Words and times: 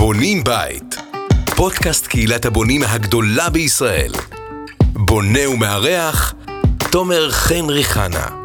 בונים 0.00 0.44
בית. 0.44 0.96
פודקאסט 1.56 2.06
קהילת 2.06 2.44
הבונים 2.44 2.82
הגדולה 2.82 3.50
בישראל. 3.50 4.12
בונה 4.92 5.48
ומארח, 5.48 6.34
תומר 6.90 7.30
חן 7.30 7.64
ריחנה. 7.70 8.39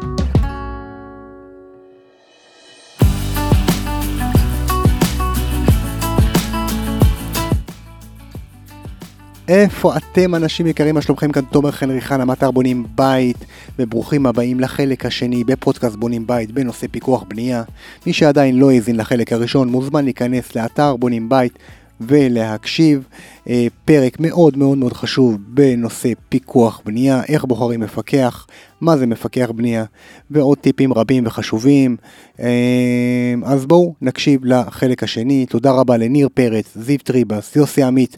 איפה 9.48 9.96
אתם 9.96 10.34
אנשים 10.34 10.66
יקרים, 10.66 10.94
מה 10.94 11.02
שלומכם 11.02 11.32
כאן 11.32 11.44
תומר 11.44 11.70
חן 11.70 12.00
חנה, 12.00 12.24
מטר 12.24 12.50
בונים 12.50 12.86
בית, 12.94 13.36
וברוכים 13.78 14.26
הבאים 14.26 14.60
לחלק 14.60 15.06
השני 15.06 15.44
בפודקאסט 15.44 15.96
בונים 15.96 16.26
בית 16.26 16.52
בנושא 16.52 16.86
פיקוח 16.90 17.24
בנייה. 17.28 17.62
מי 18.06 18.12
שעדיין 18.12 18.58
לא 18.58 18.70
האזין 18.70 18.96
לחלק 18.96 19.32
הראשון 19.32 19.68
מוזמן 19.68 20.04
להיכנס 20.04 20.56
לאתר 20.56 20.96
בונים 20.96 21.28
בית 21.28 21.58
ולהקשיב. 22.00 23.08
אה, 23.48 23.66
פרק 23.84 24.20
מאוד 24.20 24.58
מאוד 24.58 24.78
מאוד 24.78 24.92
חשוב 24.92 25.36
בנושא 25.48 26.12
פיקוח 26.28 26.80
בנייה, 26.84 27.22
איך 27.28 27.44
בוחרים 27.44 27.80
מפקח, 27.80 28.46
מה 28.80 28.96
זה 28.96 29.06
מפקח 29.06 29.50
בנייה, 29.54 29.84
ועוד 30.30 30.58
טיפים 30.58 30.92
רבים 30.92 31.26
וחשובים. 31.26 31.96
אה, 32.40 33.34
אז 33.44 33.66
בואו 33.66 33.94
נקשיב 34.02 34.40
לחלק 34.44 35.02
השני. 35.02 35.46
תודה 35.46 35.70
רבה 35.70 35.96
לניר 35.96 36.28
פרץ, 36.34 36.72
זיו 36.74 36.98
טריבס, 36.98 37.56
יוסי 37.56 37.82
עמית. 37.82 38.16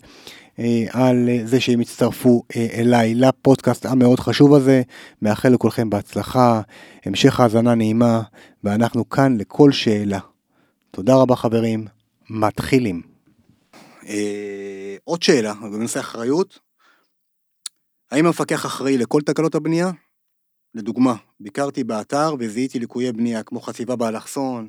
אה, 0.58 0.84
על 0.92 1.28
זה 1.44 1.60
שהם 1.60 1.80
הצטרפו 1.80 2.42
אה, 2.56 2.66
אליי 2.72 3.14
לפודקאסט 3.14 3.86
המאוד 3.86 4.20
חשוב 4.20 4.54
הזה. 4.54 4.82
מאחל 5.22 5.48
לכולכם 5.48 5.90
בהצלחה, 5.90 6.60
המשך 7.04 7.40
האזנה 7.40 7.74
נעימה, 7.74 8.22
ואנחנו 8.64 9.08
כאן 9.08 9.36
לכל 9.36 9.72
שאלה. 9.72 10.18
תודה 10.90 11.14
רבה 11.16 11.36
חברים, 11.36 11.86
מתחילים. 12.30 13.02
אה, 14.08 14.96
עוד 15.04 15.22
שאלה, 15.22 15.54
בנושא 15.54 16.00
אחריות. 16.00 16.58
האם 18.10 18.26
המפקח 18.26 18.66
אחראי 18.66 18.98
לכל 18.98 19.20
תקלות 19.20 19.54
הבנייה? 19.54 19.90
לדוגמה, 20.74 21.14
ביקרתי 21.40 21.84
באתר 21.84 22.34
וזיהיתי 22.38 22.78
ליקויי 22.78 23.12
בנייה 23.12 23.42
כמו 23.42 23.60
חציבה 23.60 23.96
באלכסון 23.96 24.68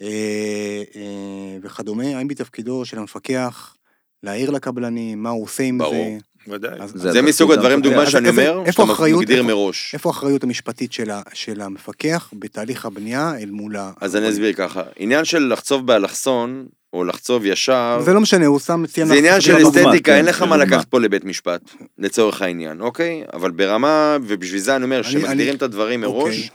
אה, 0.00 0.82
אה, 0.96 1.58
וכדומה, 1.62 2.18
האם 2.18 2.28
בתפקידו 2.28 2.84
של 2.84 2.98
המפקח 2.98 3.77
להעיר 4.22 4.50
לקבלנים, 4.50 5.22
מה 5.22 5.30
הוא 5.30 5.44
עושה 5.44 5.62
עם 5.62 5.78
ברור. 5.78 6.18
זה. 6.46 6.52
ודאי. 6.52 6.70
אז- 6.80 6.92
זה 6.94 7.08
אז- 7.10 7.16
מסוג 7.16 7.52
הדברים, 7.52 7.80
דוגמה 7.80 8.06
שאני 8.10 8.28
אומר, 8.28 8.62
שאתה 8.70 8.84
מגדיר 8.84 9.36
איפה- 9.38 9.46
מראש. 9.48 9.90
איפה 9.94 10.08
האחריות 10.08 10.44
המשפטית 10.44 10.92
של, 10.92 11.10
ה, 11.10 11.22
של 11.34 11.60
המפקח 11.60 12.30
בתהליך 12.38 12.86
הבנייה 12.86 13.32
אל 13.42 13.50
מול 13.50 13.76
ה... 13.76 13.90
אז 14.00 14.16
אני 14.16 14.28
אסביר 14.30 14.52
ככה, 14.52 14.82
עניין 14.96 15.24
של 15.24 15.52
לחצוב 15.52 15.86
באלכסון, 15.86 16.66
או 16.92 17.04
לחצוב 17.04 17.46
ישר, 17.46 18.00
זה 18.04 18.12
לא 18.14 18.20
משנה, 18.20 18.46
הוא 18.46 18.58
שם. 18.58 18.84
זה 18.94 19.14
עניין 19.14 19.40
של 19.40 19.56
אסתטיקה, 19.68 20.12
כן, 20.12 20.16
אין 20.16 20.24
לך 20.24 20.42
מה. 20.42 20.56
לקחת 20.56 20.84
פה 20.88 21.00
לבית 21.00 21.24
משפט, 21.24 21.60
לצורך 21.98 22.42
העניין, 22.42 22.80
אוקיי? 22.80 23.22
אבל 23.34 23.50
ברמה, 23.50 24.16
ובשביל 24.26 24.60
זה 24.60 24.76
אני 24.76 24.84
אומר, 24.84 25.00
אני- 25.26 25.50
את 25.54 25.62
הדברים 25.62 26.00
מראש, 26.00 26.14
אוקיי. 26.34 26.48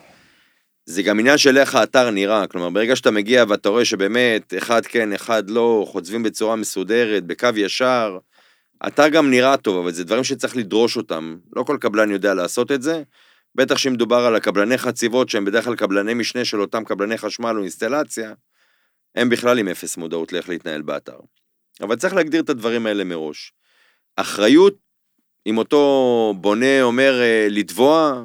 זה 0.86 1.04
גם 1.04 1.20
עניין 1.20 1.38
של 1.38 1.58
איך 1.58 1.76
האתר 1.76 2.10
נראה, 2.10 2.48
כלומר, 2.48 2.70
ברגע 2.70 2.96
שאתה 2.96 3.12
מגיע 3.12 3.44
ואתה 3.48 3.70
רואה 3.70 3.86
שבאמת, 3.86 4.54
אחד 4.58 4.86
כן, 4.86 5.14
אחד 5.14 5.50
לא, 5.50 5.86
חוצבים 5.88 6.24
בצורה 6.24 6.56
מסודרת, 6.56 7.24
בקו 7.26 7.50
ישר, 7.56 8.18
האתר 8.82 9.10
גם 9.10 9.30
נראה 9.30 9.58
טוב, 9.58 9.78
אבל 9.78 9.92
זה 9.92 10.04
דברים 10.04 10.24
שצריך 10.24 10.58
לדרוש 10.58 10.98
אותם. 10.98 11.38
לא 11.56 11.64
כל 11.64 11.78
קבלן 11.82 12.12
יודע 12.12 12.34
לעשות 12.34 12.72
את 12.72 12.82
זה, 12.82 13.04
בטח 13.56 13.78
שאם 13.78 13.94
מדובר 13.94 14.26
על 14.26 14.36
הקבלני 14.36 14.78
חציבות, 14.78 15.30
שהם 15.30 15.46
בדרך 15.46 15.66
כלל 15.66 15.76
קבלני 15.76 16.14
משנה 16.14 16.46
של 16.46 16.62
אותם 16.62 16.84
קבלני 16.84 17.18
חשמל 17.18 17.56
או 17.56 17.62
אינסטלציה, 17.62 18.34
הם 19.16 19.30
בכלל 19.30 19.60
עם 19.60 19.68
אפס 19.68 19.98
מודעות 19.98 20.34
לאיך 20.34 20.50
להתנהל 20.50 20.82
באתר. 20.82 21.18
אבל 21.82 21.96
צריך 21.96 22.14
להגדיר 22.14 22.42
את 22.42 22.50
הדברים 22.50 22.86
האלה 22.86 23.04
מראש. 23.04 23.54
אחריות, 24.16 24.76
אם 25.48 25.58
אותו 25.58 26.34
בונה 26.38 26.82
אומר 26.82 27.22
אה, 27.22 27.48
לתבוע, 27.50 28.24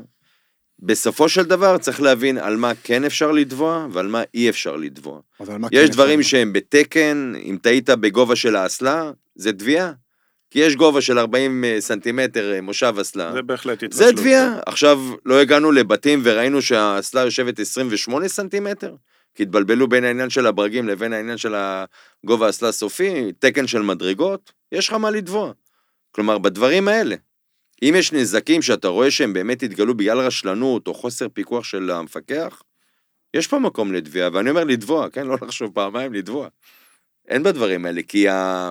בסופו 0.78 1.28
של 1.28 1.42
דבר 1.42 1.78
צריך 1.78 2.00
להבין 2.00 2.38
על 2.38 2.56
מה 2.56 2.72
כן 2.82 3.04
אפשר 3.04 3.32
לתבוע 3.32 3.86
ועל 3.92 4.06
מה 4.06 4.22
אי 4.34 4.48
אפשר 4.48 4.76
לתבוע. 4.76 5.20
יש 5.40 5.48
כן 5.86 5.86
דברים 5.92 6.20
אפשר? 6.20 6.30
שהם 6.30 6.52
בתקן, 6.52 7.32
אם 7.44 7.58
טעית 7.62 7.90
בגובה 7.90 8.36
של 8.36 8.56
האסלה, 8.56 9.10
זה 9.34 9.52
תביעה. 9.52 9.92
כי 10.50 10.58
יש 10.58 10.76
גובה 10.76 11.00
של 11.00 11.18
40 11.18 11.64
סנטימטר 11.80 12.52
אה, 12.52 12.60
מושב 12.60 12.94
אסלה. 13.00 13.32
זה 13.32 13.42
בהחלט 13.42 13.80
זה 13.80 13.86
התרשלות. 13.86 14.14
תביעה. 14.14 14.58
עכשיו, 14.66 15.00
לא 15.26 15.40
הגענו 15.40 15.72
לבתים 15.72 16.20
וראינו 16.24 16.62
שהאסלה 16.62 17.20
יושבת 17.20 17.60
28 17.60 18.28
סנטימטר, 18.28 18.94
כי 19.34 19.42
התבלבלו 19.42 19.88
בין 19.88 20.04
העניין 20.04 20.30
של 20.30 20.46
הברגים 20.46 20.88
לבין 20.88 21.12
העניין 21.12 21.36
של 21.38 21.54
הגובה 21.56 22.46
האסלה 22.46 22.68
הסופי, 22.68 23.32
תקן 23.38 23.66
של 23.66 23.82
מדרגות, 23.82 24.52
יש 24.72 24.88
לך 24.88 24.94
מה 24.94 25.10
לתבוע. 25.10 25.52
כלומר, 26.12 26.38
בדברים 26.38 26.88
האלה. 26.88 27.16
אם 27.82 27.94
יש 27.98 28.12
נזקים 28.12 28.62
שאתה 28.62 28.88
רואה 28.88 29.10
שהם 29.10 29.32
באמת 29.32 29.62
התגלו 29.62 29.94
בגלל 29.94 30.18
רשלנות 30.18 30.88
או 30.88 30.94
חוסר 30.94 31.28
פיקוח 31.28 31.64
של 31.64 31.90
המפקח, 31.90 32.62
יש 33.34 33.46
פה 33.46 33.58
מקום 33.58 33.92
לתביעה, 33.92 34.28
ואני 34.32 34.50
אומר 34.50 34.64
לתבוע, 34.64 35.10
כן? 35.10 35.26
לא 35.26 35.36
לחשוב 35.42 35.74
פעמיים, 35.74 36.14
לתבוע. 36.14 36.48
אין 37.28 37.42
בדברים 37.42 37.86
האלה, 37.86 38.02
כי 38.02 38.28
ה... 38.28 38.70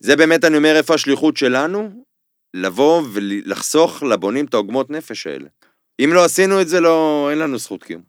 זה 0.00 0.16
באמת, 0.16 0.44
אני 0.44 0.56
אומר, 0.56 0.76
איפה 0.76 0.94
השליחות 0.94 1.36
שלנו? 1.36 2.04
לבוא 2.54 3.02
ולחסוך 3.12 4.02
לבונים 4.02 4.44
את 4.44 4.54
העוגמות 4.54 4.90
נפש 4.90 5.26
האלה. 5.26 5.48
אם 6.04 6.10
לא 6.12 6.24
עשינו 6.24 6.60
את 6.60 6.68
זה, 6.68 6.80
לא, 6.80 7.28
אין 7.30 7.38
לנו 7.38 7.58
זכות 7.58 7.84
קיום. 7.84 8.02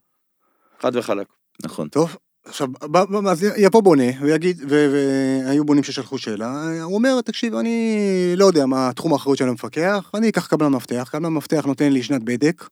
חד 0.79 0.95
וחלק. 0.95 1.27
נכון. 1.63 1.89
טוב, 1.89 2.15
עכשיו, 2.47 2.67
בא- 2.67 3.05
בא- 3.05 3.31
אז 3.31 3.45
יבוא 3.57 3.81
בונה 3.83 4.03
ויגיד, 4.21 4.61
ו- 4.69 4.91
והיו 5.45 5.65
בונים 5.65 5.83
ששלחו 5.83 6.17
שאלה, 6.17 6.81
הוא 6.83 6.95
אומר, 6.95 7.21
תקשיב, 7.21 7.55
אני 7.55 7.97
לא 8.35 8.45
יודע 8.45 8.65
מה 8.65 8.91
תחום 8.95 9.13
האחריות 9.13 9.37
של 9.37 9.47
המפקח, 9.49 10.11
אני 10.13 10.29
אקח 10.29 10.47
קבלן 10.47 10.71
מפתח, 10.71 11.09
קבלן 11.11 11.33
מפתח 11.33 11.65
נותן 11.65 11.91
לי 11.93 12.03
שנת 12.03 12.23
בדק, 12.23 12.63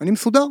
אני 0.00 0.10
מסודר. 0.10 0.44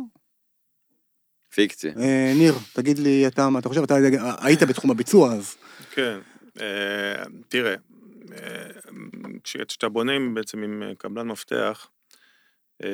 פיקציה. 1.54 1.92
אה, 2.00 2.32
ניר, 2.36 2.54
תגיד 2.72 2.98
לי, 2.98 3.26
אתה, 3.26 3.48
מה 3.48 3.58
אתה 3.58 3.68
חושב, 3.68 3.82
אתה 3.82 3.94
היית 4.40 4.62
בתחום 4.62 4.90
הביצוע, 4.90 5.32
אז... 5.32 5.54
כן. 5.90 6.18
אה, 6.60 7.22
תראה, 7.48 7.74
אה, 8.32 8.68
כש- 9.44 9.56
כשאתה 9.68 9.88
בונה 9.88 10.12
בעצם 10.34 10.62
עם 10.62 10.82
קבלן 10.98 11.28
מפתח, 11.28 11.86
אה, 12.84 12.88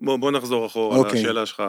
בוא 0.00 0.16
בוא 0.16 0.30
נחזור 0.30 0.66
אחורה 0.66 0.96
אוקיי. 0.98 1.20
לשאלה 1.22 1.46
שלך. 1.46 1.62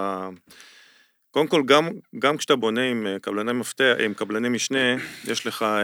קודם 1.34 1.48
כל, 1.48 1.62
גם, 1.66 1.90
גם 2.20 2.38
כשאתה 2.38 2.56
בונה 2.56 2.84
עם 2.84 3.08
אה, 3.08 3.20
קבלני 3.20 3.54
מפתח, 3.54 3.94
עם 4.06 4.14
קבלני 4.14 4.50
משנה, 4.50 4.96
יש 5.26 5.48
לך, 5.48 5.62
אה, 5.64 5.80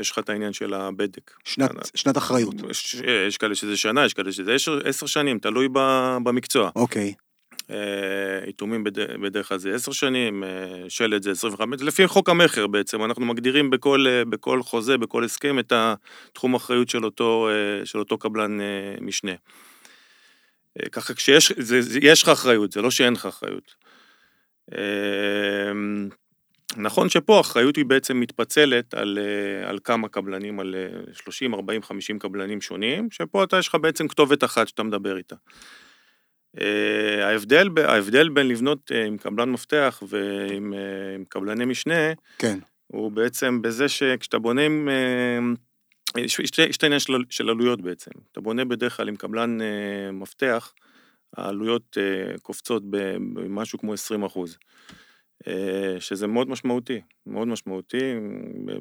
יש 0.00 0.10
לך 0.10 0.18
את 0.18 0.28
העניין 0.28 0.52
של 0.52 0.74
הבדק. 0.74 1.30
שנת, 1.44 1.70
שנת 1.94 2.16
אחריות. 2.18 2.54
יש, 2.70 2.94
יש 3.28 3.36
כאלה 3.38 3.54
שזה 3.54 3.76
שנה, 3.76 4.04
יש 4.04 4.14
כאלה 4.14 4.32
שזה 4.32 4.54
עשר, 4.54 4.80
עשר 4.84 5.06
שנים, 5.06 5.38
תלוי 5.38 5.68
ב, 5.72 5.78
במקצוע. 6.24 6.70
אוקיי. 6.76 7.14
אה, 7.70 7.76
יתומים 8.48 8.84
בד- 8.84 9.20
בדרך 9.22 9.48
כלל 9.48 9.58
זה 9.58 9.74
עשר 9.74 9.92
שנים, 9.92 10.44
אה, 10.44 10.48
שלד 10.88 11.22
זה 11.22 11.30
25, 11.30 11.82
לפי 11.82 12.06
חוק 12.06 12.28
המכר 12.28 12.66
בעצם, 12.66 13.04
אנחנו 13.04 13.24
מגדירים 13.24 13.70
בכל, 13.70 14.04
אה, 14.08 14.24
בכל 14.24 14.62
חוזה, 14.62 14.98
בכל 14.98 15.24
הסכם, 15.24 15.58
את 15.58 15.72
התחום 15.76 16.54
אחריות 16.54 16.88
של 16.88 17.04
אותו, 17.04 17.48
אה, 17.50 17.86
של 17.86 17.98
אותו 17.98 18.18
קבלן 18.18 18.60
אה, 18.60 18.66
משנה. 19.00 19.32
אה, 20.82 20.88
ככה 20.88 21.14
כשיש, 21.14 21.52
זה, 21.56 21.82
זה, 21.82 21.98
יש 22.02 22.22
לך 22.22 22.28
אחריות, 22.28 22.72
זה 22.72 22.82
לא 22.82 22.90
שאין 22.90 23.12
לך 23.12 23.26
אחריות. 23.26 23.74
אה, 24.78 25.72
נכון 26.76 27.08
שפה 27.08 27.36
האחריות 27.36 27.76
היא 27.76 27.84
בעצם 27.84 28.20
מתפצלת 28.20 28.94
על, 28.94 29.18
אה, 29.18 29.68
על 29.68 29.78
כמה 29.84 30.08
קבלנים, 30.08 30.60
על 30.60 30.74
אה, 30.74 31.12
30, 31.12 31.54
40, 31.54 31.82
50 31.82 32.18
קבלנים 32.18 32.60
שונים, 32.60 33.10
שפה 33.10 33.44
אתה 33.44 33.58
יש 33.58 33.68
לך 33.68 33.74
בעצם 33.74 34.08
כתובת 34.08 34.44
אחת 34.44 34.68
שאתה 34.68 34.82
מדבר 34.82 35.16
איתה. 35.16 35.36
אה, 36.60 37.28
ההבדל, 37.28 37.68
ההבדל 37.84 38.28
בין 38.28 38.48
לבנות 38.48 38.92
אה, 38.94 39.04
עם 39.04 39.18
קבלן 39.18 39.50
מפתח 39.50 40.02
ועם 40.08 40.74
עם 41.14 41.24
קבלני 41.28 41.64
משנה, 41.64 42.12
כן. 42.38 42.58
הוא 42.86 43.12
בעצם 43.12 43.62
בזה 43.62 43.88
שכשאתה 43.88 44.38
בונה 44.38 44.62
עם... 44.62 44.88
יש 46.16 46.40
את 46.76 46.82
העניין 46.82 47.00
של, 47.00 47.12
של 47.30 47.48
עלויות 47.48 47.80
בעצם. 47.80 48.10
אתה 48.32 48.40
בונה 48.40 48.64
בדרך 48.64 48.96
כלל 48.96 49.08
עם 49.08 49.16
קבלן 49.16 49.58
מפתח, 50.12 50.72
העלויות 51.36 51.96
אה, 52.00 52.38
קופצות 52.38 52.82
במשהו 52.90 53.78
כמו 53.78 53.92
20 53.94 54.22
אחוז. 54.24 54.56
אה, 55.48 55.52
שזה 56.00 56.26
מאוד 56.26 56.48
משמעותי, 56.50 57.00
מאוד 57.26 57.48
משמעותי, 57.48 58.14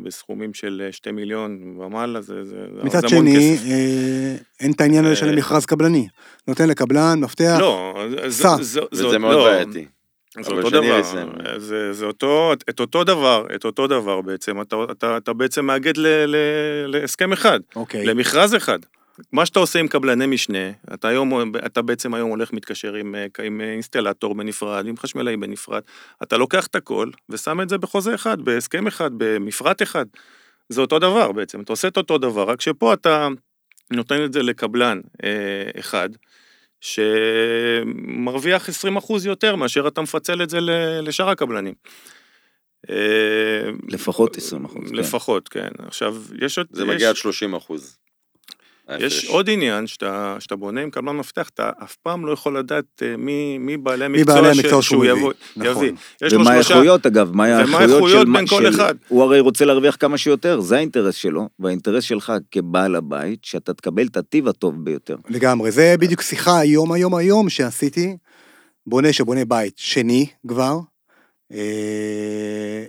בסכומים 0.04 0.54
של 0.54 0.88
2 0.92 1.16
מיליון 1.16 1.78
ומעלה, 1.80 2.22
זה, 2.22 2.44
זה, 2.46 2.56
מצד 2.84 3.00
זה 3.07 3.16
המון 3.16 3.28
שני, 3.31 3.56
כסף. 3.57 3.66
אה, 3.69 4.36
אין 4.60 4.72
את 4.72 4.81
העניין 4.81 5.06
הזה 5.06 5.16
של 5.16 5.30
אה, 5.30 5.36
מכרז 5.36 5.66
קבלני. 5.66 6.07
נותן 6.48 6.69
לקבלן, 6.69 7.19
מפתח, 7.19 7.57
לא, 7.60 8.06
זה- 8.10 8.31
סע. 8.31 8.56
זה- 8.56 8.63
זה- 8.63 8.80
וזה 8.92 9.10
זה- 9.10 9.18
מאוד 9.18 9.34
לא, 9.36 9.44
בעייתי. 9.44 9.86
זה 10.44 10.52
אותו 10.52 10.69
דבר. 10.69 11.02
זה, 11.57 11.94
זה 11.94 12.06
אותו, 12.06 12.54
את 12.69 12.80
אותו 12.80 13.04
דבר, 13.04 13.45
את 13.56 13.66
אותו 13.66 13.88
דבר 13.88 14.22
בעצם, 14.22 14.62
אתה, 14.62 14.75
אתה, 14.92 15.18
אתה 15.18 15.34
בעצם 15.34 15.66
מאגד 15.66 15.98
ל, 15.98 16.07
ל, 16.07 16.36
להסכם 16.88 17.34
אחד, 17.34 17.60
אוקיי. 17.75 18.06
למכרז 18.06 18.56
אחד. 18.56 18.80
מה 19.31 19.45
שאתה 19.45 19.60
עושה 19.60 19.80
עם 19.80 19.88
קבלני 19.88 20.25
משנה, 20.25 20.71
אתה, 20.94 21.07
היום, 21.07 21.54
אתה 21.66 21.81
בעצם 21.81 22.13
היום 22.13 22.30
הולך 22.30 22.54
מתקשר 22.54 22.94
עם, 22.94 23.16
אה, 23.16 23.25
עם 23.44 23.62
אינסטלטור 23.62 24.36
בנפרד, 24.36 24.88
עם 24.88 24.98
חשמלאי 24.98 25.38
בנפרד, 25.38 25.81
אתה 26.24 26.38
לוקח 26.38 26.68
את 26.68 26.75
הכל 26.75 27.10
ושם 27.30 27.62
את 27.62 27.69
זה 27.69 27.77
בחוזה 27.77 28.16
אחד, 28.16 28.42
בהסכם 28.42 28.88
אחד, 28.88 29.12
במפרט 29.18 29.81
אחד. 29.81 30.06
זה 30.69 30.81
אותו 30.81 31.00
דבר 31.00 31.31
בעצם, 31.31 31.62
אתה 31.62 31.74
עושה 31.74 31.88
את 31.88 31.98
אותו 31.98 32.18
דבר, 32.18 32.50
רק 32.50 32.62
שפה 32.62 32.94
אתה 32.94 33.27
נותן 33.92 34.24
את 34.25 34.33
זה 34.33 34.44
לקבלן 34.44 35.01
אה, 35.24 35.80
אחד, 35.80 36.10
שמרוויח 36.81 38.69
20% 38.69 38.71
יותר 39.25 39.56
מאשר 39.56 39.88
אתה 39.88 40.01
מפצל 40.01 40.44
את 40.44 40.50
זה 40.50 40.60
לשאר 41.01 41.30
הקבלנים. 41.30 41.74
אה, 42.89 42.95
לפחות 43.88 44.38
20 44.38 44.66
אחוז. 44.66 44.89
כן. 44.89 44.95
לפחות, 44.95 45.50
כן. 45.50 45.69
עכשיו, 45.80 46.16
יש 46.42 46.57
עוד... 46.57 46.68
זה 46.71 46.86
מגיע 46.86 47.10
עד 47.10 47.16
30 47.16 47.56
אחוז. 47.56 47.98
יש 49.00 49.25
עוד 49.25 49.50
עניין, 49.50 49.88
שאתה, 49.88 50.36
שאתה 50.39 50.56
בונה 50.56 50.81
עם 50.81 50.89
קבלן 50.89 51.18
מפתח, 51.18 51.50
אתה 51.50 51.69
אף 51.83 51.95
פעם 51.95 52.25
לא 52.25 52.31
יכול 52.31 52.59
לדעת 52.59 52.86
אה, 53.01 53.18
מי, 53.18 53.57
מי 53.57 53.77
בעלי 53.77 54.06
המקצוע, 54.06 54.36
מי 54.36 54.41
בעלי 54.41 54.59
המקצוע 54.59 54.81
שהוא 54.81 55.06
יבוא, 55.06 55.33
נכון. 55.57 55.86
יביא. 55.86 55.91
יש 56.21 56.33
ומה 56.33 56.51
האיכויות 56.51 57.06
אגב, 57.06 57.36
מה 57.36 57.45
האיכויות 57.45 58.27
של... 58.27 58.33
בין 58.33 58.47
כל 58.47 58.62
של- 58.63 58.69
אחד. 58.69 58.95
הוא 59.07 59.24
הרי 59.24 59.39
רוצה 59.39 59.65
להרוויח 59.65 59.97
כמה 60.00 60.18
שיותר, 60.18 60.59
זה 60.62 60.77
האינטרס 60.77 61.15
שלו, 61.15 61.50
והאינטרס 61.59 62.03
שלך 62.03 62.33
כבעל 62.51 62.95
הבית, 62.95 63.39
שאתה 63.45 63.74
תקבל 63.74 64.07
את 64.07 64.18
הטיב 64.18 64.47
הטוב 64.47 64.86
ביותר. 64.86 65.15
לגמרי, 65.30 65.71
זה 65.71 65.95
בדיוק 66.00 66.21
שיחה 66.21 66.59
היום, 66.59 66.92
היום, 66.92 67.15
היום 67.15 67.50
שעשיתי, 67.50 68.18
בונה 68.88 69.13
שבונה 69.13 69.45
בית 69.45 69.74
שני 69.77 70.25
כבר, 70.47 70.80
אה, 71.53 71.57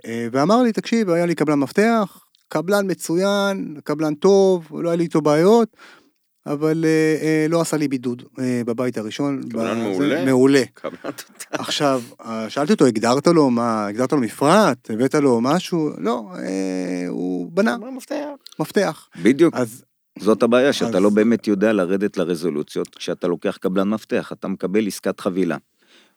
אה, 0.07 0.27
ואמר 0.33 0.63
לי, 0.63 0.73
תקשיב, 0.73 1.11
היה 1.11 1.27
לי 1.27 1.35
קבלן 1.35 1.59
מפתח, 1.59 2.19
קבלן 2.53 2.91
מצוין, 2.91 3.77
קבלן 3.85 4.15
טוב, 4.15 4.69
לא 4.83 4.89
היה 4.89 4.97
לי 4.97 5.03
איתו 5.05 5.21
בעיות, 5.21 5.77
אבל 6.47 6.85
אה, 6.85 6.91
אה, 7.23 7.47
לא 7.49 7.61
עשה 7.61 7.77
לי 7.77 7.89
בידוד 7.89 8.23
אה, 8.39 8.63
בבית 8.67 8.99
הראשון. 8.99 9.43
קבלן 9.51 9.79
בזה- 9.79 9.89
מעולה. 9.89 10.25
מעולה. 10.25 10.63
קבלן 10.75 10.95
תותח. 11.03 11.47
עכשיו, 11.51 12.03
אה, 12.27 12.51
שאלתי 12.51 12.73
אותו, 12.73 12.87
הגדרת 12.87 13.27
לו 13.27 13.51
מה, 13.51 13.87
הגדרת 13.87 14.13
לו 14.13 14.19
מפרט? 14.19 14.91
הבאת 14.91 15.15
לו 15.15 15.41
משהו? 15.41 15.91
לא, 15.99 16.27
אה, 16.39 17.05
הוא 17.09 17.51
בנה 17.53 17.77
מפתח. 17.97 18.15
מפתח. 18.59 19.09
בדיוק, 19.23 19.55
אז 19.55 19.85
זאת 20.19 20.43
הבעיה, 20.43 20.73
שאתה 20.73 20.97
אז- 20.99 21.03
לא 21.03 21.11
באמת 21.11 21.47
יודע 21.49 21.73
לרדת 21.73 22.17
לרזולוציות. 22.17 22.95
כשאתה 22.95 23.29
לוקח 23.29 23.57
קבלן 23.61 23.89
מפתח, 23.89 24.33
אתה 24.33 24.49
מקבל 24.49 24.87
עסקת 24.87 25.21
חבילה. 25.21 25.57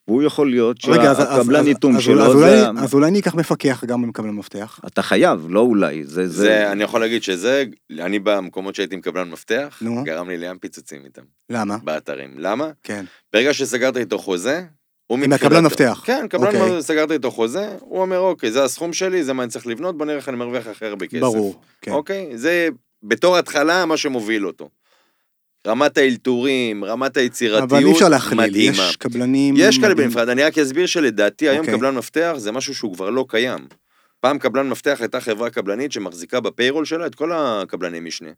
והוא 0.07 0.23
יכול 0.23 0.49
להיות 0.49 0.81
שהקבלן 0.81 1.59
אז- 1.61 1.67
איתום 1.67 2.01
שלו, 2.01 2.25
אז 2.25 2.37
זה 2.37 2.69
אז 2.69 2.93
אולי 2.93 3.07
אני 3.07 3.19
אקח 3.19 3.35
מפקח 3.35 3.83
גם 3.87 4.03
עם 4.03 4.11
קבלן 4.11 4.29
מפתח. 4.35 4.79
אתה 4.87 5.01
חייב, 5.01 5.45
לא 5.49 5.59
אולי. 5.59 6.03
זה, 6.03 6.27
זה, 6.27 6.43
זה, 6.43 6.71
אני 6.71 6.83
יכול 6.83 6.99
להגיד 7.01 7.23
שזה, 7.23 7.63
אני 7.99 8.19
במקומות 8.19 8.75
שהייתי 8.75 8.95
עם 8.95 9.01
קבלן 9.01 9.29
מפתח, 9.29 9.77
נו. 9.81 10.03
גרם 10.03 10.29
לי 10.29 10.37
לים 10.37 10.57
פיצוצים 10.57 11.01
איתם, 11.05 11.21
למה? 11.49 11.77
באתרים. 11.83 12.31
למה? 12.37 12.69
כן. 12.83 13.05
ברגע 13.33 13.53
שסגרת 13.53 13.97
איתו 13.97 14.17
חוזה, 14.17 14.61
הוא 15.07 15.17
עם 15.17 15.23
מבחינתו- 15.23 15.45
הקבלן 15.45 15.65
מפתח. 15.65 16.01
כן, 16.05 16.25
קבלן, 16.29 16.55
אוקיי. 16.61 16.81
סגרת 16.81 17.11
איתו 17.11 17.31
חוזה, 17.31 17.69
הוא 17.79 18.01
אומר, 18.01 18.19
אוקיי, 18.19 18.51
זה 18.51 18.63
הסכום 18.63 18.93
שלי, 18.93 19.23
זה 19.23 19.33
מה 19.33 19.43
אני 19.43 19.51
צריך 19.51 19.67
לבנות, 19.67 19.97
בוא 19.97 20.05
נראה 20.05 20.17
איך 20.17 20.29
אני 20.29 20.37
מרוויח 20.37 20.67
הכי 20.67 20.85
הרבה 20.85 21.07
כסף. 21.07 21.19
ברור. 21.21 21.61
כן. 21.81 21.91
אוקיי? 21.91 22.37
זה 22.37 22.69
בתור 23.03 23.37
התחלה 23.37 23.85
מה 23.85 23.97
שמוביל 23.97 24.47
אותו. 24.47 24.69
רמת 25.67 25.97
האלתורים, 25.97 26.85
רמת 26.85 27.17
היצירתיות, 27.17 27.71
אבל 27.71 27.85
אי 27.85 27.91
אפשר 27.91 28.09
להכליל, 28.09 28.41
מדהימה. 28.41 28.87
יש 28.89 28.95
קבלנים... 28.95 29.55
יש 29.57 29.77
כאלה. 29.77 29.95
בנפרד, 29.95 30.29
אני 30.29 30.43
רק 30.43 30.57
אסביר 30.57 30.85
שלדעתי 30.85 31.49
היום 31.49 31.59
אוקיי. 31.59 31.73
קבלן 31.73 31.95
מפתח 31.95 32.33
זה 32.37 32.51
משהו 32.51 32.75
שהוא 32.75 32.93
כבר 32.93 33.09
לא 33.09 33.25
קיים. 33.29 33.67
פעם 34.19 34.39
קבלן 34.39 34.69
מפתח 34.69 34.97
הייתה 35.01 35.21
חברה 35.21 35.49
קבלנית 35.49 35.91
שמחזיקה 35.91 36.39
בפיירול 36.39 36.85
שלה 36.85 37.05
את 37.05 37.15
כל 37.15 37.31
הקבלני 37.33 37.99
משנה. 37.99 38.29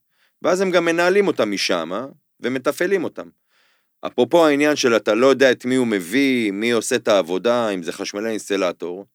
ואז 0.42 0.62
הם 0.62 0.72
גם 0.72 0.86
מנהלים 0.86 1.28
אותם 1.28 1.52
משם, 1.52 1.90
אה? 1.94 2.06
ומתפעלים 2.40 3.04
אותם. 3.04 3.28
אפרופו 4.08 4.46
העניין 4.46 4.76
של 4.76 4.96
אתה 4.96 5.14
לא 5.14 5.28
יודע 5.28 5.52
את 5.52 5.66
מי 5.66 5.76
הוא 5.76 5.88
מביא, 5.88 6.52
מי 6.52 6.72
עושה 6.72 6.96
את 6.96 7.08
העבודה, 7.08 7.70
אם 7.70 7.84
זה 7.84 7.92
חשמלי 7.92 8.30
אינסטלטור. 8.30 9.06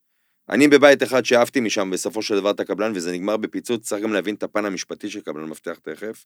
אני 0.50 0.68
בבית 0.68 1.02
אחד 1.02 1.24
שאהבתי 1.24 1.60
משם 1.60 1.90
בסופו 1.90 2.22
של 2.22 2.36
דבר 2.36 2.50
את 2.50 2.60
הקבלן, 2.60 2.92
וזה 2.94 3.12
נגמר 3.12 3.36
בפיצוץ, 3.36 3.88
צריך 3.88 4.02
גם 4.02 4.12
להבין 4.12 4.34
את 4.34 4.42
הפן 4.42 4.64
המשפטי 4.64 5.10
של 5.10 5.20
קבלן 5.20 5.44
מפתח 5.44 5.78
תכף. 5.82 6.24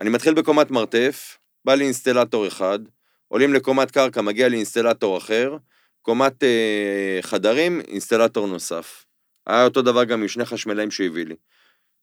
אני 0.00 0.10
מתחיל 0.10 0.34
בקומת 0.34 0.70
מרתף, 0.70 1.38
בא 1.64 1.74
לי 1.74 1.84
אינסטלטור 1.84 2.46
אחד, 2.46 2.78
עולים 3.28 3.54
לקומת 3.54 3.90
קרקע, 3.90 4.20
מגיע 4.20 4.48
לי 4.48 4.56
אינסטלטור 4.56 5.18
אחר, 5.18 5.56
קומת 6.02 6.42
אה, 6.42 7.18
חדרים, 7.22 7.80
אינסטלטור 7.80 8.46
נוסף. 8.46 9.04
היה 9.46 9.64
אותו 9.64 9.82
דבר 9.82 10.04
גם 10.04 10.22
עם 10.22 10.28
שני 10.28 10.44
חשמלאים 10.44 10.90
שהוא 10.90 11.06
הביא 11.06 11.24
לי. 11.24 11.34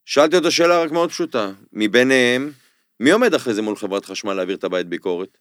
שאלתי 0.04 0.36
אותו 0.36 0.50
שאלה 0.50 0.82
רק 0.82 0.90
מאוד 0.90 1.10
פשוטה, 1.10 1.52
מביניהם, 1.72 2.52
מי 3.00 3.10
עומד 3.10 3.34
אחרי 3.34 3.54
זה 3.54 3.62
מול 3.62 3.76
חברת 3.76 4.04
חשמל 4.04 4.34
להעביר 4.34 4.56
את 4.56 4.64
הבית 4.64 4.86
ביקורת? 4.86 5.38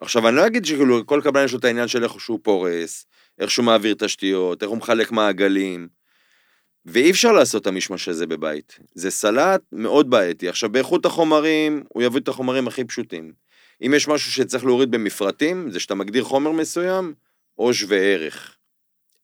עכשיו, 0.00 0.28
אני 0.28 0.36
לא 0.36 0.46
אגיד 0.46 0.64
שכאילו 0.64 1.06
כל 1.06 1.20
קבלן 1.24 1.44
יש 1.44 1.52
לו 1.52 1.58
את 1.58 1.64
העניין 1.64 1.88
של 1.88 2.04
איך 2.04 2.20
שהוא 2.20 2.40
פורס, 2.42 3.06
איך 3.38 3.50
שהוא 3.50 3.64
מעביר 3.64 3.94
תשתיות, 3.98 4.62
איך 4.62 4.70
הוא 4.70 4.78
מחלק 4.78 5.12
מעגלים, 5.12 5.88
ואי 6.90 7.10
אפשר 7.10 7.32
לעשות 7.32 7.62
את 7.62 7.66
המשמש 7.66 8.08
הזה 8.08 8.26
בבית. 8.26 8.78
זה 8.94 9.10
סלט 9.10 9.60
מאוד 9.72 10.10
בעייתי. 10.10 10.48
עכשיו, 10.48 10.70
באיכות 10.72 11.06
החומרים, 11.06 11.82
הוא 11.88 12.02
יביא 12.02 12.20
את 12.20 12.28
החומרים 12.28 12.68
הכי 12.68 12.84
פשוטים. 12.84 13.32
אם 13.86 13.94
יש 13.94 14.08
משהו 14.08 14.32
שצריך 14.32 14.64
להוריד 14.64 14.90
במפרטים, 14.90 15.70
זה 15.70 15.80
שאתה 15.80 15.94
מגדיר 15.94 16.24
חומר 16.24 16.52
מסוים, 16.52 17.14
או 17.58 17.74
שווה 17.74 17.98
ערך. 17.98 18.56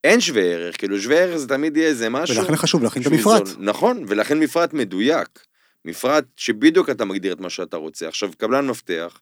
אין 0.04 0.20
שווה 0.20 0.42
ערך, 0.42 0.78
כאילו 0.78 1.00
שווה 1.00 1.16
ערך 1.16 1.36
זה 1.36 1.48
תמיד 1.48 1.76
יהיה 1.76 1.88
איזה 1.88 2.08
משהו. 2.08 2.36
ולכן 2.36 2.56
חשוב 2.56 2.82
להכין 2.82 3.02
את 3.02 3.06
המפרט. 3.06 3.46
זול. 3.46 3.56
נכון, 3.58 4.04
ולכן 4.08 4.38
מפרט 4.38 4.72
מדויק. 4.72 5.28
מפרט 5.84 6.24
שבדיוק 6.36 6.90
אתה 6.90 7.04
מגדיר 7.04 7.32
את 7.32 7.40
מה 7.40 7.50
שאתה 7.50 7.76
רוצה. 7.76 8.08
עכשיו, 8.08 8.30
קבלן 8.38 8.66
מפתח, 8.66 9.20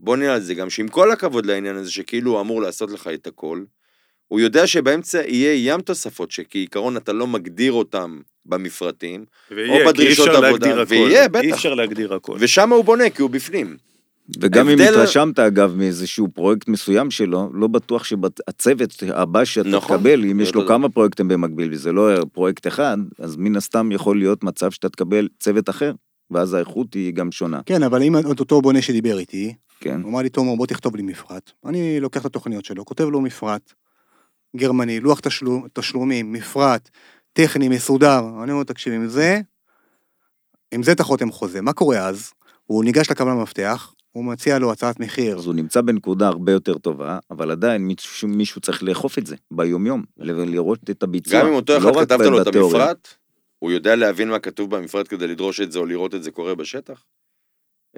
בוא 0.00 0.16
נראה 0.16 0.34
על 0.34 0.40
זה 0.40 0.54
גם, 0.54 0.70
שעם 0.70 0.88
כל 0.88 1.12
הכבוד 1.12 1.46
לעניין 1.46 1.76
הזה, 1.76 1.90
שכאילו 1.90 2.30
הוא 2.30 2.40
אמור 2.40 2.62
לעשות 2.62 2.90
לך 2.90 3.10
את 3.14 3.26
הכל, 3.26 3.64
הוא 4.32 4.40
יודע 4.40 4.66
שבאמצע 4.66 5.22
יהיה 5.26 5.72
ים 5.72 5.80
תוספות, 5.80 6.30
שכעיקרון 6.30 6.96
אתה 6.96 7.12
לא 7.12 7.26
מגדיר 7.26 7.72
אותם 7.72 8.20
במפרטים, 8.46 9.24
ויהיה, 9.50 9.80
אי 9.80 9.86
בדרישות 9.86 10.28
עבודה. 10.28 10.82
ויהיה, 10.88 11.28
בטח. 11.28 11.42
אי 11.42 11.52
אפשר 11.52 11.74
להגדיר 11.74 12.14
הכל. 12.14 12.36
ושם 12.40 12.72
הוא 12.72 12.84
בונה, 12.84 13.10
כי 13.10 13.22
הוא 13.22 13.30
בפנים. 13.30 13.76
וגם 14.40 14.68
אם 14.68 14.78
ההבדל- 14.80 14.94
התרשמת, 14.94 15.38
אגב, 15.38 15.74
מאיזשהו 15.76 16.28
פרויקט 16.28 16.68
מסוים 16.68 17.10
שלו, 17.10 17.50
לא 17.54 17.66
בטוח 17.66 18.04
שהצוות 18.04 19.02
הבא 19.08 19.44
שאתה 19.44 19.68
נכון. 19.68 19.96
תקבל, 19.96 20.24
אם 20.24 20.40
יש 20.40 20.54
לו 20.54 20.66
כמה 20.68 20.88
פרויקטים 20.88 21.28
במקביל 21.28 21.72
וזה 21.72 21.92
לא 21.92 22.24
פרויקט 22.32 22.66
אחד, 22.66 22.96
אז 23.18 23.36
מן 23.36 23.56
הסתם 23.56 23.92
יכול 23.92 24.18
להיות 24.18 24.44
מצב 24.44 24.70
שאתה 24.70 24.88
תקבל 24.88 25.28
צוות 25.40 25.70
אחר, 25.70 25.92
ואז 26.30 26.54
האיכות 26.54 26.94
היא 26.94 27.12
גם 27.14 27.32
שונה, 27.32 27.60
כן, 27.66 27.82
אבל 27.82 28.02
אם 28.02 28.18
את 28.18 28.40
אותו 28.40 28.62
בונה 28.62 28.82
שדיבר 28.82 29.18
איתי, 29.18 29.54
כן? 29.80 30.00
הוא 30.02 30.10
אמר 30.10 30.22
לי, 30.22 30.28
תומר, 30.28 30.54
בוא 30.54 30.66
תכתוב 30.66 30.96
לי 30.96 31.02
מפרט. 31.02 31.50
אני 31.66 32.00
לוקח 32.00 32.20
את 32.20 32.26
התוכניות 32.26 32.64
שלו, 32.64 32.84
כותב 32.84 33.04
לו 33.04 33.20
מפרט, 33.20 33.72
גרמני, 34.56 35.00
לוח 35.00 35.20
תשלום, 35.20 35.66
תשלומים, 35.72 36.32
מפרט, 36.32 36.90
טכני, 37.32 37.68
מסודר. 37.68 38.20
אני 38.42 38.52
אומר, 38.52 38.64
תקשיב, 38.64 38.92
עם 38.92 39.08
זה, 39.08 39.40
עם 40.74 40.82
זה 40.82 40.92
אתה 40.92 41.04
חותם 41.04 41.32
חוזה. 41.32 41.60
מה 41.60 41.72
קורה 41.72 42.08
אז? 42.08 42.32
הוא 42.64 42.84
ניגש 42.84 43.10
לקבלן 43.10 43.36
מפתח, 43.36 43.94
הוא 44.12 44.24
מציע 44.24 44.58
לו 44.58 44.72
הצעת 44.72 45.00
מחיר. 45.00 45.38
אז 45.38 45.46
הוא 45.46 45.54
נמצא 45.54 45.80
בנקודה 45.80 46.28
הרבה 46.28 46.52
יותר 46.52 46.78
טובה, 46.78 47.18
אבל 47.30 47.50
עדיין 47.50 47.82
מישהו, 47.82 48.28
מישהו 48.28 48.60
צריך 48.60 48.82
לאכוף 48.82 49.18
את 49.18 49.26
זה 49.26 49.36
ביומיום, 49.50 50.04
לראות 50.16 50.90
את 50.90 51.02
הביצוע. 51.02 51.40
גם 51.40 51.46
אם 51.46 51.52
אותו 51.52 51.72
לא 51.72 51.78
אחד 51.78 51.96
רק 51.96 52.08
כתבת 52.08 52.26
לו 52.26 52.42
את. 52.42 52.46
המפרט, 52.46 53.08
הוא 53.58 53.70
יודע 53.70 53.96
להבין 53.96 54.28
מה 54.28 54.38
כתוב 54.38 54.76
במפרט 54.76 55.08
כדי 55.08 55.26
לדרוש 55.26 55.60
את 55.60 55.72
זה 55.72 55.78
או 55.78 55.86
לראות 55.86 56.14
את 56.14 56.22
זה 56.22 56.30
קורה 56.30 56.54
בשטח? 56.54 57.04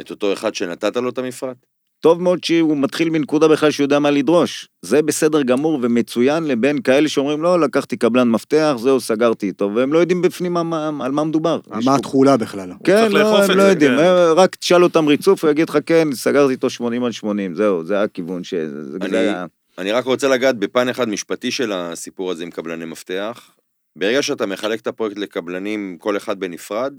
את 0.01 0.11
אותו 0.11 0.33
אחד 0.33 0.55
שנתת 0.55 0.97
לו 0.97 1.09
את 1.09 1.19
המפרט? 1.19 1.57
טוב 2.05 2.23
מאוד 2.23 2.45
שהוא 2.45 2.77
מתחיל 2.77 3.11
מנקודה 3.11 3.49
בכלל 3.49 3.71
שהוא 3.71 3.85
יודע 3.85 3.99
מה 3.99 4.11
לדרוש. 4.11 4.69
זה 4.83 5.03
בסדר 5.03 5.43
גמור 5.43 5.79
ומצוין 5.83 6.45
לבין 6.45 6.83
כאלה 6.83 7.09
שאומרים, 7.09 7.43
לא, 7.43 7.61
לקחתי 7.61 7.97
קבלן 7.97 8.29
מפתח, 8.31 8.75
זהו, 8.79 9.01
סגרתי 9.01 9.47
איתו, 9.47 9.71
והם 9.75 9.93
לא 9.93 9.99
יודעים 9.99 10.23
בפנים 10.23 10.53
מה- 10.53 10.91
על 11.01 11.13
מה 11.13 11.25
מדובר. 11.25 11.61
מה 11.85 11.95
התכולה 11.97 12.37
בכלל? 12.37 12.71
כן, 12.85 13.13
לא, 13.13 13.43
הם 13.45 13.51
לא 13.51 13.65
זה, 13.65 13.71
יודעים, 13.71 13.91
כן. 13.99 14.05
רק 14.37 14.55
תשאל 14.57 14.83
אותם 14.85 15.07
ריצוף, 15.07 15.45
הוא 15.45 15.51
יגיד 15.51 15.69
לך, 15.71 15.79
כן, 15.87 16.09
סגרתי 16.13 16.53
איתו 16.53 16.71
80 16.71 17.05
על 17.05 17.13
80, 17.13 17.55
זהו, 17.55 17.85
זה 17.85 18.03
הכיוון 18.03 18.45
ש... 18.45 18.55
זה- 18.55 18.99
אני- 19.03 19.17
היה- 19.17 19.47
אני 19.79 19.93
רק 19.93 20.05
רוצה 20.05 20.29
לגעת 20.29 20.57
בפן 20.59 20.89
אחד 20.89 21.09
משפטי 21.09 21.51
של 21.51 21.73
הסיפור 21.73 22.31
הזה 22.31 22.43
עם 22.45 22.51
קבלני 22.51 22.85
מפתח. 22.85 23.51
ברגע 23.97 24.23
שאתה 24.23 24.47
מחלק 24.47 24.81
את 24.81 24.87
הפרויקט 24.87 25.19
לקבלנים, 25.19 25.97
כל 26.01 26.17
אחד 26.17 26.41
בנפרד, 26.41 26.93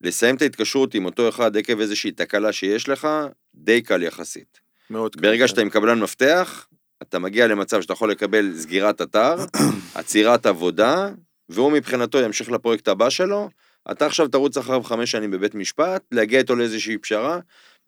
לסיים 0.00 0.36
את 0.36 0.42
ההתקשרות 0.42 0.94
עם 0.94 1.04
אותו 1.04 1.28
אחד 1.28 1.56
עקב 1.56 1.80
איזושהי 1.80 2.10
תקלה 2.12 2.52
שיש 2.52 2.88
לך, 2.88 3.08
די 3.54 3.82
קל 3.82 4.02
יחסית. 4.02 4.60
מאוד 4.90 5.14
קל. 5.16 5.20
ברגע 5.22 5.48
שאתה 5.48 5.60
עם 5.60 5.70
קבלן 5.70 6.00
מפתח, 6.00 6.66
אתה 7.02 7.18
מגיע 7.18 7.46
למצב 7.46 7.80
שאתה 7.82 7.92
יכול 7.92 8.10
לקבל 8.10 8.52
סגירת 8.56 9.00
אתר, 9.02 9.34
עצירת 9.94 10.46
עבודה, 10.46 11.08
והוא 11.48 11.72
מבחינתו 11.72 12.18
ימשיך 12.18 12.50
לפרויקט 12.50 12.88
הבא 12.88 13.10
שלו. 13.10 13.48
אתה 13.90 14.06
עכשיו 14.06 14.28
תרוץ 14.28 14.56
אחריו 14.56 14.82
חמש 14.82 15.10
שנים 15.10 15.30
בבית 15.30 15.54
משפט, 15.54 16.02
להגיע 16.12 16.38
איתו 16.38 16.56
לאיזושהי 16.56 16.98
פשרה, 16.98 17.38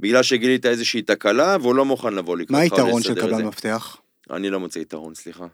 בגלל 0.00 0.22
שגילית 0.22 0.66
איזושהי 0.66 1.02
תקלה, 1.02 1.56
והוא 1.60 1.74
לא 1.74 1.84
מוכן 1.84 2.14
לבוא 2.14 2.36
לקראתך 2.36 2.52
מה 2.52 2.58
היתרון 2.60 3.02
של 3.02 3.08
ולסדר 3.10 3.12
את 3.24 3.26
קבלן 3.28 3.36
זה. 3.36 3.44
מפתח? 3.44 3.96
אני 4.30 4.50
לא 4.50 4.60
מוצא 4.60 4.78
יתרון, 4.78 5.14
סליחה. 5.14 5.46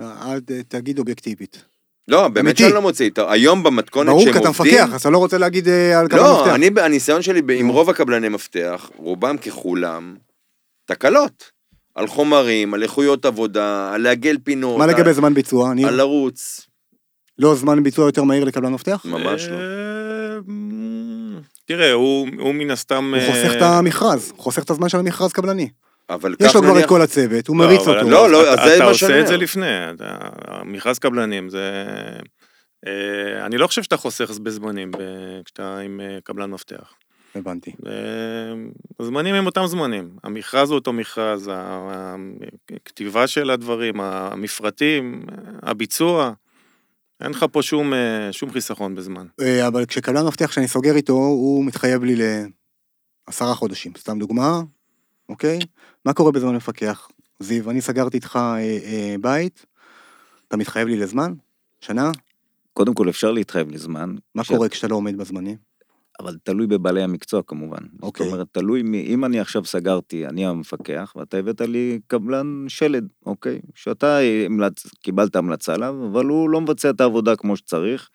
אל 0.00 0.40
ת- 0.40 0.50
תגיד 0.50 0.98
אובייקטיבית. 0.98 1.64
לא, 2.08 2.28
באמת. 2.28 2.56
שאני 2.56 2.72
לא 2.72 2.82
מוציא 2.82 3.04
איתו. 3.04 3.30
היום 3.30 3.62
במתכונת 3.62 4.08
ברור, 4.08 4.22
שהם 4.22 4.32
כי 4.32 4.38
אתה 4.38 4.48
עובדים... 4.48 4.74
מפקח, 4.74 4.94
אז 4.94 5.00
אתה 5.00 5.10
לא 5.10 5.18
רוצה 5.18 5.38
להגיד 5.38 5.68
אה, 5.68 6.00
על 6.00 6.08
קבלן 6.08 6.22
לא, 6.22 6.40
מפתח. 6.40 6.54
אני, 6.54 6.70
הניסיון 6.80 7.22
שלי 7.22 7.42
עם. 7.54 7.68
רוב 7.68 7.90
הקבלני 7.90 8.28
מפתח, 8.28 8.90
רובם 8.96 9.36
ככולם, 9.38 10.16
תקלות. 10.84 11.50
על 11.94 12.06
חומרים, 12.06 12.74
על 12.74 12.82
איכויות 12.82 13.24
עבודה, 13.24 13.92
על 13.94 14.02
לעגל 14.02 14.36
פינות. 14.44 14.78
מה 14.78 14.86
לגבי 14.86 15.12
זמן 15.12 15.34
ביצוע? 15.34 15.72
אני... 15.72 15.84
על 15.84 15.94
לרוץ. 15.94 16.66
לא 17.38 17.54
זמן 17.54 17.82
ביצוע 17.82 18.06
יותר 18.06 18.22
מהיר 18.22 18.44
לקבלן 18.44 18.72
מפתח? 18.72 19.02
ממש 19.04 19.46
לא. 19.48 19.56
אה, 19.56 20.38
תראה, 21.64 21.92
הוא 21.92 22.28
הוא 22.38 22.54
מן 22.54 22.70
הסתם... 22.70 23.14
הוא 23.14 23.32
חוסך 23.32 23.50
אה, 23.50 23.56
את 23.56 23.62
המכרז, 23.62 24.32
חוסך 24.36 24.62
את 24.62 24.70
הזמן 24.70 24.88
של 24.88 24.98
המכרז 24.98 25.32
קבלני. 25.32 25.68
אבל 26.10 26.34
יש 26.40 26.54
לו 26.54 26.62
כבר 26.62 26.80
את 26.80 26.84
כל 26.88 27.02
הצוות, 27.02 27.46
הוא 27.48 27.56
לא, 27.58 27.64
מריץ 27.66 27.80
אותו. 27.80 28.10
לא, 28.10 28.30
לא, 28.30 28.48
אז 28.48 28.58
אתה- 28.58 28.66
זה 28.68 28.76
אתה 28.76 28.84
מה 28.84 28.94
שאני 28.94 29.12
עושה 29.12 29.20
את 29.22 29.26
זה. 29.26 29.36
לפני, 29.36 29.90
אתה- 29.90 30.18
המכרז 30.46 30.98
קבלנים 30.98 31.48
זה... 31.48 31.84
אה, 32.86 33.46
אני 33.46 33.58
לא 33.58 33.66
חושב 33.66 33.82
שאתה 33.82 33.96
חוסך 33.96 34.30
בזמנים 34.30 34.90
כשאתה 35.44 35.78
עם 35.78 36.00
אה, 36.00 36.18
קבלן 36.24 36.50
מפתח. 36.50 36.92
הבנתי. 37.34 37.72
אה, 37.86 37.92
הזמנים 39.00 39.34
הם 39.34 39.46
אותם 39.46 39.66
זמנים, 39.66 40.10
המכרז 40.24 40.70
הוא 40.70 40.74
אותו 40.78 40.92
מכרז, 40.92 41.50
הכתיבה 42.76 43.26
של 43.26 43.50
הדברים, 43.50 44.00
המפרטים, 44.00 45.22
הביצוע, 45.62 46.32
אין 47.22 47.30
לך 47.30 47.46
פה 47.52 47.62
שום, 47.62 47.92
שום 48.32 48.50
חיסכון 48.50 48.94
בזמן. 48.94 49.26
אבל 49.66 49.86
כשקבלן 49.86 50.26
מפתח 50.26 50.52
שאני 50.52 50.68
סוגר 50.68 50.96
איתו, 50.96 51.12
הוא 51.12 51.64
מתחייב 51.64 52.04
לי 52.04 52.14
לעשרה 53.28 53.54
חודשים. 53.54 53.92
סתם 53.98 54.18
דוגמה, 54.18 54.60
אוקיי? 55.32 55.58
מה 56.04 56.12
קורה 56.12 56.32
בזמן 56.32 56.56
מפקח? 56.56 57.08
זיו, 57.40 57.70
אני 57.70 57.80
סגרתי 57.80 58.16
איתך 58.16 58.36
אה, 58.36 58.58
אה, 58.58 59.14
בית, 59.20 59.66
אתה 60.48 60.56
מתחייב 60.56 60.88
לי 60.88 60.96
לזמן? 60.96 61.32
שנה? 61.80 62.10
קודם 62.72 62.94
כל 62.94 63.08
אפשר 63.08 63.32
להתחייב 63.32 63.70
לזמן. 63.70 64.14
מה 64.34 64.44
ש- 64.44 64.48
קורה 64.48 64.68
כשאתה 64.68 64.88
לא 64.88 64.96
עומד 64.96 65.16
בזמנים? 65.18 65.56
אבל 66.20 66.36
תלוי 66.42 66.66
בבעלי 66.66 67.02
המקצוע 67.02 67.42
כמובן. 67.46 67.78
אוקיי. 68.02 68.26
זאת 68.26 68.32
אומרת, 68.32 68.46
תלוי 68.52 68.82
מי, 68.82 69.02
אם 69.06 69.24
אני 69.24 69.40
עכשיו 69.40 69.64
סגרתי, 69.64 70.26
אני 70.26 70.46
המפקח, 70.46 71.12
ואתה 71.16 71.36
הבאת 71.36 71.60
לי 71.60 72.00
קבלן 72.06 72.64
שלד, 72.68 73.08
אוקיי? 73.26 73.60
שאתה 73.74 74.18
המלצ... 74.46 74.86
קיבלת 75.02 75.36
המלצה 75.36 75.74
עליו, 75.74 75.94
אבל 76.12 76.26
הוא 76.26 76.50
לא 76.50 76.60
מבצע 76.60 76.90
את 76.90 77.00
העבודה 77.00 77.36
כמו 77.36 77.56
שצריך, 77.56 78.08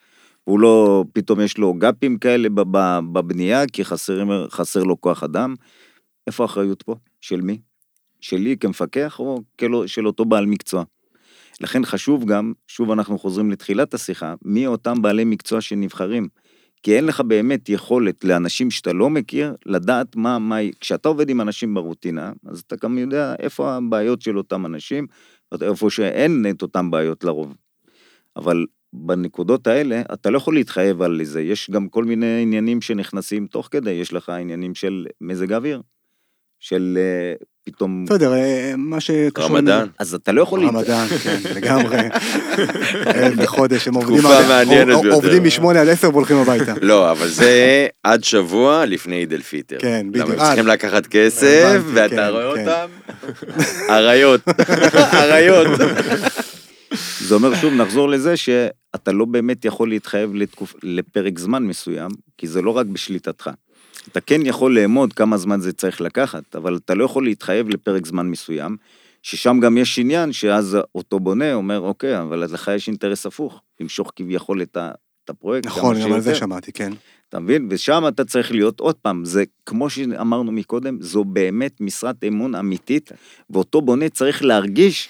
הוא 0.43 0.59
לא, 0.59 1.03
פתאום 1.13 1.41
יש 1.41 1.57
לו 1.57 1.73
גאפים 1.73 2.17
כאלה 2.17 2.49
בב- 2.49 2.99
בבנייה, 3.13 3.67
כי 3.73 3.85
חסרים, 3.85 4.27
חסר 4.49 4.83
לו 4.83 5.01
כוח 5.01 5.23
אדם. 5.23 5.55
איפה 6.27 6.43
האחריות 6.43 6.81
פה? 6.81 6.95
של 7.21 7.41
מי? 7.41 7.61
שלי 8.21 8.57
כמפקח 8.57 9.19
או 9.19 9.41
כאילו 9.57 9.87
של 9.87 10.07
אותו 10.07 10.25
בעל 10.25 10.45
מקצוע? 10.45 10.83
לכן 11.61 11.85
חשוב 11.85 12.25
גם, 12.25 12.53
שוב 12.67 12.91
אנחנו 12.91 13.19
חוזרים 13.19 13.51
לתחילת 13.51 13.93
השיחה, 13.93 14.35
מי 14.41 14.67
אותם 14.67 15.01
בעלי 15.01 15.23
מקצוע 15.23 15.61
שנבחרים. 15.61 16.27
כי 16.83 16.95
אין 16.95 17.05
לך 17.05 17.21
באמת 17.21 17.69
יכולת 17.69 18.23
לאנשים 18.23 18.71
שאתה 18.71 18.93
לא 18.93 19.09
מכיר, 19.09 19.55
לדעת 19.65 20.15
מה, 20.15 20.39
מה, 20.39 20.57
כשאתה 20.79 21.09
עובד 21.09 21.29
עם 21.29 21.41
אנשים 21.41 21.73
ברוטינה, 21.73 22.31
אז 22.45 22.59
אתה 22.59 22.75
גם 22.83 22.97
יודע 22.97 23.35
איפה 23.39 23.71
הבעיות 23.71 24.21
של 24.21 24.37
אותם 24.37 24.65
אנשים, 24.65 25.07
איפה 25.61 25.89
שאין 25.89 26.45
את 26.49 26.61
אותן 26.61 26.91
בעיות 26.91 27.23
לרוב. 27.23 27.55
אבל 28.35 28.65
בנקודות 28.93 29.67
האלה, 29.67 30.01
אתה 30.13 30.29
לא 30.29 30.37
יכול 30.37 30.53
להתחייב 30.53 31.01
על 31.01 31.21
זה, 31.23 31.41
יש 31.41 31.69
גם 31.69 31.89
כל 31.89 32.03
מיני 32.03 32.41
עניינים 32.41 32.81
שנכנסים 32.81 33.47
תוך 33.47 33.67
כדי, 33.71 33.91
יש 33.91 34.13
לך 34.13 34.29
עניינים 34.29 34.75
של 34.75 35.07
מזג 35.21 35.51
האוויר, 35.51 35.81
של 36.59 36.97
אה, 36.97 37.45
פתאום... 37.67 38.05
בסדר, 38.05 38.33
אה, 38.33 38.73
מה 38.77 38.99
שקשור... 38.99 39.45
רמדאן. 39.45 39.87
אז 39.99 40.13
אתה 40.13 40.31
לא 40.31 40.41
יכול... 40.41 40.65
רמדאן, 40.65 41.07
כן, 41.23 41.37
לגמרי. 41.55 41.97
איזה 43.23 43.47
חודש, 43.47 43.87
הם 43.87 43.93
עובדים... 43.93 44.19
תקופה 44.19 44.47
מעניינת 44.47 45.01
ביותר. 45.01 45.15
עובדים 45.15 45.43
משמונה 45.43 45.81
עד 45.81 45.87
עשר 45.87 46.09
והולכים 46.09 46.37
הביתה. 46.37 46.73
לא, 46.81 47.11
אבל 47.11 47.27
זה 47.27 47.87
עד 48.03 48.23
שבוע 48.23 48.85
לפני 48.85 49.15
עיד 49.15 49.33
אל 49.33 49.41
פיטר. 49.41 49.77
כן, 49.79 50.07
בדיוק. 50.09 50.25
למה 50.25 50.33
הם 50.33 50.39
אה, 50.39 50.45
צריכים 50.45 50.67
לקחת 50.67 51.07
כסף, 51.07 51.81
ואתה 51.93 52.15
כן, 52.15 52.27
רואה 52.31 52.55
כן. 52.55 52.67
אותם? 52.67 52.89
אריות. 53.95 54.41
אריות. 55.13 55.79
זה 57.19 57.35
אומר 57.35 57.55
שוב, 57.55 57.73
נחזור 57.73 58.09
לזה 58.09 58.37
שאתה 58.37 59.11
לא 59.11 59.25
באמת 59.25 59.65
יכול 59.65 59.89
להתחייב 59.89 60.35
לתקופ... 60.35 60.73
לפרק 60.83 61.39
זמן 61.39 61.63
מסוים, 61.63 62.09
כי 62.37 62.47
זה 62.47 62.61
לא 62.61 62.71
רק 62.77 62.85
בשליטתך. 62.85 63.49
אתה 64.11 64.21
כן 64.21 64.45
יכול 64.45 64.79
לאמוד 64.79 65.13
כמה 65.13 65.37
זמן 65.37 65.59
זה 65.59 65.73
צריך 65.73 66.01
לקחת, 66.01 66.55
אבל 66.55 66.75
אתה 66.75 66.95
לא 66.95 67.05
יכול 67.05 67.23
להתחייב 67.23 67.69
לפרק 67.69 68.05
זמן 68.05 68.27
מסוים, 68.29 68.77
ששם 69.23 69.59
גם 69.59 69.77
יש 69.77 69.99
עניין 69.99 70.33
שאז 70.33 70.77
אותו 70.95 71.19
בונה 71.19 71.53
אומר, 71.53 71.79
אוקיי, 71.79 72.21
אבל 72.21 72.39
לך 72.53 72.71
יש 72.75 72.87
אינטרס 72.87 73.25
הפוך, 73.25 73.61
למשוך 73.79 74.11
כביכול 74.15 74.61
את, 74.61 74.77
ה... 74.77 74.91
את 75.25 75.29
הפרויקט. 75.29 75.65
נכון, 75.65 76.01
גם 76.01 76.13
על 76.13 76.21
זה. 76.21 76.35
שמעתי, 76.35 76.71
כן. 76.71 76.93
אתה 77.29 77.39
מבין? 77.39 77.67
ושם 77.69 78.03
אתה 78.07 78.25
צריך 78.25 78.51
להיות, 78.51 78.79
עוד 78.79 78.95
פעם, 78.95 79.25
זה 79.25 79.43
כמו 79.65 79.89
שאמרנו 79.89 80.51
מקודם, 80.51 80.97
זו 81.01 81.23
באמת 81.23 81.81
משרת 81.81 82.23
אמון 82.27 82.55
אמיתית, 82.55 83.11
ואותו 83.49 83.81
בונה 83.81 84.09
צריך 84.09 84.43
להרגיש 84.43 85.09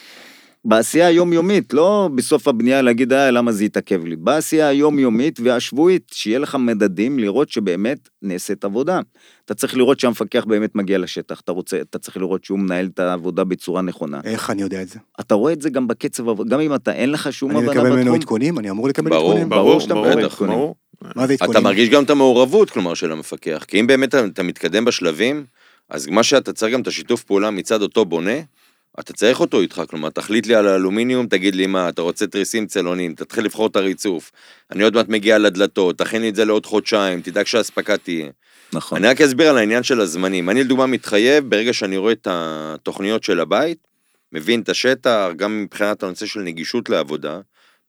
בעשייה 0.65 1.07
היומיומית, 1.07 1.73
לא 1.73 2.09
בסוף 2.15 2.47
הבנייה 2.47 2.81
להגיד, 2.81 3.13
אה, 3.13 3.31
למה 3.31 3.51
זה 3.51 3.65
יתעכב 3.65 4.05
לי. 4.05 4.15
בעשייה 4.15 4.67
היומיומית 4.67 5.39
והשבועית, 5.43 6.03
שיהיה 6.13 6.39
לך 6.39 6.55
מדדים 6.55 7.19
לראות 7.19 7.49
שבאמת 7.49 8.09
נעשית 8.21 8.65
עבודה. 8.65 8.99
אתה 9.45 9.53
צריך 9.53 9.77
לראות 9.77 9.99
שהמפקח 9.99 10.45
באמת 10.45 10.75
מגיע 10.75 10.97
לשטח, 10.97 11.39
אתה 11.39 11.51
רוצה, 11.51 11.81
אתה 11.81 11.99
צריך 11.99 12.17
לראות 12.17 12.43
שהוא 12.43 12.59
מנהל 12.59 12.89
את 12.93 12.99
העבודה 12.99 13.43
בצורה 13.43 13.81
נכונה. 13.81 14.19
איך 14.23 14.49
אני 14.49 14.61
יודע 14.61 14.81
את 14.81 14.87
זה? 14.89 14.99
אתה 15.19 15.35
רואה 15.35 15.53
את 15.53 15.61
זה 15.61 15.69
גם 15.69 15.87
בקצב, 15.87 16.43
גם 16.49 16.59
אם 16.59 16.75
אתה, 16.75 16.91
אין 16.93 17.11
לך 17.11 17.33
שום 17.33 17.51
אני 17.51 17.59
הבנה 17.59 17.71
מקבל 17.71 17.89
ממנו 17.89 17.99
בתחום. 18.01 18.15
עדכונים? 18.15 18.59
אני 18.59 18.69
אמור 18.69 18.87
לקבל 18.87 19.09
ברור, 19.09 19.25
עדכונים? 19.31 19.49
ברור 19.49 19.79
שאתה 19.79 19.93
מקבל 19.95 20.25
בטח. 20.25 20.41
ברור. 20.41 20.75
מה 21.15 21.27
זה 21.27 21.33
עדכונים? 21.33 21.51
אתה 21.51 21.59
מרגיש 21.59 21.89
גם 21.89 22.03
את 22.03 22.09
המעורבות, 22.09 22.69
כלומר, 22.69 22.93
של 22.93 23.11
המפקח. 23.11 23.65
כי 23.67 23.79
אם 23.79 23.87
באמת 23.87 24.09
אתה- 24.09 24.25
אתה 24.25 24.43
מתקדם 24.43 24.85
בשלבים, 24.85 25.45
אז 25.89 26.07
מה 26.07 26.23
שאתה 26.23 26.53
צריך 26.53 26.73
גם 26.73 26.81
את 26.81 26.87
השיתוף 26.87 27.23
פעולה 27.23 27.51
מצד 27.51 27.81
אותו 27.81 28.05
בונה, 28.05 28.31
אתה 28.99 29.13
צריך 29.13 29.39
אותו 29.39 29.61
איתך, 29.61 29.81
כלומר, 29.89 30.09
תחליט 30.09 30.47
לי 30.47 30.55
על 30.55 30.67
האלומיניום, 30.67 31.27
תגיד 31.27 31.55
לי 31.55 31.67
מה, 31.67 31.89
אתה 31.89 32.01
רוצה 32.01 32.27
תריסים 32.27 32.67
צלונים, 32.67 33.15
תתחיל 33.15 33.45
לבחור 33.45 33.67
את 33.67 33.75
הריצוף. 33.75 34.31
אני 34.71 34.83
עוד 34.83 34.95
מעט 34.95 35.09
מגיע 35.09 35.37
לדלתות, 35.37 35.97
תכין 35.97 36.21
לי 36.21 36.29
את 36.29 36.35
זה 36.35 36.45
לעוד 36.45 36.65
חודשיים, 36.65 37.21
תדאג 37.21 37.45
שהאספקה 37.45 37.97
תהיה. 37.97 38.29
נכון. 38.73 38.97
אני 38.97 39.07
רק 39.07 39.21
אסביר 39.21 39.49
על 39.49 39.57
העניין 39.57 39.83
של 39.83 40.01
הזמנים. 40.01 40.49
אני 40.49 40.63
לדוגמה 40.63 40.85
מתחייב, 40.85 41.49
ברגע 41.49 41.73
שאני 41.73 41.97
רואה 41.97 42.11
את 42.11 42.27
התוכניות 42.31 43.23
של 43.23 43.39
הבית, 43.39 43.77
מבין 44.31 44.61
את 44.61 44.69
השטח, 44.69 45.29
גם 45.35 45.63
מבחינת 45.63 46.03
הנושא 46.03 46.25
של 46.25 46.39
נגישות 46.39 46.89
לעבודה, 46.89 47.39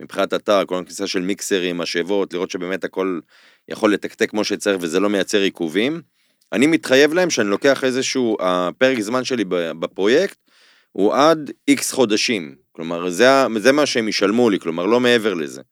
מבחינת 0.01 0.35
אתר, 0.35 0.65
כל 0.67 0.79
הכניסה 0.79 1.07
של 1.07 1.21
מיקסרים, 1.21 1.79
משאבות, 1.79 2.33
לראות 2.33 2.51
שבאמת 2.51 2.85
הכל 2.85 3.21
יכול 3.69 3.93
לתקתק 3.93 4.31
כמו 4.31 4.45
שצריך 4.45 4.77
וזה 4.81 5.01
לא 5.01 5.11
מייצר 5.11 5.41
עיכובים. 5.41 6.01
אני 6.53 6.67
מתחייב 6.67 7.15
להם 7.15 7.31
שאני 7.31 7.49
לוקח 7.49 7.85
איזשהו, 7.85 8.37
הפרק 8.41 9.01
זמן 9.01 9.25
שלי 9.25 9.45
בפרויקט 9.49 10.39
הוא 10.93 11.15
עד 11.15 11.51
איקס 11.69 11.93
חודשים. 11.93 12.55
כלומר, 12.73 13.11
זה, 13.11 13.27
זה 13.59 13.73
מה 13.73 13.87
שהם 13.87 14.09
ישלמו 14.09 14.51
לי, 14.51 14.61
כלומר, 14.61 14.87
לא 14.87 15.01
מעבר 15.01 15.35
לזה. 15.35 15.63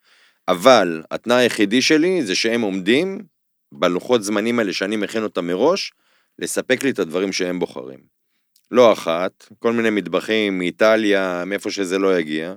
אבל 0.49 1.03
התנאי 1.11 1.37
היחידי 1.37 1.83
שלי 1.83 2.23
זה 2.23 2.35
שהם 2.35 2.61
עומדים 2.61 3.19
בלוחות 3.73 4.23
זמנים 4.23 4.59
האלה 4.59 4.73
שאני 4.73 4.97
מכין 4.97 5.23
אותם 5.23 5.47
מראש, 5.47 5.93
לספק 6.39 6.85
לי 6.85 6.91
את 6.91 6.99
הדברים 6.99 7.33
שהם 7.33 7.59
בוחרים. 7.59 7.99
לא 8.71 8.93
אחת, 8.93 9.47
כל 9.59 9.73
מיני 9.73 9.91
מטבחים 9.91 10.59
מאיטליה, 10.59 11.45
מאיפה 11.47 11.71
שזה 11.71 11.99
לא 11.99 12.19
יגיע. 12.19 12.55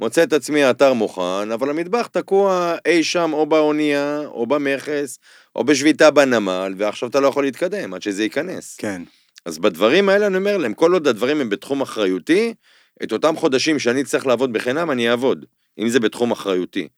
מוצא 0.00 0.22
את 0.22 0.32
עצמי 0.32 0.64
האתר 0.64 0.92
מוכן, 0.92 1.50
אבל 1.54 1.70
המטבח 1.70 2.06
תקוע 2.06 2.76
אי 2.86 3.04
שם 3.04 3.32
או 3.32 3.46
באונייה, 3.46 4.22
או 4.26 4.46
במכס, 4.46 5.18
או 5.56 5.64
בשביתה 5.64 6.10
בנמל, 6.10 6.74
ועכשיו 6.76 7.08
אתה 7.08 7.20
לא 7.20 7.28
יכול 7.28 7.44
להתקדם 7.44 7.94
עד 7.94 8.02
שזה 8.02 8.22
ייכנס. 8.22 8.76
כן. 8.76 9.02
אז 9.44 9.58
בדברים 9.58 10.08
האלה 10.08 10.26
אני 10.26 10.36
אומר 10.36 10.56
להם, 10.56 10.74
כל 10.74 10.92
עוד 10.92 11.08
הדברים 11.08 11.40
הם 11.40 11.50
בתחום 11.50 11.80
אחריותי, 11.80 12.54
את 13.02 13.12
אותם 13.12 13.36
חודשים 13.36 13.78
שאני 13.78 14.04
צריך 14.04 14.26
לעבוד 14.26 14.52
בחינם, 14.52 14.90
אני 14.90 15.10
אעבוד, 15.10 15.44
אם 15.78 15.88
זה 15.88 16.00
בתחום 16.00 16.30
אחריותי. 16.30 16.88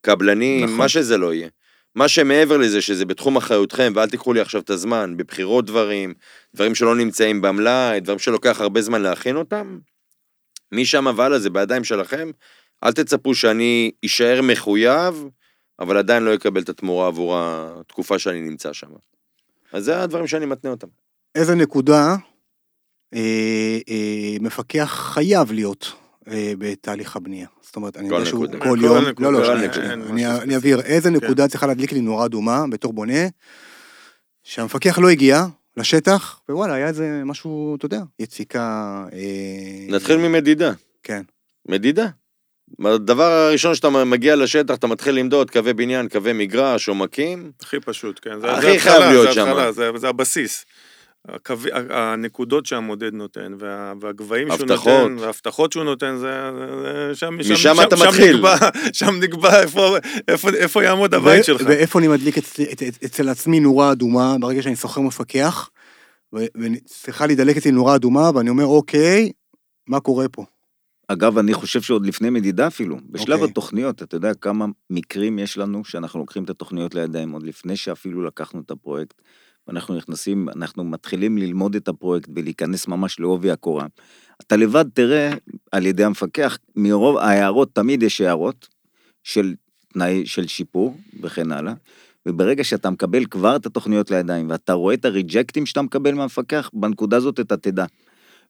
קבלנים, 0.00 0.64
נכון. 0.64 0.76
מה 0.76 0.88
שזה 0.88 1.18
לא 1.18 1.34
יהיה. 1.34 1.48
מה 1.94 2.08
שמעבר 2.08 2.56
לזה 2.56 2.80
שזה 2.82 3.04
בתחום 3.04 3.36
אחריותכם, 3.36 3.92
ואל 3.94 4.08
תיקחו 4.08 4.32
לי 4.32 4.40
עכשיו 4.40 4.60
את 4.60 4.70
הזמן, 4.70 5.14
בבחירות 5.16 5.66
דברים, 5.66 6.14
דברים 6.54 6.74
שלא 6.74 6.96
נמצאים 6.96 7.42
במלאי, 7.42 8.00
דברים 8.00 8.18
שלוקח 8.18 8.60
הרבה 8.60 8.82
זמן 8.82 9.02
להכין 9.02 9.36
אותם, 9.36 9.78
משם 10.72 11.06
והלאה 11.16 11.38
זה 11.38 11.50
בידיים 11.50 11.84
שלכם, 11.84 12.30
אל 12.84 12.92
תצפו 12.92 13.34
שאני 13.34 13.90
אשאר 14.04 14.40
מחויב, 14.42 15.24
אבל 15.78 15.96
עדיין 15.96 16.22
לא 16.22 16.34
אקבל 16.34 16.62
את 16.62 16.68
התמורה 16.68 17.06
עבור 17.06 17.34
התקופה 17.38 18.18
שאני 18.18 18.40
נמצא 18.40 18.72
שם. 18.72 18.90
אז 19.72 19.84
זה 19.84 20.02
הדברים 20.02 20.26
שאני 20.26 20.46
מתנה 20.46 20.70
אותם. 20.70 20.88
איזה 21.38 21.54
נקודה 21.54 22.16
אה, 23.14 23.78
אה, 23.88 24.36
מפקח 24.40 25.10
חייב 25.14 25.52
להיות 25.52 25.92
אה, 26.28 26.52
בתהליך 26.58 27.16
הבנייה? 27.16 27.46
זאת 27.62 27.76
אומרת, 27.76 27.96
אני 27.96 28.08
יודע 28.08 28.24
שהוא 28.26 28.44
נקודה. 28.46 28.58
כל 28.58 28.70
כל 28.70 28.78
יום, 28.82 28.98
נקודה, 29.08 29.30
לא, 29.30 29.40
לא, 29.42 29.60
אין 29.62 29.70
אני- 30.02 30.26
אני 30.26 30.56
אבהיר, 30.56 30.80
איזה 30.80 31.10
נקודה 31.10 31.48
צריכה 31.48 31.66
להדליק 31.66 31.92
לי 31.92 32.00
נורה 32.00 32.24
אדומה 32.26 32.64
בתור 32.70 32.92
בונה, 32.92 33.22
שהמפקח 34.42 34.98
לא 34.98 35.08
הגיע 35.08 35.44
לשטח, 35.76 36.40
ווואלה, 36.48 36.74
היה 36.74 36.86
איזה 36.88 37.22
משהו, 37.24 37.76
אתה 37.76 37.86
יודע, 37.86 38.00
יציקה... 38.18 38.60
אה, 39.12 39.86
נתחיל 39.96 40.16
ממדידה. 40.16 40.72
כן. 41.02 41.22
מדידה. 41.68 42.06
הדבר 42.84 43.24
הראשון 43.32 43.74
שאתה 43.74 43.90
מגיע 43.90 44.36
לשטח, 44.36 44.74
אתה 44.74 44.86
מתחיל 44.86 45.14
למדוד 45.14 45.50
קווי 45.50 45.72
בניין, 45.72 46.08
קווי 46.08 46.32
מגרש, 46.32 46.88
עומקים. 46.88 47.52
הכי 47.60 47.80
פשוט, 47.80 48.20
כן. 48.22 48.40
זה- 48.40 48.52
הכי 48.52 48.78
חייב 48.78 49.02
להיות 49.02 49.28
זה 49.28 49.32
שם. 49.34 49.40
התחלה, 49.48 49.72
זה, 49.72 49.90
זה 49.96 50.08
הבסיס. 50.08 50.64
הקווי, 51.28 51.70
הנקודות 51.90 52.66
שהמודד 52.66 53.14
נותן, 53.14 53.52
וה, 53.58 53.92
והגבהים 54.00 54.48
שהוא. 54.56 54.66
נותן, 54.66 55.16
וההבטחות 55.18 55.72
שהוא 55.72 55.84
נותן, 55.84 56.16
זה, 56.16 56.50
זה 56.82 57.14
שם, 57.14 57.38
משם 57.38 57.74
אתה 57.86 57.96
מתחיל. 57.96 58.36
נקבע, 58.36 58.56
שם 58.92 59.14
נקבע 59.20 59.60
איפה, 59.62 59.96
איפה, 60.28 60.48
איפה 60.50 60.84
יעמוד 60.84 61.14
הבית 61.14 61.40
ו- 61.40 61.44
שלך. 61.44 61.62
ואיפה 61.66 61.98
אני 61.98 62.08
מדליק 62.08 62.38
אצל, 62.38 62.62
את- 62.72 62.82
את- 62.82 63.04
אצל 63.04 63.28
עצמי 63.28 63.60
נורה 63.60 63.92
אדומה, 63.92 64.36
ברגע 64.40 64.62
שאני 64.62 64.76
שוכר 64.76 65.00
מפקח, 65.00 65.70
ו- 66.34 66.46
וצריכה 66.56 67.26
להידלק 67.26 67.56
אצלי 67.56 67.70
נורה 67.70 67.94
אדומה, 67.96 68.30
ואני 68.34 68.50
אומר, 68.50 68.64
אוקיי, 68.66 69.32
מה 69.88 70.00
קורה 70.00 70.28
פה? 70.28 70.44
אגב, 71.08 71.38
אני 71.38 71.54
חושב 71.54 71.82
שעוד 71.82 72.06
לפני 72.06 72.30
מדידה 72.30 72.66
אפילו, 72.66 72.96
בשלב 73.10 73.32
אוקיי. 73.38 73.50
התוכניות, 73.50 74.02
אתה 74.02 74.16
יודע 74.16 74.34
כמה 74.34 74.66
מקרים 74.90 75.38
יש 75.38 75.58
לנו 75.58 75.84
שאנחנו 75.84 76.20
לוקחים 76.20 76.44
את 76.44 76.50
התוכניות 76.50 76.94
לידיים, 76.94 77.30
עוד 77.30 77.42
לפני 77.42 77.76
שאפילו 77.76 78.22
לקחנו 78.24 78.60
את 78.60 78.70
הפרויקט, 78.70 79.22
ואנחנו 79.68 79.94
נכנסים, 79.94 80.48
אנחנו 80.48 80.84
מתחילים 80.84 81.38
ללמוד 81.38 81.74
את 81.74 81.88
הפרויקט 81.88 82.28
ולהיכנס 82.36 82.88
ממש 82.88 83.20
לעובי 83.20 83.50
הקורה. 83.50 83.86
אתה 84.40 84.56
לבד 84.56 84.84
תראה 84.94 85.30
על 85.72 85.86
ידי 85.86 86.04
המפקח, 86.04 86.58
מרוב 86.76 87.16
ההערות, 87.16 87.74
תמיד 87.74 88.02
יש 88.02 88.20
הערות 88.20 88.68
של 89.24 89.54
תנאי, 89.92 90.26
של 90.26 90.46
שיפור 90.46 90.96
וכן 91.22 91.52
הלאה. 91.52 91.72
וברגע 92.26 92.64
שאתה 92.64 92.90
מקבל 92.90 93.24
כבר 93.24 93.56
את 93.56 93.66
התוכניות 93.66 94.10
לידיים, 94.10 94.50
ואתה 94.50 94.72
רואה 94.72 94.94
את 94.94 95.04
הריג'קטים 95.04 95.66
שאתה 95.66 95.82
מקבל 95.82 96.14
מהמפקח, 96.14 96.70
בנקודה 96.72 97.16
הזאת 97.16 97.40
אתה 97.40 97.56
תדע. 97.56 97.84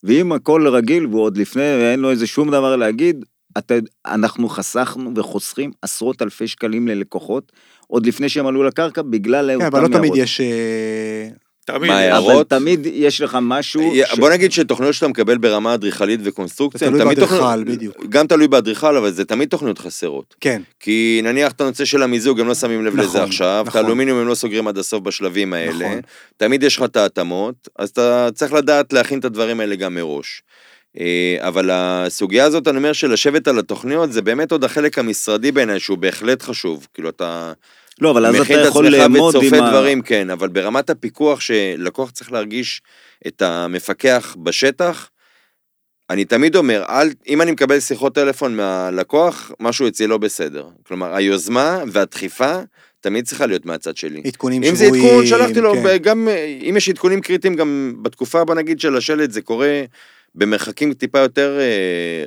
ואם 0.03 0.33
הכל 0.33 0.69
רגיל 0.69 1.07
והוא 1.07 1.23
עוד 1.23 1.37
לפני 1.37 1.63
ואין 1.63 2.01
לו 2.01 2.11
איזה 2.11 2.27
שום 2.27 2.51
דבר 2.51 2.77
להגיד, 2.77 3.25
אתה, 3.59 3.75
אנחנו 4.07 4.49
חסכנו 4.49 5.13
וחוסכים 5.17 5.71
עשרות 5.83 6.23
אלפי 6.23 6.49
שקלים 6.49 6.89
ללקוחות, 6.89 7.53
עוד 7.91 8.07
לפני 8.07 8.29
שהם 8.29 8.47
עלו 8.47 8.65
לקרקע, 8.65 9.03
בגלל 9.03 9.49
כן, 9.51 9.55
אותם 9.55 9.67
אבל 9.77 9.83
לא 9.83 9.89
תמיד. 9.89 10.13
יש... 10.17 10.41
אה, 10.41 11.29
תמיד. 11.65 11.91
מה, 11.91 12.03
יש. 12.05 12.13
הערות? 12.13 12.33
אבל 12.53 12.59
תמיד 12.61 12.87
יש 12.93 13.21
לך 13.21 13.39
משהו... 13.43 13.93
ש- 14.07 14.19
בוא 14.19 14.31
נגיד 14.31 14.53
שתוכניות 14.53 14.95
שאתה 14.95 15.09
מקבל 15.09 15.39
ברמה 15.39 15.75
אדריכלית 15.75 16.21
וקונסטרוקציה, 16.25 16.79
זה 16.79 16.93
תלוי 16.99 17.01
תמיד 17.05 17.19
באדריכל, 17.21 17.37
תוכניות- 17.45 17.67
בדיוק. 17.77 17.97
גם 18.09 18.27
תלוי 18.27 18.49
באדריכל, 18.49 18.97
אבל 18.97 19.11
זה 19.11 19.25
תמיד 19.25 19.49
תוכניות 19.49 19.79
חסרות. 19.79 20.35
כן, 20.41 20.63
כי 20.81 21.21
נניח 21.25 21.53
את 21.53 21.61
הנושא 21.61 21.85
של 21.85 22.03
המיזוג, 22.03 22.41
הם 22.41 22.49
לא 22.49 22.55
שמים 22.55 22.85
לב 22.85 22.97
לזה 22.97 23.09
נכון, 23.09 23.21
עכשיו, 23.29 23.61
את 23.63 23.69
נכון. 23.69 23.85
האלומיניום 23.85 24.19
הם 24.19 24.27
לא 24.29 24.35
סוגרים 24.35 24.69
עד 24.69 24.79
הסוף 24.79 25.01
בשלבים 25.03 25.53
האלה, 25.53 25.87
נכון. 25.89 26.01
תמיד 26.37 26.63
יש 26.63 26.77
לך 26.77 26.83
את 26.83 26.97
ההתאמות, 26.97 27.69
אז 27.79 27.89
אתה 27.89 28.29
צריך 28.35 28.53
לדעת 28.53 28.93
להכין 28.93 29.19
את 29.19 29.25
הדברים 29.25 29.61
האלה 29.61 29.77
גם 29.77 29.95
מראש. 29.95 30.43
אה, 31.01 31.37
אבל 31.49 31.71
הסוגיה 31.73 32.45
הזאת, 32.45 32.69
אני 32.69 32.77
אומר, 32.77 32.93
של 32.93 33.13
לשבת 33.13 33.49
על 33.49 33.59
התוכניות, 33.59 34.13
זה 34.13 34.23
באמת 34.23 34.53
עוד 34.53 34.65
החלק 34.65 34.99
המשרדי 34.99 35.53
בעיניי, 35.53 35.81
שהוא 35.81 35.99
בהחלט 35.99 36.43
חשוב. 36.43 36.87
כאילו, 36.95 37.09
אתה 37.09 37.53
לא, 38.01 38.11
אבל 38.11 38.27
אז 38.27 38.35
אתה 38.35 38.43
מכין 38.43 38.61
את 38.61 38.67
יכול 38.67 38.87
עצמך 38.87 39.01
לאמוד 39.01 39.35
עם 39.35 39.41
וצופה 39.41 39.65
ה... 39.65 39.71
דברים, 39.71 40.03
כן, 40.03 40.31
אבל 40.31 40.49
ברמת 40.49 40.91
הפיקוח 40.91 41.41
שלקוח 41.41 42.11
צריך 42.11 42.33
להרגיש 42.33 42.83
את 43.27 43.43
המפקח 43.43 44.37
בשטח, 44.43 45.11
אני 46.11 46.25
תמיד 46.25 46.57
אומר, 46.57 46.85
אל, 46.89 47.09
אם 47.29 47.43
אני 47.43 47.51
מקבל 47.51 47.81
שיחות 47.81 48.15
טלפון 48.15 48.57
מהלקוח, 48.57 49.53
משהו 49.61 49.89
אצלי 49.89 50.07
לא 50.07 50.19
בסדר. 50.19 50.69
כלומר, 50.87 51.15
היוזמה 51.15 51.83
והדחיפה 51.93 52.59
תמיד 53.01 53.27
צריכה 53.27 53.47
להיות 53.47 53.67
מהצד 53.67 53.97
שלי. 53.97 54.23
עדכונים 54.25 54.63
אם 54.63 54.77
שבויים. 54.77 54.95
זה 54.95 55.09
עדכון, 55.09 55.27
שלחתי 55.27 55.61
לו, 55.61 55.75
כן. 55.75 55.97
גם 55.97 56.29
אם 56.69 56.75
יש 56.77 56.89
עדכונים 56.89 57.21
קריטיים, 57.21 57.55
גם 57.55 57.95
בתקופה, 58.03 58.45
בוא 58.45 58.55
נגיד, 58.55 58.81
של 58.81 58.97
השלט, 58.97 59.31
זה 59.31 59.43
קורה 59.43 59.83
במרחקים 60.39 60.95
טיפה 60.95 61.19
יותר 61.19 61.59
אה, 61.61 61.65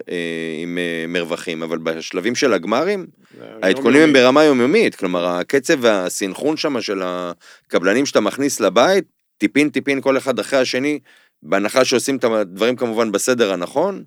אה, 0.09 0.57
עם 0.61 0.77
אה, 0.77 1.05
מרווחים, 1.07 1.63
אבל 1.63 1.77
בשלבים 1.77 2.35
של 2.35 2.53
הגמרים, 2.53 3.07
העדכונים 3.61 4.01
הם 4.01 4.13
ברמה 4.13 4.43
יומיומית, 4.43 4.95
כלומר, 4.95 5.25
הקצב 5.27 5.73
והסינכרון 5.81 6.57
שם 6.57 6.81
של 6.81 7.01
הקבלנים 7.03 8.05
שאתה 8.05 8.19
מכניס 8.19 8.59
לבית, 8.59 9.05
טיפין 9.37 9.69
טיפין 9.69 10.01
כל 10.01 10.17
אחד 10.17 10.39
אחרי 10.39 10.59
השני, 10.59 10.99
בהנחה 11.43 11.85
שעושים 11.85 12.17
את 12.17 12.23
הדברים 12.23 12.75
כמובן 12.75 13.11
בסדר 13.11 13.53
הנכון, 13.53 14.03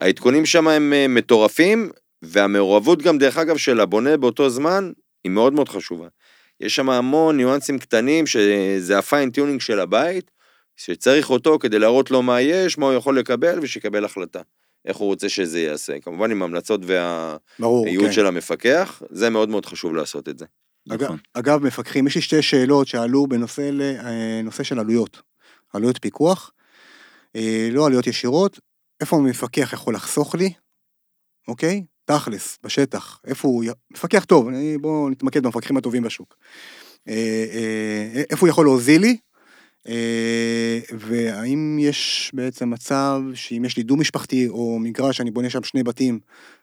העדכונים 0.00 0.46
שם 0.46 0.68
הם 0.68 0.92
אה, 0.92 1.08
מטורפים, 1.08 1.90
והמעורבות 2.22 3.02
גם, 3.02 3.18
דרך 3.18 3.38
אגב, 3.38 3.56
של 3.56 3.80
הבונה 3.80 4.16
באותו 4.16 4.50
זמן, 4.50 4.92
היא 5.24 5.32
מאוד 5.32 5.52
מאוד 5.52 5.68
חשובה. 5.68 6.06
יש 6.60 6.76
שם 6.76 6.90
המון 6.90 7.36
ניואנסים 7.36 7.78
קטנים, 7.78 8.26
שזה 8.26 8.98
ה 8.98 9.04
fine 9.04 9.26
tuning 9.26 9.60
של 9.60 9.80
הבית, 9.80 10.30
שצריך 10.76 11.30
אותו 11.30 11.58
כדי 11.58 11.78
להראות 11.78 12.10
לו 12.10 12.22
מה 12.22 12.40
יש, 12.40 12.78
מה 12.78 12.86
הוא 12.86 12.94
יכול 12.94 13.18
לקבל, 13.18 13.58
ושיקבל 13.62 14.04
החלטה. 14.04 14.40
איך 14.84 14.96
הוא 14.96 15.06
רוצה 15.08 15.28
שזה 15.28 15.60
ייעשה. 15.60 16.00
כמובן 16.00 16.30
עם 16.30 16.42
המלצות 16.42 16.80
והייעוץ 16.84 18.06
כן. 18.06 18.12
של 18.12 18.26
המפקח, 18.26 19.02
זה 19.10 19.30
מאוד 19.30 19.48
מאוד 19.48 19.66
חשוב 19.66 19.94
לעשות 19.94 20.28
את 20.28 20.38
זה. 20.38 20.44
אגב, 20.90 21.02
נכון. 21.04 21.18
אגב, 21.34 21.62
מפקחים, 21.66 22.06
יש 22.06 22.14
לי 22.14 22.20
שתי 22.22 22.42
שאלות 22.42 22.86
שעלו 22.86 23.26
בנושא 23.26 23.70
ל- 23.72 23.82
אה, 23.82 24.40
נושא 24.44 24.62
של 24.62 24.78
עלויות. 24.78 25.22
עלויות 25.72 25.98
פיקוח, 26.02 26.52
אה, 27.36 27.68
לא 27.72 27.86
עלויות 27.86 28.06
ישירות, 28.06 28.60
איפה 29.00 29.16
המפקח 29.16 29.70
יכול 29.72 29.94
לחסוך 29.94 30.34
לי, 30.34 30.52
אוקיי? 31.48 31.84
תכלס, 32.04 32.58
בשטח, 32.62 33.20
איפה 33.26 33.48
הוא, 33.48 33.64
מפקח 33.92 34.24
טוב, 34.24 34.48
אני- 34.48 34.78
בואו 34.78 35.08
נתמקד 35.10 35.42
במפקחים 35.42 35.76
הטובים 35.76 36.02
בשוק. 36.02 36.36
אה, 37.08 38.22
איפה 38.30 38.40
הוא 38.40 38.48
יכול 38.48 38.64
להוזיל 38.66 39.00
לי, 39.02 39.16
והאם 40.98 41.78
יש 41.80 42.30
בעצם 42.34 42.70
מצב 42.70 43.20
שאם 43.34 43.64
יש 43.64 43.76
לי 43.76 43.82
דו-משפחתי 43.82 44.48
או 44.48 44.78
מגרש 44.78 45.16
שאני 45.16 45.30
בונה 45.30 45.50
שם 45.50 45.62
שני 45.62 45.82
בתים, 45.82 46.18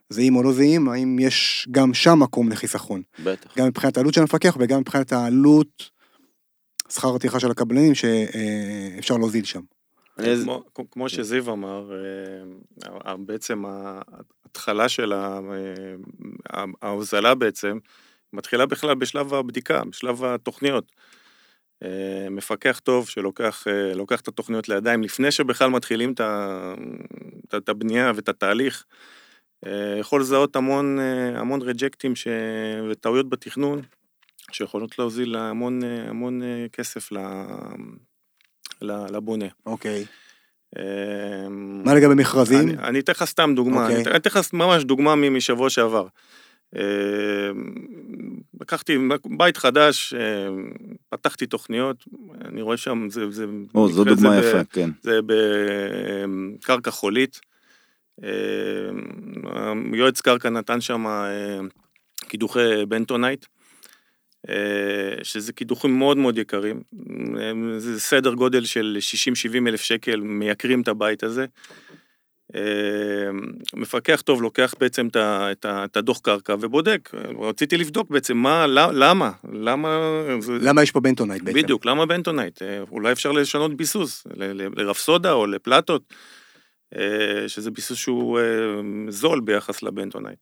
זהים 0.10 0.36
או 0.36 0.44
לא 0.44 0.54
זהים, 0.54 0.90
האם 0.90 1.20
יש 1.20 1.68
גם 1.72 1.94
שם 1.94 2.20
מקום 2.20 2.50
לחיסכון? 2.50 3.02
בטח. 3.24 3.58
גם 3.58 3.68
מבחינת 3.68 3.98
העלות 3.98 4.14
של 4.14 4.22
המפקח 4.22 4.58
וגם 4.60 4.80
מבחינת 4.80 5.12
העלות, 5.12 5.90
שכר 6.90 7.16
הטרחה 7.16 7.40
של 7.40 7.52
הקבלנים 7.52 7.96
שאפשר 7.96 9.18
להוזיל 9.18 9.46
שם. 9.46 9.62
כמו, 10.44 10.64
כמו 10.92 11.10
שזיו 11.10 11.52
אמר, 11.52 11.92
אה, 13.06 13.18
בעצם 13.18 13.64
ההתחלה 13.66 14.90
של 14.90 15.14
אה, 15.14 15.40
ההוזלה 16.82 17.36
בעצם, 17.36 17.78
מתחילה 18.34 18.66
בכלל 18.66 18.96
בשלב 18.96 19.34
הבדיקה, 19.34 19.82
בשלב 19.90 20.24
התוכניות. 20.24 20.92
אה, 21.84 21.90
מפקח 22.30 22.80
טוב 22.84 23.10
שלוקח 23.10 23.64
אה, 23.68 23.94
את 24.22 24.28
התוכניות 24.28 24.70
לידיים 24.70 25.04
לפני 25.04 25.32
שבכלל 25.32 25.70
מתחילים 25.70 26.14
את 27.56 27.70
הבנייה 27.70 28.12
ואת 28.16 28.30
התהליך, 28.30 28.86
אה, 29.66 29.72
יכול 30.00 30.22
לזהות 30.22 30.56
המון, 30.56 31.00
המון 31.36 31.62
רג'קטים 31.62 32.16
ש- 32.16 32.28
וטעויות 32.90 33.30
בתכנון, 33.30 33.82
שיכולות 34.52 35.00
להוזיל 35.00 35.36
המון, 35.36 35.80
המון 35.84 36.42
כסף 36.72 37.10
לבונה. 38.82 39.46
אוקיי. 39.66 40.06
אה, 40.78 40.84
מה 41.50 41.94
לגבי 41.94 42.16
מכרזים? 42.16 42.70
אני, 42.80 43.00
אתן 43.00 43.12
לך 43.12 43.24
סתם 43.24 43.54
דוגמה, 43.56 43.82
אוקיי. 43.82 43.96
אני 43.96 44.04
אתן- 44.04 44.16
לך 44.30 44.54
ממש 44.54 44.84
דוגמה 44.84 45.16
משבוע 45.30 45.70
שעבר. 45.70 46.08
אה, 46.76 47.52
לקחתי 48.62 48.98
בית 49.26 49.58
חדש, 49.58 50.14
אה, 50.14 50.48
פתחתי 51.10 51.46
תוכניות, 51.46 52.06
אני 52.46 52.62
רואה 52.62 52.78
שם, 52.78 53.08
זה... 53.10 53.32
זה 53.32 53.46
או, 53.76 53.90
זו 53.92 54.04
דוגמה 54.04 54.42
זה 54.42 54.42
ב- 54.42 54.44
יפה, 54.44 54.64
כן. 54.64 54.90
זה 55.02 55.20
בקרקע 56.60 56.92
חולית. 56.92 57.40
אה, 58.24 58.30
יועץ 59.94 60.22
קרקע 60.22 60.50
נתן 60.50 60.82
שם 60.82 61.06
קידוחי 62.28 62.86
בנטונייט, 62.88 63.46
אה, 64.50 65.24
שזה 65.24 65.54
קידוחים 65.54 66.00
מאוד 66.00 66.18
מאוד 66.18 66.38
יקרים. 66.38 66.82
זה 67.78 68.00
סדר 68.00 68.34
גודל 68.34 68.66
של 68.66 68.98
60-70 69.00 69.68
אלף 69.68 69.82
שקל, 69.82 70.22
מייקרים 70.22 70.82
את 70.82 70.88
הבית 70.88 71.24
הזה. 71.24 71.46
אה, 72.56 72.62
מפקח 73.74 74.22
טוב 74.22 74.42
לוקח 74.42 74.74
בעצם 74.80 75.08
את 75.66 75.98
הדוח 75.98 76.20
קרקע 76.20 76.56
ובודק. 76.60 77.10
רציתי 77.40 77.78
לבדוק 77.78 78.10
בעצם 78.10 78.38
מה, 78.38 78.68
למה, 78.68 79.32
למה... 79.54 80.00
זה- 80.40 80.58
למה 80.62 80.84
יש 80.84 80.92
פה 80.92 81.00
בנטונייט 81.00 81.42
בעצם? 81.44 81.58
בדיוק, 81.58 81.86
למה 81.86 82.06
בנטונייט? 82.06 82.62
אה, 82.62 82.84
אולי 82.92 83.12
אפשר 83.12 83.32
לשנות 83.32 83.78
ביסוס, 83.78 84.28
לרפסודה 84.78 85.32
או 85.34 85.46
לפלטות, 85.48 86.14
אה, 86.98 87.04
שזה 87.48 87.72
ביסוס 87.72 87.98
שהוא 87.98 88.40
זול 89.10 89.40
ביחס 89.40 89.84
לבנטונייט. 89.84 90.40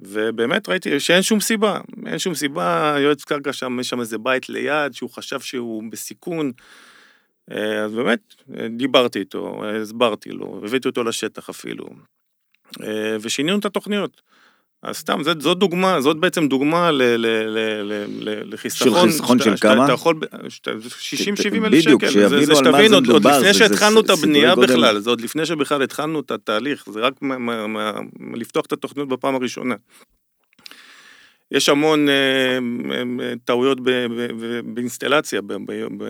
ובאמת 0.00 0.68
ראיתי 0.68 1.00
שאין 1.00 1.22
שום 1.22 1.40
סיבה, 1.40 1.80
אין 2.06 2.18
שום 2.18 2.34
סיבה, 2.34 2.96
יועץ 2.98 3.24
קרקע 3.24 3.52
שם, 3.52 3.80
יש 3.80 3.88
שם 3.88 4.00
איזה 4.00 4.18
בית 4.18 4.48
ליד 4.48 4.94
שהוא 4.94 5.10
חשב 5.10 5.40
שהוא 5.40 5.82
בסיכון. 5.90 6.52
אה, 7.52 7.84
אז 7.84 7.94
באמת, 7.94 8.20
אה, 8.58 8.68
דיברתי 8.68 9.18
איתו, 9.18 9.62
הסברתי 9.82 10.30
לו, 10.30 10.60
הבאתי 10.64 10.88
אותו 10.88 11.04
לשטח 11.04 11.48
אפילו, 11.50 11.86
אה, 12.82 13.16
ושינינו 13.20 13.58
את 13.58 13.64
התוכניות. 13.64 14.20
אז 14.82 14.96
סתם, 14.96 15.22
זאת, 15.22 15.40
זאת 15.40 15.58
דוגמה, 15.58 16.00
זאת 16.00 16.16
בעצם 16.16 16.48
דוגמה 16.48 16.90
ל, 16.90 17.02
ל, 17.02 17.26
ל, 17.26 17.58
ל, 17.82 18.04
ל, 18.20 18.52
לחיסכון. 18.54 19.06
חיסכון 19.08 19.38
שאתה- 19.38 19.56
של 19.56 19.68
כמה? 19.68 19.84
אתה 19.84 19.92
יכול, 19.92 20.20
60-70 20.88 21.64
אלף 21.64 21.84
בדיוק, 21.84 22.00
שקל. 22.04 22.12
שיבינו 22.12 22.28
זה, 22.46 22.54
זה 22.54 22.58
על 22.58 22.70
מה 22.70 22.78
זה 22.78 22.84
עוד, 22.84 22.92
עוד 22.94 23.02
מדובר, 23.02 23.38
לפני 23.38 23.54
שהתחלנו 23.54 24.00
את 24.00 24.10
הבנייה. 24.10 24.54
בכלל, 24.56 24.98
זה 24.98 25.10
עוד 25.10 25.20
לפני 25.20 25.46
שבכלל 25.46 25.82
התחלנו 25.82 26.20
את 26.20 26.30
התהליך, 26.30 26.84
זה 26.92 27.00
רק 27.00 27.14
לפתוח 28.34 28.66
את 28.66 28.72
התוכניות 28.72 29.08
בפעם 29.08 29.34
הראשונה. 29.34 29.74
יש 31.52 31.68
המון 31.68 32.08
טעויות 33.44 33.80
ב- 33.80 33.90
ב- 33.90 34.32
ב- 34.40 34.60
באינסטלציה, 34.74 35.40
ב- 35.42 35.52
ב- 35.52 35.86
ב- 35.96 36.04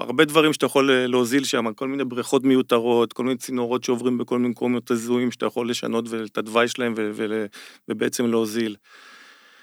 הרבה 0.00 0.24
דברים 0.24 0.52
שאתה 0.52 0.66
יכול 0.66 0.90
אה, 0.90 1.06
להוזיל 1.06 1.44
שם, 1.44 1.72
כל 1.72 1.88
מיני 1.88 2.04
בריכות 2.04 2.44
מיותרות, 2.44 3.12
כל 3.12 3.22
מיני 3.24 3.36
צינורות 3.36 3.84
שעוברים 3.84 4.18
בכל 4.18 4.38
מיני 4.38 4.48
מקומות 4.48 4.90
הזויים 4.90 5.30
שאתה 5.30 5.46
יכול 5.46 5.70
לשנות 5.70 6.04
את 6.32 6.38
התוואי 6.38 6.68
שלהם 6.68 6.94
ו- 6.96 7.10
ו- 7.14 7.46
ובעצם 7.88 8.26
להוזיל. 8.26 8.76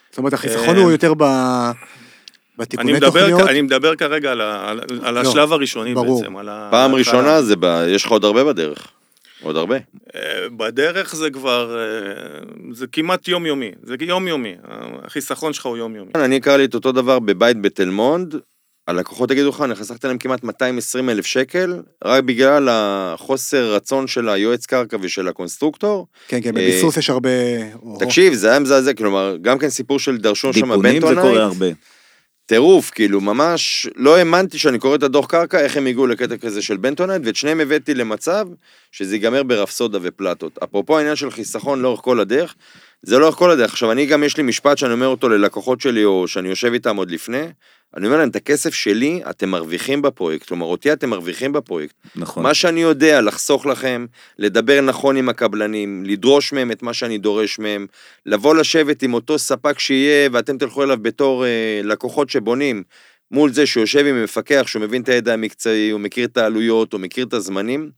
זאת 0.09 0.17
אומרת, 0.17 0.33
החיסכון 0.33 0.75
אה, 0.77 0.81
הוא 0.81 0.91
יותר 0.91 1.13
ב... 1.13 1.23
אני 1.23 2.65
בתיקוני 2.65 2.93
מדבר, 2.93 3.09
תוכניות. 3.29 3.49
אני 3.49 3.61
מדבר 3.61 3.95
כרגע 3.95 4.31
על, 4.31 4.41
על, 4.41 4.79
על 5.01 5.13
לא, 5.13 5.19
השלב 5.19 5.53
הראשוני 5.53 5.93
ברור. 5.93 6.21
בעצם. 6.21 6.37
על 6.37 6.49
ה- 6.49 6.67
פעם 6.71 6.95
ראשונה. 6.95 7.41
זה, 7.41 7.55
ב... 7.59 7.85
יש 7.87 8.05
לך 8.05 8.11
עוד 8.11 8.25
הרבה 8.25 8.43
בדרך. 8.43 8.87
עוד 9.43 9.57
הרבה. 9.57 9.77
אה, 10.15 10.49
בדרך 10.57 11.15
זה 11.15 11.29
כבר, 11.29 11.77
אה, 11.77 12.73
זה 12.73 12.87
כמעט 12.87 13.27
יומיומי, 13.27 13.71
זה 13.83 13.95
יומיומי, 14.01 14.55
החיסכון 15.03 15.53
שלך 15.53 15.65
הוא 15.65 15.77
יומיומי. 15.77 16.11
אני 16.15 16.37
אקרא 16.37 16.57
לי 16.57 16.65
את 16.65 16.73
אותו 16.73 16.91
דבר 16.91 17.19
בבית 17.19 17.61
בתל 17.61 17.89
מונד, 17.89 18.35
הלקוחות 18.87 19.31
יגידו 19.31 19.49
לך, 19.49 19.61
אני 19.61 19.75
חסכתי 19.75 20.07
להם 20.07 20.17
כמעט 20.17 20.43
220 20.43 21.09
אלף 21.09 21.25
שקל, 21.25 21.81
רק 22.05 22.23
בגלל 22.23 22.69
החוסר 22.71 23.73
רצון 23.73 24.07
של 24.07 24.29
היועץ 24.29 24.65
קרקע 24.65 24.97
ושל 25.01 25.27
הקונסטרוקטור. 25.27 26.07
כן, 26.27 26.41
כן, 26.41 26.57
אה, 26.57 26.61
בביסוס 26.61 26.97
יש 26.97 27.09
הרבה... 27.09 27.29
תקשיב, 27.99 28.33
זה 28.33 28.49
היה 28.49 28.59
מזעזע, 28.59 28.93
כלומר, 28.93 29.37
גם 29.41 29.57
כן 29.57 29.69
סיפור 29.69 29.99
של 29.99 30.17
דרשון 30.17 30.53
שם 30.53 30.61
דיפונים 30.61 31.01
זה 31.07 31.15
קורה 31.15 31.43
הרבה. 31.43 31.67
טירוף, 32.51 32.89
כאילו, 32.89 33.21
ממש 33.21 33.87
לא 33.95 34.17
האמנתי 34.17 34.59
שאני 34.59 34.79
קורא 34.79 34.95
את 34.95 35.03
הדוח 35.03 35.25
קרקע, 35.25 35.59
איך 35.59 35.77
הם 35.77 35.85
הגיעו 35.85 36.07
לקטע 36.07 36.37
כזה 36.37 36.61
של 36.61 36.77
בנטונייט, 36.77 37.21
ואת 37.25 37.35
שניהם 37.35 37.59
הבאתי 37.59 37.93
למצב 37.93 38.47
שזה 38.91 39.15
ייגמר 39.15 39.43
ברפסודה 39.43 39.99
ופלטות. 40.01 40.57
אפרופו 40.63 40.97
העניין 40.97 41.15
של 41.15 41.31
חיסכון 41.31 41.81
לאורך 41.81 41.99
כל 42.03 42.19
הדרך, 42.19 42.55
זה 43.01 43.19
לאורך 43.19 43.35
כל 43.35 43.51
הדרך. 43.51 43.71
עכשיו, 43.71 43.91
אני 43.91 44.05
גם, 44.05 44.23
יש 44.23 44.37
לי 44.37 44.43
משפט 44.43 44.77
שאני 44.77 44.93
אומר 44.93 45.07
אותו 45.07 45.29
ללקוחות 45.29 45.81
שלי, 45.81 46.05
או 46.05 46.27
שאני 46.27 46.49
יושב 46.49 46.73
איתם 46.73 46.95
עוד 46.95 47.11
לפני, 47.11 47.45
אני 47.97 48.05
אומר 48.05 48.17
להם, 48.17 48.29
את 48.29 48.35
הכסף 48.35 48.73
שלי 48.73 49.21
אתם 49.29 49.49
מרוויחים 49.49 50.01
בפרויקט, 50.01 50.47
כלומר, 50.47 50.65
אותי 50.65 50.93
אתם 50.93 51.09
מרוויחים 51.09 51.53
בפרויקט. 51.53 51.95
נכון. 52.15 52.43
מה 52.43 52.53
שאני 52.53 52.81
יודע, 52.81 53.21
לחסוך 53.21 53.65
לכם, 53.65 54.05
לדבר 54.39 54.81
נכון 54.81 55.17
עם 55.17 55.29
הקבלנים, 55.29 56.03
לדרוש 56.05 56.53
מהם 56.53 56.71
את 56.71 56.83
מה 56.83 56.93
שאני 56.93 57.17
דורש 57.17 57.59
מהם, 57.59 57.87
לבוא 58.25 58.55
לשבת 58.55 59.03
עם 59.03 59.13
אותו 59.13 59.39
ספק 59.39 59.79
שיהיה, 59.79 60.29
ואתם 60.31 60.57
תלכו 60.57 60.83
אליו 60.83 60.97
בתור 61.01 61.45
אה, 61.45 61.81
לקוחות 61.83 62.29
שבונים, 62.29 62.83
מול 63.31 63.53
זה 63.53 63.65
שיושב 63.65 64.05
עם 64.05 64.23
מפקח, 64.23 64.63
שהוא 64.67 64.81
מבין 64.81 65.01
את 65.01 65.09
הידע 65.09 65.33
המקצועי, 65.33 65.89
הוא 65.89 65.99
מכיר 65.99 66.25
את 66.25 66.37
העלויות, 66.37 66.93
הוא 66.93 67.01
מכיר 67.01 67.25
את 67.25 67.33
הזמנים, 67.33 67.91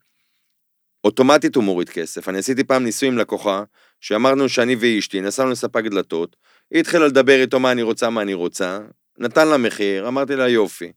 אוטומטית 1.03 1.55
הוא 1.55 1.63
מוריד 1.63 1.89
כסף. 1.89 2.29
אני 2.29 2.37
עשיתי 2.37 2.63
פעם 2.63 2.83
ניסוי 2.83 3.09
עם 3.09 3.17
לקוחה, 3.17 3.63
שאמרנו 4.01 4.49
שאני 4.49 4.75
ואשתי, 4.79 5.21
נסענו 5.21 5.49
לספק 5.49 5.83
דלתות, 5.83 6.35
היא 6.71 6.79
התחילה 6.79 7.07
לדבר 7.07 7.41
איתו 7.41 7.59
מה 7.59 7.71
אני 7.71 7.81
רוצה, 7.81 8.09
מה 8.09 8.21
אני 8.21 8.33
רוצה, 8.33 8.79
נתן 9.19 9.47
לה 9.47 9.57
מחיר, 9.57 10.07
אמרתי 10.07 10.35
לה 10.35 10.49
יופי. 10.49 10.91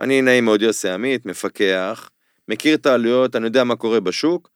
אני 0.00 0.22
נעים 0.22 0.44
מאוד 0.44 0.62
יוסי 0.62 0.88
עמית, 0.88 1.26
מפקח, 1.26 2.10
מכיר 2.48 2.74
את 2.74 2.86
העלויות, 2.86 3.36
אני 3.36 3.44
יודע 3.46 3.64
מה 3.64 3.76
קורה 3.76 4.00
בשוק, 4.00 4.50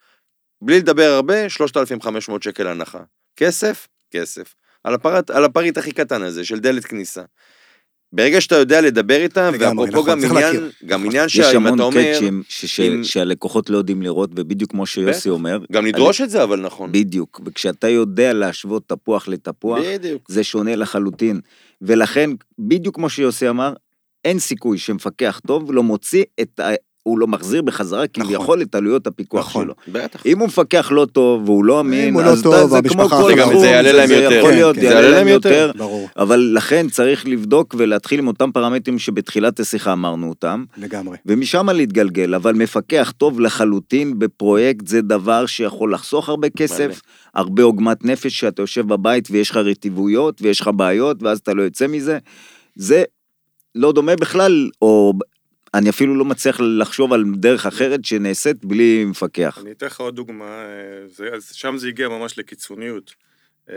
בלי 0.63 0.79
לדבר 0.79 1.11
הרבה, 1.13 1.49
3,500 1.49 2.43
שקל 2.43 2.67
הנחה. 2.67 3.01
כסף? 3.37 3.89
כסף. 4.11 4.55
על 4.85 4.95
הפרט, 4.95 5.31
על 5.31 5.45
הפריט 5.45 5.79
הכי 5.79 5.93
קטן 5.93 6.23
הזה, 6.23 6.45
של 6.45 6.59
דלת 6.59 6.85
כניסה. 6.85 7.23
ברגע 8.13 8.41
שאתה 8.41 8.55
יודע 8.55 8.81
לדבר 8.81 9.17
איתם, 9.23 9.53
ואפרופו 9.59 9.87
נכון, 9.87 10.07
גם 10.11 10.19
עניין, 10.25 10.33
להכיר. 10.55 10.71
גם 10.87 11.05
עניין 11.05 11.27
יש 11.27 11.37
שאם 11.37 11.57
המון 11.57 11.75
אתה 11.75 11.83
אומר, 11.83 12.03
קאצ'ים 12.03 12.43
ש- 12.49 12.65
ש- 12.67 12.81
אם- 12.81 13.05
שהלקוחות 13.05 13.71
לא 13.71 13.79
יודעים 13.79 14.03
לראות, 14.03 14.31
ובדיוק 14.37 14.71
כמו 14.71 14.87
שיוסי. 14.87 15.29
אומר, 15.29 15.59
גם 15.73 15.87
לדרוש 15.87 16.21
את 16.21 16.31
זה, 16.31 16.43
אבל 16.43 16.61
נכון. 16.61 16.93
בדיוק, 16.93 17.41
וכשאתה 17.45 17.89
יודע 17.89 18.33
להשוות 18.33 18.83
תפוח 18.89 19.29
לתפוח, 19.29 19.79
בדיוק. 19.85 20.23
זה 20.29 20.45
שונה 20.45 20.77
לחלוטין. 20.77 21.41
ולכן, 21.87 22.31
בדיוק 22.59 22.95
כמו 22.95 23.09
שיוסי 23.11 23.49
אמר, 23.49 23.75
אין 24.25 24.39
סיכוי 24.39 24.79
שמפקח 24.79 25.41
טוב 25.47 25.73
לא 25.73 25.83
מוציא 25.83 26.25
את. 26.41 26.61
הוא 27.05 27.19
לא 27.19 27.27
מחזיר 27.27 27.63
בחזרה 27.63 28.07
כביכול 28.07 28.63
את 28.63 28.75
עלויות 28.75 29.07
הפיקוח 29.07 29.47
נכון. 29.49 29.65
שלו. 29.65 29.75
בטח. 29.89 30.27
אם 30.27 30.39
הוא 30.39 30.47
מפקח 30.49 30.89
לא 30.93 31.07
טוב 31.13 31.49
והוא 31.49 31.65
לא 31.65 31.81
אמין, 31.81 32.15
לא 32.15 32.21
אז 32.21 32.43
טוב, 32.43 32.55
אתה- 32.55 32.67
זה 32.67 32.89
כמו 32.89 33.09
כל 33.09 33.33
תחום, 33.37 33.59
זה 33.59 33.67
יעלה 33.67 33.93
להם 33.93 34.11
יותר. 34.11 34.33
יכול 34.33 34.51
כן, 34.51 34.57
להיות, 34.57 34.77
כן. 34.77 34.83
יעלה 34.83 35.09
להם 35.11 35.29
יותר. 35.29 35.71
ברור, 35.77 36.09
אבל 36.17 36.51
לכן 36.55 36.89
צריך 36.89 37.27
לבדוק 37.27 37.75
ולהתחיל 37.79 38.19
עם 38.19 38.27
אותם 38.27 38.51
פרמטרים 38.53 38.99
שבתחילת 38.99 39.61
השיחה 39.61 39.93
אמרנו 39.93 40.29
אותם, 40.29 40.65
לגמרי. 40.77 41.17
ומשם 41.27 41.71
להתגלגל, 41.71 42.35
אבל 42.35 42.53
מפקח 42.55 43.13
טוב 43.19 43.41
לחלוטין 43.41 44.19
בפרויקט 44.19 44.87
זה 44.87 45.03
דבר 45.03 45.47
שיכול 45.47 45.95
לחסוך 45.95 46.29
הרבה 46.29 46.49
כסף, 46.51 47.01
הרבה 47.35 47.63
עוגמת 47.63 48.05
נפש 48.05 48.41
שאתה 48.41 48.63
יושב 48.63 48.87
בבית 48.89 49.29
ויש 49.31 49.51
לך 49.51 49.57
רטיבויות 49.57 50.43
ויש 50.43 50.61
לך 50.61 50.71
בעיות 50.77 51.23
ואז 51.23 51.39
אתה 51.39 51.55
לא 51.55 51.63
יוצא 51.63 51.87
מזה. 51.87 52.19
זה 52.77 53.03
לא 53.75 53.93
דומה 53.93 54.17
בכלל, 54.17 54.69
או 54.83 55.13
אני 55.75 55.91
אפילו 55.91 56.15
לא 56.15 56.25
מצליח 56.25 56.61
לחשוב 56.61 57.13
על 57.13 57.25
דרך 57.37 57.67
אחרת 57.67 58.05
שנעשית 58.05 58.65
בלי 58.65 59.05
מפקח. 59.05 59.59
אני 59.63 59.73
אתן 59.73 59.87
לך 59.87 60.01
עוד 60.01 60.17
דוגמה, 60.17 60.65
אה, 60.65 61.09
זה, 61.09 61.29
שם 61.53 61.77
זה 61.77 61.89
הגיע 61.89 62.09
ממש 62.09 62.39
לקיצוניות. 62.39 63.15
אה, 63.71 63.75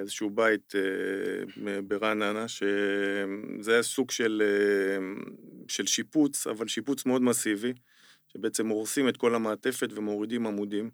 איזשהו 0.00 0.30
בית 0.30 0.72
אה, 0.74 0.80
ברעננה, 1.82 2.48
שזה 2.48 3.72
היה 3.72 3.82
סוג 3.82 4.10
של, 4.10 4.42
של 5.68 5.86
שיפוץ, 5.86 6.46
אבל 6.46 6.68
שיפוץ 6.68 7.06
מאוד 7.06 7.22
מסיבי, 7.22 7.72
שבעצם 8.32 8.68
הורסים 8.68 9.08
את 9.08 9.16
כל 9.16 9.34
המעטפת 9.34 9.88
ומורידים 9.94 10.46
עמודים. 10.46 10.90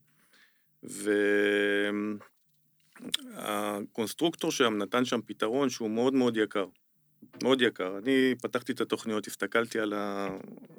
והקונסטרוקטור 3.34 4.50
שם 4.52 4.78
נתן 4.78 5.04
שם 5.04 5.20
פתרון 5.26 5.70
שהוא 5.70 5.90
מאוד 5.90 6.14
מאוד 6.14 6.36
יקר. 6.36 6.66
מאוד 7.42 7.62
יקר. 7.62 7.98
אני 8.04 8.34
פתחתי 8.42 8.72
את 8.72 8.80
התוכניות, 8.80 9.26
הסתכלתי 9.26 9.78
על, 9.78 9.92
ה... 9.92 10.28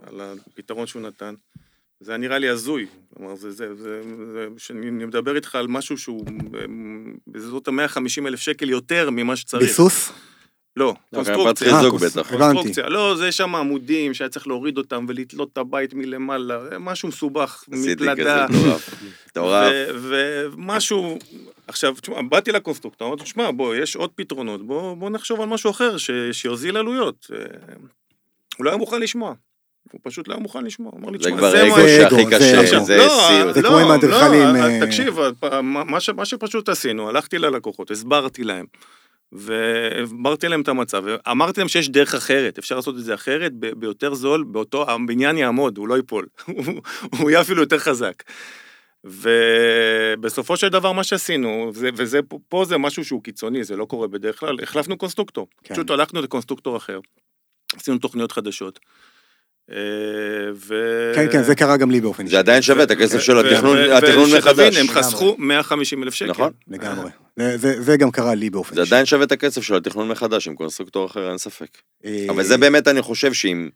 על 0.08 0.22
הפתרון 0.22 0.88
שהוא 0.88 1.02
נתן. 1.02 1.34
זה 2.00 2.12
היה 2.12 2.18
נראה 2.18 2.38
לי 2.38 2.50
הזוי. 2.50 2.86
כלומר, 3.14 3.36
זה, 3.36 3.52
זה, 3.52 3.76
זה, 3.76 4.02
זה, 4.34 4.48
שאני 4.58 4.90
מדבר 4.90 5.36
איתך 5.36 5.56
על 5.56 5.68
משהו 5.68 5.98
שהוא 5.98 6.26
בסביבות 7.28 7.68
ה-150 7.68 8.28
אלף 8.28 8.40
שקל 8.40 8.70
יותר 8.70 9.10
ממה 9.10 9.36
שצריך. 9.36 9.64
ביסוס? 9.64 10.12
לא, 10.78 10.94
קונסטרוקציה. 11.16 11.78
חיזוק 11.78 12.04
אה. 12.04 12.24
קונסטרוקציה. 12.24 12.90
לא, 12.90 13.16
זה 13.18 13.32
שם 13.32 13.56
עמודים 13.56 14.14
שהיה 14.14 14.30
צריך 14.30 14.48
להוריד 14.48 14.78
אותם 14.78 15.06
ולתלות 15.08 15.50
את 15.54 15.58
הבית 15.58 15.94
מלמעלה, 15.94 16.60
משהו 16.80 17.08
מסובך, 17.10 17.64
מפלדה. 17.68 18.46
מטורף. 19.28 19.90
ומשהו, 20.02 21.20
עכשיו, 21.68 21.96
תשמע, 22.02 22.22
באתי 22.30 22.52
לקונסטרוקטור, 22.52 23.08
אמרתי, 23.08 23.24
תשמע, 23.24 23.52
בוא, 23.52 23.76
יש 23.76 23.96
עוד 23.96 24.10
פתרונות, 24.16 24.68
בוא, 24.68 24.94
בוא 24.98 25.10
נחשוב 25.10 25.42
על 25.42 25.48
משהו 25.50 25.72
אחר 25.72 25.98
ש- 25.98 26.12
שיוזיל 26.32 26.78
עלויות. 26.78 27.28
אה, 27.34 27.38
הוא 28.58 28.66
לא 28.66 28.70
היה 28.70 28.78
מוכן 28.78 29.02
לשמוע. 29.02 29.34
הוא 29.92 30.02
פשוט 30.04 30.28
לא 30.28 30.34
היה 30.34 30.42
מוכן 30.44 30.64
לשמוע. 30.64 30.92
הוא 30.92 31.00
אמר 31.02 31.10
לי, 31.10 31.18
זה 31.18 31.24
תשמע, 31.24 31.38
כבר 31.38 31.52
זה 31.52 31.64
אגו 31.68 31.76
מה... 31.76 31.82
זה 31.82 31.98
שהכי 32.02 32.22
אגו, 32.22 32.28
קשה, 32.32 32.66
זה 32.66 32.80
זה 32.80 32.98
לא, 32.98 33.20
סיוט. 33.28 33.54
זה 33.54 33.62
לא, 33.62 33.70
כמו 33.70 33.78
עם 33.80 33.92
האדריכלים, 33.92 34.56
לא, 34.56 34.60
אה, 34.60 34.80
תקשיב, 34.86 35.16
מה- 36.16 36.26
שפשוט 36.26 36.70
עשינו, 36.70 37.10
הלכתי 37.10 37.38
ללקוחות, 37.38 37.92
הסברתי 37.92 38.44
להם. 38.44 38.66
והסברתי 39.32 40.48
להם 40.48 40.62
את 40.62 40.68
המצב, 40.68 41.04
ואמרתי 41.06 41.60
להם 41.60 41.68
שיש 41.68 41.90
דרך 41.90 42.16
אחרת, 42.16 42.58
אפשר 42.58 42.76
לעשות 42.76 42.96
את 42.98 43.04
זה 43.04 43.14
אחרת, 43.14 43.52
ביותר 43.56 44.14
זול, 44.14 44.44
באותו, 44.44 44.90
הבניין 44.92 45.38
יעמוד, 45.38 45.78
הוא 45.78 45.88
לא 45.88 45.96
ייפול, 45.96 46.26
הוא 47.20 47.30
יהיה 47.30 47.42
אפילו 47.42 47.62
יותר 47.62 47.80
חזק. 47.80 48.24
ובסופו 49.04 50.58
של 50.58 50.70
דבר 50.70 50.92
מה 50.92 51.04
שעשינו, 51.04 51.72
זה, 51.74 51.90
וזה 51.96 52.20
פה- 52.50 52.66
זה 52.66 52.78
משהו 52.78 53.06
שהוא 53.06 53.24
קיצוני, 53.24 53.64
זה 53.64 53.76
לא 53.76 53.86
קורה 53.86 54.08
בדרך 54.08 54.40
כלל, 54.40 54.58
החלפנו 54.64 54.98
קונסטרוקטור. 54.98 55.48
כן. 55.64 55.74
פשוט 55.74 55.90
הלכנו 55.92 56.22
לקונסטרוקטור 56.22 56.78
אחר, 56.78 57.00
עשינו 57.76 57.98
תוכניות 57.98 58.32
חדשות. 58.32 58.80
אה, 59.72 59.76
ו... 60.54 60.74
כן, 61.16 61.32
כן, 61.32 61.44
זה 61.44 61.56
קרה 61.56 61.78
גם 61.78 61.92
לי 61.92 62.02
באופן 62.02 62.24
אישי. 62.24 62.32
זה 62.32 62.40
עדיין 62.40 62.62
שווה 62.62 62.84
את 62.84 62.92
הכסף 62.92 63.20
של 63.20 63.38
התכנון 63.38 63.78
התכנון 63.78 64.24
ושתבין, 64.24 64.38
מחדש. 64.38 64.78
הם 64.78 64.88
חסכו 64.88 65.36
150 65.40 66.04
אלף 66.04 66.14
שקל. 66.14 66.30
נכון. 66.32 66.52
לגמרי. 66.68 67.10
זה- 67.40 67.58
זה 67.58 67.82
זה 67.82 67.98
גם 67.98 68.12
קרה 68.12 68.36
לי 68.36 68.50
באופן 68.50 68.76
זה 68.76 68.82
אישי. 68.82 68.94
עדיין 68.94 69.06
שווה 69.06 69.24
את 69.24 69.32
הכסף 69.32 69.62
של 69.62 69.76
התכנון 69.76 70.08
מחדש 70.08 70.48
עם 70.48 70.56
קונסטרוקטור 70.56 71.06
אחר, 71.06 71.30
אין 71.30 71.38
ספק. 71.38 71.78
אה, 72.06 72.26
אבל 72.30 72.44
זה 72.44 72.58
באמת, 72.58 72.88
אני 72.88 73.02
חושב 73.02 73.34
שאם... 73.34 73.70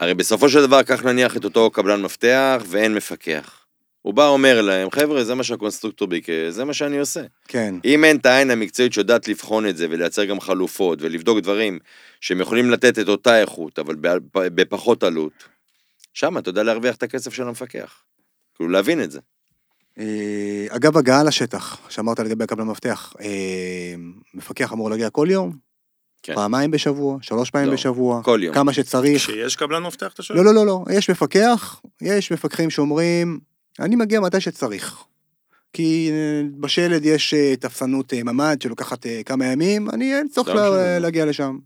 הרי 0.00 0.14
בסופו 0.14 0.48
של 0.48 0.66
דבר, 0.66 0.82
קח 0.82 1.02
נניח 1.04 1.36
את 1.36 1.44
אותו 1.44 1.70
קבלן 1.70 2.02
מפתח 2.02 2.62
ואין 2.68 2.94
מפקח. 2.94 3.64
הוא 4.02 4.14
בא 4.14 4.28
אומר 4.28 4.60
להם, 4.60 4.90
חבר'ה, 4.90 5.24
זה 5.24 5.34
מה 5.34 5.42
שהקונסטרוקטור 5.42 6.08
ביקש, 6.08 6.32
זה 6.50 6.64
מה 6.64 6.74
שאני 6.74 6.98
עושה. 6.98 7.20
כן, 7.48 7.74
אם 7.84 8.04
אין 8.04 8.16
את 8.16 8.26
העין 8.26 8.50
המקצועית 8.50 8.92
שיודעת 8.92 9.28
לבחון 9.28 9.66
את 9.66 9.76
זה 9.76 9.86
ולייצר 9.90 10.24
גם 10.24 10.40
חלופות 10.40 11.02
ולבדוק 11.02 11.38
דברים 11.38 11.78
שהם 12.20 12.40
יכולים 12.40 12.70
לתת 12.70 12.98
את 12.98 13.08
אותה 13.08 13.40
איכות, 13.40 13.78
אבל 13.78 13.96
בפחות 14.32 15.02
עלות, 15.02 15.32
שם 16.14 16.38
אתה 16.38 16.48
יודע 16.48 16.62
להרוויח 16.62 16.96
את 16.96 17.02
הכסף 17.02 17.34
של 17.34 17.42
המפקח. 17.42 18.02
כאילו, 18.54 18.70
להבין 18.70 19.02
את 19.02 19.10
זה. 19.10 19.20
אה, 19.98 20.66
אגב, 20.68 20.96
הגעה 20.96 21.24
לשטח, 21.24 21.78
שאמרת 21.88 22.20
לגבי 22.20 22.44
הקבלן 22.44 22.66
מפתח, 22.66 23.12
אה, 23.20 23.94
מפקח 24.34 24.72
אמור 24.72 24.90
להגיע 24.90 25.10
כל 25.10 25.26
יום? 25.30 25.52
כן. 26.22 26.34
פעמיים 26.34 26.70
בשבוע? 26.70 27.18
שלוש 27.20 27.50
פעמים 27.50 27.68
לא, 27.68 27.74
בשבוע? 27.74 28.22
כל 28.22 28.40
יום. 28.42 28.54
כמה 28.54 28.72
שצריך? 28.72 29.22
כשיש 29.22 29.56
קבלן 29.56 29.82
מפתח, 29.82 30.12
אתה 30.14 30.22
שואל? 30.22 30.38
לא, 30.38 30.44
לא, 30.44 30.54
לא, 30.54 30.66
לא, 30.66 30.84
יש 30.92 31.10
מפקח, 31.10 31.80
יש 32.02 32.32
מפקחים 32.32 32.70
שאומרים, 32.70 33.40
אני 33.80 33.96
מגיע 33.96 34.20
מתי 34.20 34.40
שצריך. 34.40 34.96
כי 35.72 36.10
אה, 36.12 36.16
בשלד 36.60 37.04
יש 37.04 37.34
אה, 37.34 37.54
תפסנות 37.56 38.12
אה, 38.14 38.22
ממ"ד 38.22 38.62
שלוקחת 38.62 39.06
כמה 39.26 39.46
ימים, 39.46 39.90
אני 39.90 40.14
אין 40.14 40.28
צורך 40.28 40.48
לא 40.48 40.54
לה- 40.54 40.70
משנה. 40.70 40.98
להגיע 40.98 41.26
לשם. 41.26 41.56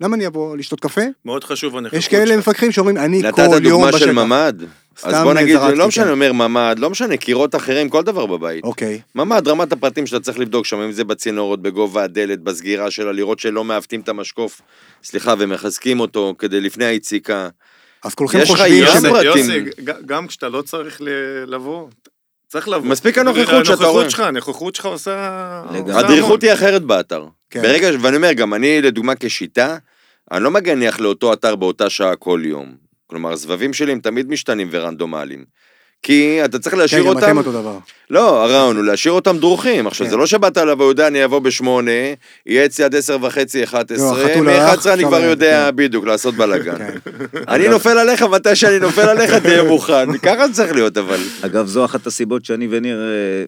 למה 0.00 0.16
אני 0.16 0.26
אבוא 0.26 0.56
לשתות 0.56 0.80
קפה? 0.80 1.00
מאוד 1.24 1.44
חשוב 1.44 1.76
הנוכחות 1.76 1.98
יש 1.98 2.08
כאלה. 2.08 2.36
מפקחים 2.36 2.72
שאומרים, 2.72 2.96
אני 2.96 3.22
נתת 3.22 3.36
כל 3.36 3.42
יום 3.42 3.62
דוגמה 3.62 3.86
בשטח. 3.86 3.98
של 3.98 4.12
ממ"ד. 4.12 4.54
אז 5.02 5.22
בוא 5.22 5.34
נגיד, 5.34 5.56
לא 5.76 5.88
משנה. 5.88 6.04
אני 6.04 6.12
אומר 6.12 6.32
ממ"ד, 6.32 6.78
לא 6.78 6.90
משנה, 6.90 7.16
קירות 7.16 7.54
אחרים, 7.54 7.88
כל 7.88 8.02
דבר 8.02 8.26
בבית. 8.26 8.64
אוקיי, 8.64 9.00
ממ"ד, 9.14 9.48
רמת 9.48 9.72
הפרטים 9.72 10.06
שאתה 10.06 10.20
צריך 10.20 10.38
לבדוק 10.38 10.66
שם, 10.66 10.76
אם 10.76 10.92
זה 10.92 11.04
בצינורות, 11.04 11.62
בגובה 11.62 12.04
הדלת, 12.04 12.40
בסגירה 12.40 12.90
שלה, 12.90 13.12
לראות 13.12 13.38
שלא 13.38 13.64
מעוותים 13.64 14.00
את 14.00 14.08
המשקוף, 14.08 14.60
סליחה, 15.04 15.34
ומחזקים 15.38 16.00
אותו 16.00 16.34
כדי 16.38 16.60
לפני 16.60 16.84
היציקה. 16.84 17.48
אז 18.04 18.14
כולכם 18.14 18.38
יש 18.38 18.50
לך 18.50 18.56
חושבים 18.56 18.84
ים 18.84 18.86
שזה... 18.86 19.08
פרטים. 19.10 19.26
יוסי, 19.26 19.70
גם 20.06 20.26
כשאתה 20.26 20.48
לא 20.48 20.62
צריך 20.62 21.00
לבוא, 21.46 21.88
צריך 22.48 22.68
לבוא. 22.68 22.88
מספיק 22.88 23.18
הנוכחות 23.18 23.46
שאתה 23.66 23.76
רואה. 23.76 23.88
הנוכחות 23.88 24.10
שלך, 24.10 24.20
הנוכחות 24.20 24.74
שלך 24.74 24.86
עושה... 24.86 25.62
הדריכות 25.94 26.42
היא 26.42 26.52
אחרת 26.52 26.82
באתר. 26.82 27.26
כן. 27.50 27.62
ברגע, 27.62 27.92
ש- 27.92 27.96
ואני 28.00 28.16
אומר, 28.16 28.32
גם 28.32 28.54
אני, 28.54 28.82
לדוגמה, 28.82 29.12
כשיטה, 29.20 29.76
אני 30.32 30.44
לא 30.44 30.50
מגניח 30.50 31.00
לאותו 31.00 31.32
אתר 31.32 31.56
באותה 31.56 31.90
שעה 31.90 32.16
כל 32.16 32.40
יום. 32.44 32.74
כלומר, 33.06 33.32
הסבבים 33.32 33.72
שלי 33.72 33.92
הם 33.92 34.00
תמיד 34.00 34.28
משתנים 34.28 34.68
ורנדומליים. 34.70 35.44
כי 36.02 36.44
אתה 36.44 36.58
צריך 36.58 36.74
כן, 36.74 36.80
להשאיר 36.80 37.02
גם 37.02 37.08
אותם... 37.08 37.22
אתם 37.22 37.36
אותו 37.36 37.52
דבר. 37.52 37.78
לא, 38.10 38.44
הרעיון 38.44 38.76
הוא 38.76 38.84
להשאיר 38.84 39.14
אותם 39.14 39.38
דרוכים. 39.38 39.86
עכשיו, 39.86 40.06
כן. 40.06 40.10
זה 40.10 40.16
לא 40.16 40.26
שבאת 40.26 40.58
אליו 40.58 40.78
ויודע, 40.78 41.06
אני 41.06 41.24
אבוא 41.24 41.38
בשמונה, 41.38 41.90
יהיה 42.46 42.64
אצלי 42.64 42.84
עד 42.84 42.94
עשר 42.94 43.18
וחצי, 43.22 43.64
אחת 43.64 43.90
לא, 43.90 43.96
עשרה, 43.96 44.24
החתול 44.24 44.48
הלך, 44.48 44.86
מ-11 44.86 44.90
אני 44.92 45.04
כבר 45.04 45.20
יודע 45.20 45.68
כן. 45.70 45.76
בדיוק 45.76 46.06
לעשות 46.06 46.34
בלאגן. 46.34 46.78
כן. 46.78 46.98
אני 47.48 47.68
נופל 47.68 47.98
עליך 47.98 48.22
מתי 48.22 48.56
שאני 48.56 48.78
נופל 48.78 49.08
עליך, 49.08 49.34
תהיה 49.34 49.62
מוכן. 49.62 50.18
ככה 50.26 50.48
זה 50.48 50.54
צריך 50.54 50.72
להיות, 50.72 50.98
אבל... 50.98 51.20
אגב, 51.40 51.66
זו 51.66 51.84
אחת 51.84 52.06
הסיבות 52.06 52.44
שאני 52.44 52.68
וניר 52.70 53.00
אה, 53.00 53.44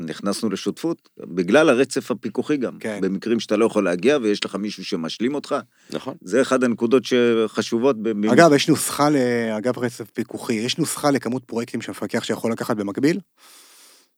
נכנסנו 0.00 0.50
לשותפות, 0.50 1.08
בגלל 1.18 1.68
הרצף 1.68 2.10
הפיקוחי 2.10 2.56
גם. 2.56 2.78
כן. 2.78 2.98
במקרים 3.02 3.40
שאתה 3.40 3.56
לא 3.56 3.64
יכול 3.64 3.84
להגיע 3.84 4.18
ויש 4.22 4.44
לך 4.44 4.54
מישהו 4.54 4.84
שמשלים 4.84 5.34
אותך, 5.34 5.56
נכון. 5.90 6.14
זה 6.20 6.42
אחד 6.42 6.64
הנקודות 6.64 7.02
שחשובות. 7.04 8.02
ב- 8.02 8.08
ב- 8.26 8.30
אגב, 8.30 8.52
יש 8.52 8.68
נוסחה, 8.68 9.10
ל- 9.10 9.16
אגב 9.58 9.78
רצף 9.78 10.10
פיקוחי, 10.10 10.54
יש 10.54 10.78
נוסחה 10.78 11.10
לכמות 11.10 11.44
פרויקטים 11.44 11.80
שמפקח 11.82 12.24
שיכול 12.24 12.52
לקחת 12.52 12.76
במקביל? 12.76 13.20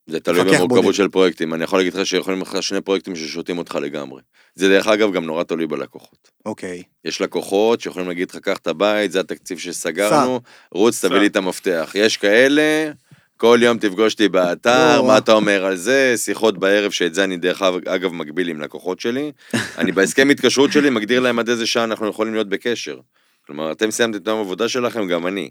זה 0.06 0.20
תלוי 0.20 0.44
במורכבות. 0.44 0.94
של 0.94 1.08
פרויקטים. 1.08 1.54
אני 1.54 1.64
יכול 1.64 1.78
להגיד 1.78 1.94
לך 1.94 2.06
שיכולים 2.06 2.40
לך 2.40 2.62
שני 2.62 2.80
פרויקטים 2.80 3.16
ששותים 3.16 3.58
אותך 3.58 3.74
לגמרי. 3.74 4.22
זה 4.54 4.68
דרך 4.68 4.86
אגב 4.86 5.12
גם 5.12 5.24
נורא 5.24 5.42
תלוי 5.42 5.66
בלקוחות. 5.66 6.30
אוקיי. 6.46 6.82
יש 7.04 7.20
לקוחות 7.20 7.80
שיכולים 7.80 8.08
להגיד 8.08 8.30
לך, 8.30 8.36
קח 8.36 8.56
את 8.56 8.66
הבית, 8.66 9.12
זה 9.12 9.20
התקציב 9.20 9.58
שסגרנו, 9.58 10.40
רוץ, 10.72 11.04
תביא. 11.04 11.18
לי 11.18 11.26
את 11.26 11.36
המפתח. 11.36 11.92
יש 11.94 12.16
כאלה, 12.16 12.92
כל 13.40 13.58
יום 13.62 13.78
תפגוש 13.78 14.12
אותי 14.12 14.28
באתר, 14.28 14.96
לא. 14.96 15.06
מה 15.06 15.18
אתה 15.18 15.32
אומר 15.32 15.64
על 15.64 15.76
זה, 15.76 16.14
שיחות 16.16 16.58
בערב, 16.58 16.90
שאת 16.90 17.14
זה 17.14 17.24
אני 17.24 17.36
דרך 17.36 17.62
אגב- 17.62 18.12
מגביל 18.12 18.48
עם 18.48 18.60
לקוחות 18.60 19.00
שלי. 19.00 19.32
אני 19.78 19.92
בהסכם 19.92 20.30
התקשרות 20.30 20.72
שלי 20.72 20.90
מגדיר 20.90 21.20
להם 21.20 21.38
עד 21.38 21.48
איזה 21.48 21.66
שעה 21.66 21.84
אנחנו 21.84 22.08
יכולים 22.08 22.34
להיות 22.34 22.48
בקשר. 22.48 22.98
כלומר, 23.46 23.72
אתם 23.72 23.90
סיימתם 23.90 24.18
את 24.18 24.28
היום 24.28 24.40
עבודה 24.40 24.68
שלכם, 24.68 25.08
גם 25.08 25.26
אני. 25.26 25.50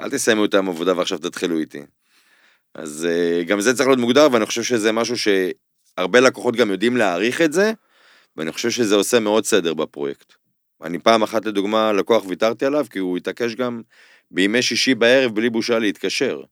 אל 0.00 0.10
תסיימו 0.10 0.44
את 0.44 0.54
היום 0.54 0.68
עבודה 0.68 0.96
ועכשיו 0.96 1.18
תתחילו 1.18 1.58
איתי. 1.58 1.82
אז 2.74 3.08
אה, 3.10 3.44
גם 3.44 3.60
זה 3.60 3.74
צריך 3.74 3.88
להיות 3.88 4.00
מוגדר, 4.00 4.28
ואני 4.32 4.46
חושב 4.46 4.62
שזה 4.62 4.92
משהו 4.92 5.16
שהרבה 5.18 6.20
לקוחות 6.20 6.56
גם 6.56 6.70
יודעים 6.70 6.96
להעריך 6.96 7.42
את 7.42 7.52
זה, 7.52 7.72
ואני 8.36 8.52
חושב 8.52 8.70
שזה 8.70 8.94
עושה 8.94 9.20
מאוד 9.20 9.44
סדר 9.44 9.74
בפרויקט. 9.74 10.32
אני 10.82 10.98
פעם 10.98 11.22
אחת, 11.22 11.44
לדוגמה, 11.46 11.92
לקוח 11.92 12.26
ויתרתי 12.26 12.66
עליו, 12.66 12.86
כי 12.90 12.98
הוא 12.98 13.16
התעקש 13.16 13.54
גם 13.54 13.82
בימי 14.30 14.62
שישי 14.62 14.94
בערב 14.94 15.34
בלי 15.34 15.50
בושה 15.50 15.78
להתקשר. 15.78 16.42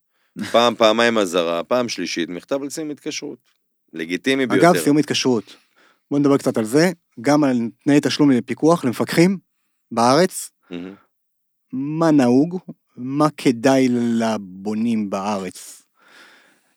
פעם, 0.52 0.74
פעמיים 0.74 1.18
אזהרה, 1.18 1.64
פעם 1.64 1.88
שלישית, 1.88 2.28
מכתב 2.28 2.62
על 2.62 2.70
סיום 2.70 2.90
התקשרות. 2.90 3.38
לגיטימי 3.92 4.46
ביותר. 4.46 4.70
אגב, 4.70 4.76
סיום 4.78 4.98
התקשרות. 4.98 5.56
בוא 6.10 6.18
נדבר 6.18 6.36
קצת 6.36 6.58
על 6.58 6.64
זה, 6.64 6.90
גם 7.20 7.44
על 7.44 7.56
תנאי 7.84 8.00
תשלום 8.02 8.30
לפיקוח 8.30 8.84
למפקחים 8.84 9.38
בארץ. 9.90 10.50
מה 11.72 12.10
נהוג, 12.10 12.58
מה 12.96 13.26
כדאי 13.36 13.88
לבונים 13.90 15.10
בארץ 15.10 15.82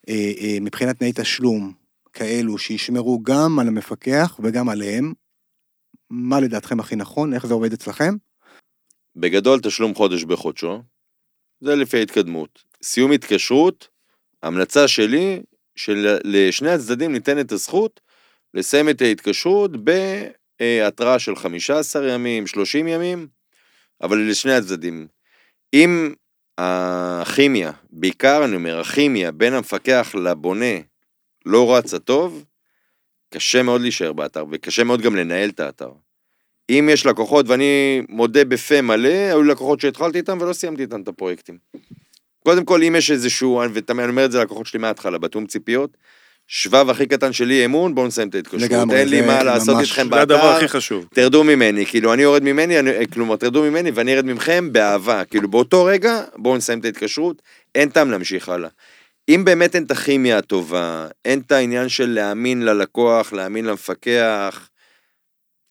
אה, 0.10 0.32
אה, 0.40 0.58
מבחינת 0.62 1.00
תנאי 1.00 1.12
תשלום 1.16 1.74
כאלו 2.14 2.58
שישמרו 2.58 3.20
גם 3.24 3.60
על 3.60 3.68
המפקח 3.68 4.40
וגם 4.44 4.70
עליהם. 4.70 5.14
מה 6.10 6.40
לדעתכם 6.40 6.80
הכי 6.80 6.96
נכון, 6.96 7.34
איך 7.34 7.46
זה 7.46 7.54
עובד 7.54 7.74
אצלכם? 7.74 8.14
בגדול, 9.16 9.60
תשלום 9.60 9.96
חודש 9.96 10.24
בחודשו. 10.24 10.82
זה 11.62 11.76
לפי 11.76 11.98
ההתקדמות. 11.98 12.69
סיום 12.84 13.12
התקשרות, 13.12 13.88
המלצה 14.44 14.88
שלי, 14.88 15.42
שלשני 15.76 16.72
הצדדים 16.72 17.12
ניתנת 17.12 17.52
הזכות 17.52 18.00
לסיים 18.54 18.90
את 18.90 19.02
ההתקשרות 19.02 19.72
בהתראה 19.84 21.20
של 21.20 21.36
15 21.36 22.12
ימים, 22.12 22.48
30 22.48 22.88
ימים, 22.88 23.28
אבל 24.02 24.30
לשני 24.30 24.54
הצדדים. 24.54 25.08
אם 25.74 26.14
הכימיה, 26.58 27.72
בעיקר 27.90 28.46
אני 28.46 28.56
אומר, 28.56 28.80
הכימיה 28.80 29.32
בין 29.32 29.54
המפקח 29.54 30.16
לבונה 30.24 30.76
לא 31.46 31.76
רצה 31.76 32.00
טוב, 32.00 32.46
קשה 33.34 33.64
מאוד 33.64 33.82
להישאר 33.82 34.14
באתר, 34.14 34.46
וקשה 34.52 34.84
מאוד 34.84 35.02
גם 35.02 35.16
לנהל 35.16 35.50
את 35.50 35.60
האתר. 35.60 35.92
אם 36.70 36.90
יש 36.92 37.06
לקוחות, 37.06 37.48
ואני 37.48 38.02
מודה 38.10 38.46
בפה 38.46 38.82
מלא, 38.82 39.08
היו 39.08 39.44
לקוחות 39.44 39.80
שהתחלתי 39.80 40.18
איתם 40.18 40.38
ולא 40.42 40.54
סיימתי 40.54 40.82
איתם 40.82 41.02
את 41.02 41.08
הפרויקטים. 41.08 41.58
קודם 42.50 42.66
כל, 42.66 42.84
אם 42.84 42.96
יש 42.96 43.12
איזשהו, 43.12 43.62
ותמיד 43.74 44.00
אני 44.00 44.10
אומר 44.12 44.26
את 44.26 44.32
זה 44.32 44.40
ללקוחות 44.40 44.66
שלי 44.66 44.80
מההתחלה, 44.80 45.18
בתיאום 45.18 45.46
ציפיות, 45.46 45.98
שבב 46.48 46.90
הכי 46.90 47.06
קטן 47.06 47.34
שלי 47.34 47.66
אמון, 47.66 47.96
בואו 47.96 48.08
נסיים 48.08 48.30
את 48.30 48.36
ההתקשרות. 48.36 48.62
לגמרי, 48.62 48.98
אין 48.98 49.10
לי 49.10 49.22
מה 49.22 49.44
לעשות 49.44 49.76
ממש- 49.76 49.90
איתכם 49.90 50.10
זה 50.16 50.22
הדבר 50.22 50.38
באתר, 50.38 50.56
הכי 50.58 50.68
חשוב. 50.68 51.06
תרדו 51.14 51.44
ממני, 51.44 51.86
כאילו, 51.86 52.14
אני 52.14 52.22
יורד 52.22 52.44
ממני, 52.44 52.80
אני, 52.80 53.08
כלומר, 53.14 53.36
תרדו 53.36 53.64
ממני 53.64 53.92
ואני 53.92 54.14
ארד 54.16 54.26
ממכם 54.26 54.74
באהבה. 54.74 55.26
כאילו, 55.26 55.48
באותו 55.48 55.86
רגע, 55.86 56.24
בואו 56.38 56.58
נסיים 56.58 56.80
את 56.80 56.86
ההתקשרות, 56.86 57.42
אין 57.76 57.90
טעם 57.90 58.12
להמשיך 58.12 58.50
הלאה. 58.50 58.70
אם 59.30 59.46
באמת 59.46 59.76
אין 59.76 59.84
את 59.84 59.92
הכימיה 59.92 60.38
הטובה, 60.38 61.08
אין 61.26 61.40
את 61.40 61.52
העניין 61.52 61.90
של 61.90 62.10
להאמין 62.10 62.62
ללקוח, 62.62 63.34
להאמין 63.34 63.66
למפקח, 63.66 64.70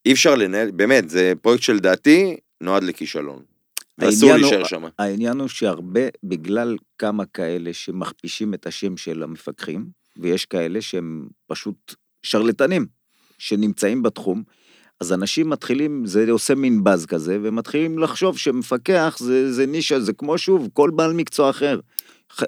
אי 0.07 0.13
אפשר 0.13 0.35
לנהל, 0.35 0.71
באמת, 0.71 1.11
זה 1.11 1.33
פרויקט 1.43 1.63
שלדעתי 1.63 2.37
נועד 2.61 2.83
לכישלון. 2.83 3.58
ואסור 3.99 4.31
הוא- 4.31 4.39
להישאר 4.39 4.65
שם. 4.65 4.83
העניין 4.99 5.39
הוא 5.41 5.49
שהרבה, 5.49 6.01
בגלל 6.25 6.77
כמה 6.99 7.25
כאלה 7.25 7.73
שמכפישים 7.73 8.55
את 8.55 8.67
השם 8.67 8.97
של 8.97 9.23
המפקחים, 9.23 9.87
ויש 10.17 10.45
כאלה 10.45 10.81
שהם 10.81 11.29
פשוט 11.47 11.95
שרלטנים, 12.23 12.87
שנמצאים 13.39 14.03
בתחום, 14.03 14.43
אז 15.01 15.13
אנשים 15.13 15.51
מתחילים, 15.51 16.07
זה 16.07 16.31
עושה 16.31 16.55
מין 16.55 16.85
באז 16.85 17.07
כזה, 17.07 17.39
ומתחילים 17.43 17.99
לחשוב 17.99 18.39
שמפקח 18.39 19.17
זה, 19.21 19.53
זה 19.53 19.67
נישה, 19.67 20.01
זה 20.01 20.13
כמו 20.13 20.39
שוב, 20.39 20.69
כל 20.73 20.91
בעל 20.97 21.13
מקצוע 21.13 21.51
אחר. 21.51 21.81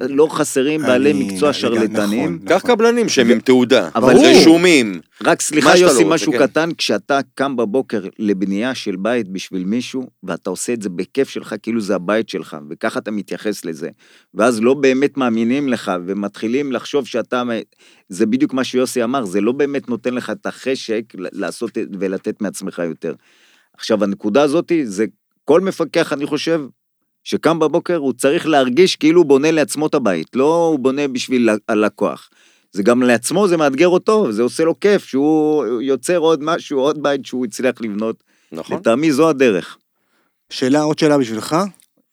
לא 0.08 0.28
חסרים 0.30 0.82
בעלי 0.82 1.12
מקצוע 1.12 1.52
שרלטנים. 1.52 2.34
נכון. 2.44 2.48
קח 2.58 2.66
קבלנים 2.66 3.08
שהם 3.08 3.30
עם 3.30 3.40
תעודה, 3.40 3.88
אבל- 3.94 4.14
רשומים. 4.16 5.00
רק 5.24 5.40
סליחה 5.42 5.76
יוסי, 5.76 6.04
לא 6.04 6.10
משהו 6.10 6.32
כן. 6.32 6.38
קטן, 6.38 6.70
כשאתה 6.78 7.20
קם 7.34 7.56
בבוקר 7.56 8.02
לבנייה 8.18 8.74
של 8.74 8.96
בית 8.96 9.28
בשביל 9.28 9.64
מישהו, 9.64 10.06
ואתה 10.22 10.50
עושה 10.50 10.72
את 10.72 10.82
זה 10.82 10.88
בכיף 10.88 11.28
שלך, 11.28 11.54
כאילו 11.62 11.80
זה 11.80 11.94
הבית 11.94 12.28
שלך, 12.28 12.56
וככה 12.70 12.98
אתה 12.98 13.10
מתייחס 13.10 13.64
לזה, 13.64 13.88
ואז 14.34 14.60
לא 14.60 14.74
באמת 14.74 15.16
מאמינים 15.16 15.68
לך, 15.68 15.92
ומתחילים 16.06 16.72
לחשוב 16.72 17.06
שאתה... 17.06 17.42
זה 18.08 18.26
בדיוק 18.26 18.54
מה 18.54 18.64
שיוסי 18.64 19.04
אמר, 19.04 19.24
זה 19.24 19.40
לא 19.40 19.52
באמת 19.52 19.88
נותן 19.88 20.14
לך 20.14 20.30
את 20.30 20.46
החשק 20.46 21.02
לעשות 21.14 21.70
ולתת 22.00 22.42
מעצמך 22.42 22.82
יותר. 22.84 23.14
עכשיו, 23.76 24.04
הנקודה 24.04 24.42
הזאת, 24.42 24.72
זה 24.84 25.04
כל 25.44 25.60
מפקח, 25.60 26.12
אני 26.12 26.26
חושב, 26.26 26.60
שקם 27.24 27.58
בבוקר, 27.58 27.96
הוא 27.96 28.12
צריך 28.12 28.46
להרגיש 28.46 28.96
כאילו 28.96 29.20
הוא 29.20 29.26
בונה 29.26 29.50
לעצמו 29.50 29.86
את 29.86 29.94
הבית, 29.94 30.36
לא 30.36 30.66
הוא 30.66 30.78
בונה 30.78 31.08
בשביל 31.08 31.48
הלקוח. 31.68 32.30
זה 32.72 32.82
גם 32.82 33.02
לעצמו, 33.02 33.48
זה 33.48 33.56
מאתגר 33.56 33.88
אותו, 33.88 34.32
זה 34.32 34.42
עושה 34.42 34.64
לו 34.64 34.80
כיף, 34.80 35.04
שהוא 35.04 35.66
יוצר 35.82 36.16
עוד 36.16 36.42
משהו, 36.42 36.80
עוד 36.80 37.02
בית 37.02 37.26
שהוא 37.26 37.44
הצליח 37.46 37.80
לבנות. 37.80 38.24
נכון? 38.52 38.76
לטעמי 38.76 39.12
זו 39.12 39.28
הדרך. 39.28 39.76
שאלה, 40.50 40.82
עוד 40.82 40.98
שאלה 40.98 41.18
בשבילך. 41.18 41.56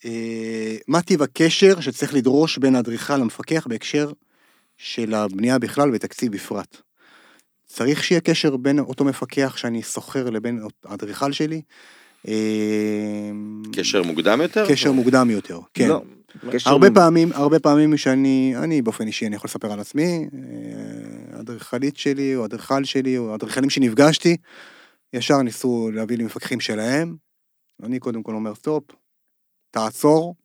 אה, 0.05 0.77
מה 0.87 1.01
טיב 1.01 1.21
הקשר 1.21 1.79
שצריך 1.79 2.13
לדרוש 2.13 2.57
בין 2.57 2.75
האדריכל 2.75 3.17
למפקח 3.17 3.67
בהקשר 3.67 4.11
של 4.77 5.13
הבנייה 5.13 5.59
בכלל 5.59 5.89
ותקציב 5.93 6.31
בפרט? 6.31 6.77
צריך 7.65 8.03
שיהיה 8.03 8.21
קשר 8.21 8.57
בין 8.57 8.79
אותו 8.79 9.05
מפקח 9.05 9.57
שאני 9.57 9.81
שוכר 9.81 10.29
לבין 10.29 10.61
האדריכל 10.85 11.31
שלי? 11.31 11.61
אה, 12.27 13.29
קשר 13.73 14.03
מוקדם 14.03 14.41
יותר? 14.41 14.65
קשר 14.69 14.91
מוקדם 14.91 15.29
יותר, 15.29 15.59
כן. 15.73 15.87
לא, 15.87 16.01
הרבה 16.65 16.89
מ- 16.89 16.93
פעמים, 16.93 17.29
הרבה 17.33 17.59
פעמים 17.59 17.97
שאני, 17.97 18.53
אני 18.57 18.81
באופן 18.81 19.07
אישי, 19.07 19.27
אני 19.27 19.35
יכול 19.35 19.47
לספר 19.47 19.71
על 19.71 19.79
עצמי, 19.79 20.27
אה, 20.33 21.37
האדריכלית 21.37 21.97
שלי, 21.97 22.35
או 22.35 22.41
האדריכל 22.41 22.83
שלי, 22.83 23.17
או 23.17 23.31
האדריכלים 23.31 23.69
שנפגשתי, 23.69 24.37
ישר 25.13 25.41
ניסו 25.41 25.89
להביא 25.93 26.17
לי 26.17 26.23
מפקחים 26.23 26.59
שלהם. 26.59 27.15
אני 27.83 27.99
קודם 27.99 28.23
כל 28.23 28.33
אומר, 28.35 28.55
סטופ, 28.55 28.83
תעצור, 29.71 30.35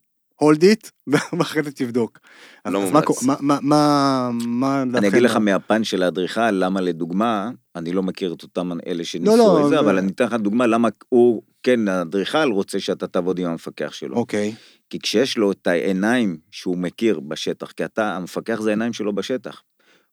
hold 0.42 0.56
it, 0.62 0.90
ואחרי 1.38 1.62
זה 1.62 1.72
תבדוק. 1.72 2.18
לא 2.66 2.82
אז. 2.82 3.04
קו- 3.04 3.14
מה, 3.26 3.34
מה, 3.40 3.58
מה, 3.62 4.30
מה 4.46 4.82
אני? 4.98 5.08
אגיד 5.08 5.22
לך 5.22 5.36
מהפן 5.36 5.84
של 5.84 6.02
האדריכל, 6.02 6.50
למה 6.50 6.80
לדוגמה, 6.80 7.50
אני 7.76 7.92
לא 7.92 8.02
מכיר 8.02 8.34
את 8.34 8.42
אותם 8.42 8.70
אלה 8.86 9.04
שניסו 9.04 9.36
לא, 9.36 9.44
לא, 9.44 9.58
את 9.58 9.64
זה, 9.64 9.68
זה- 9.70 9.78
אבל 9.80 9.98
אני 9.98 10.10
אתן 10.12 10.24
לך 10.24 10.34
דוגמה 10.34 10.66
למה 10.66 10.88
הוא, 11.08 11.42
כן, 11.62 11.88
האדריכל 11.88 12.48
רוצה 12.52 12.80
שאתה 12.80 13.06
תעבוד 13.06 13.38
עם 13.38 13.46
המפקח 13.46 13.92
שלו. 13.92 14.16
אוקיי, 14.16 14.54
כי 14.90 14.98
כשיש 14.98 15.36
לו 15.36 15.52
את 15.52 15.66
העיניים 15.66 16.38
שהוא 16.50 16.78
מכיר 16.78 17.20
בשטח, 17.20 17.72
כי 17.72 17.84
אתה, 17.84 18.16
המפקח 18.16 18.60
זה 18.60 18.70
העיניים 18.70 18.92
שלו 18.92 19.14
בשטח, 19.14 19.62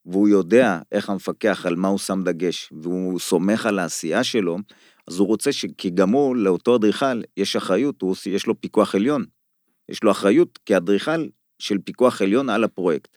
והוא 0.06 0.28
יודע 0.28 0.80
איך 0.92 1.10
המפקח, 1.10 1.66
על 1.66 1.76
מה 1.76 1.88
הוא 1.88 1.98
שם 1.98 2.22
דגש, 2.24 2.72
והוא 2.82 3.18
סומך 3.18 3.66
על 3.66 3.78
העשייה 3.78 4.24
שלו, 4.24 4.58
אז 5.08 5.18
הוא 5.18 5.28
רוצה 5.28 5.52
ש... 5.52 5.66
כי 5.78 5.90
גם 5.90 6.10
הוא, 6.10 6.36
לאותו 6.36 6.76
אדריכל, 6.76 7.22
יש 7.36 7.56
אחריות, 7.56 8.02
הוא, 8.02 8.16
יש 8.26 8.46
לו 8.46 8.60
פיקוח 8.60 8.94
עליון. 8.94 9.24
יש 9.88 10.02
לו 10.02 10.10
אחריות 10.10 10.58
כאדריכל 10.66 11.26
של 11.58 11.78
פיקוח 11.84 12.22
עליון 12.22 12.48
על 12.48 12.64
הפרויקט. 12.64 13.16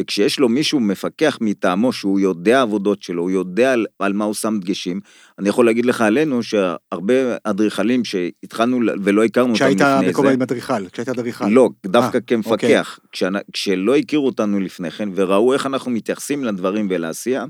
וכשיש 0.00 0.38
לו 0.38 0.48
מישהו 0.48 0.80
מפקח 0.80 1.38
מטעמו, 1.40 1.92
שהוא 1.92 2.20
יודע 2.20 2.62
עבודות 2.62 3.02
שלו, 3.02 3.22
הוא 3.22 3.30
יודע 3.30 3.72
על, 3.72 3.86
על 3.98 4.12
מה 4.12 4.24
הוא 4.24 4.34
שם 4.34 4.58
דגשים, 4.60 5.00
אני 5.38 5.48
יכול 5.48 5.66
להגיד 5.66 5.86
לך 5.86 6.00
עלינו 6.00 6.42
שהרבה 6.42 7.14
אדריכלים 7.44 8.04
שהתחלנו 8.04 8.80
ולא 9.02 9.24
הכרנו 9.24 9.46
אותם 9.46 9.54
כשהיית 9.54 9.80
לפני 9.80 10.06
זה, 10.06 10.10
בכובע 10.12 10.32
עם 10.32 10.42
אדריכל, 10.42 10.88
כשהיית 10.88 11.08
אדריכל. 11.08 11.48
לא, 11.48 11.70
דווקא 11.86 12.18
אה, 12.18 12.22
אוקיי. 12.22 12.42
כמפקח. 12.42 12.98
כשאנ- 13.12 13.50
כשלא 13.52 13.96
הכירו 13.96 14.26
אותנו 14.26 14.60
לפני 14.60 14.90
כן, 14.90 15.08
וראו 15.14 15.52
איך 15.52 15.66
אנחנו 15.66 15.90
מתייחסים 15.90 16.44
לדברים 16.44 16.86
ולעשייה, 16.90 17.44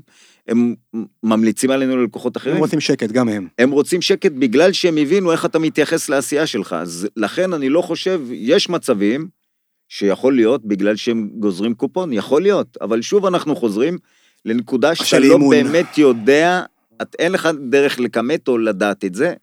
הם 0.47 0.75
ממליצים 1.23 1.71
עלינו 1.71 1.97
ללקוחות 1.97 2.35
הם 2.37 2.41
אחרים. 2.41 2.57
רוצים 2.57 2.79
שקט, 2.79 3.11
גם 3.11 3.29
הם. 3.29 3.47
הם 3.59 3.71
רוצים 3.71 4.01
שקט 4.01 4.31
בגלל 4.31 4.71
שהם 4.71 4.97
הבינו 4.97 5.31
איך 5.31 5.45
אתה 5.45 5.59
מתייחס 5.59 6.09
לעשייה 6.09 6.47
שלך. 6.47 6.73
אז 6.79 7.07
לכן 7.17 7.53
אני 7.53 7.69
לא 7.69 7.81
חושב, 7.81 8.21
יש 8.31 8.69
מצבים 8.69 9.27
שיכול 9.91 10.35
להיות 10.35 10.65
בגלל 10.65 10.95
שהם 10.95 11.29
גוזרים 11.39 11.73
קופון, 11.73 12.13
יכול 12.13 12.41
להיות, 12.41 12.77
אבל 12.81 13.01
שוב 13.01 13.25
אנחנו 13.25 13.55
חוזרים 13.55 13.97
לנקודה 14.45 14.95
שאתה 14.95 15.19
לא 15.19 15.33
אימון. 15.33 15.49
באמת 15.49 15.97
יודע, 15.97 16.63
את, 17.01 17.15
אין 17.19 17.31
לך 17.31 17.49
דרך 17.69 17.99
לכמת 17.99 18.47
או 18.47 18.57
לדעת 18.57 19.05
את 19.05 19.15
זה, 19.15 19.33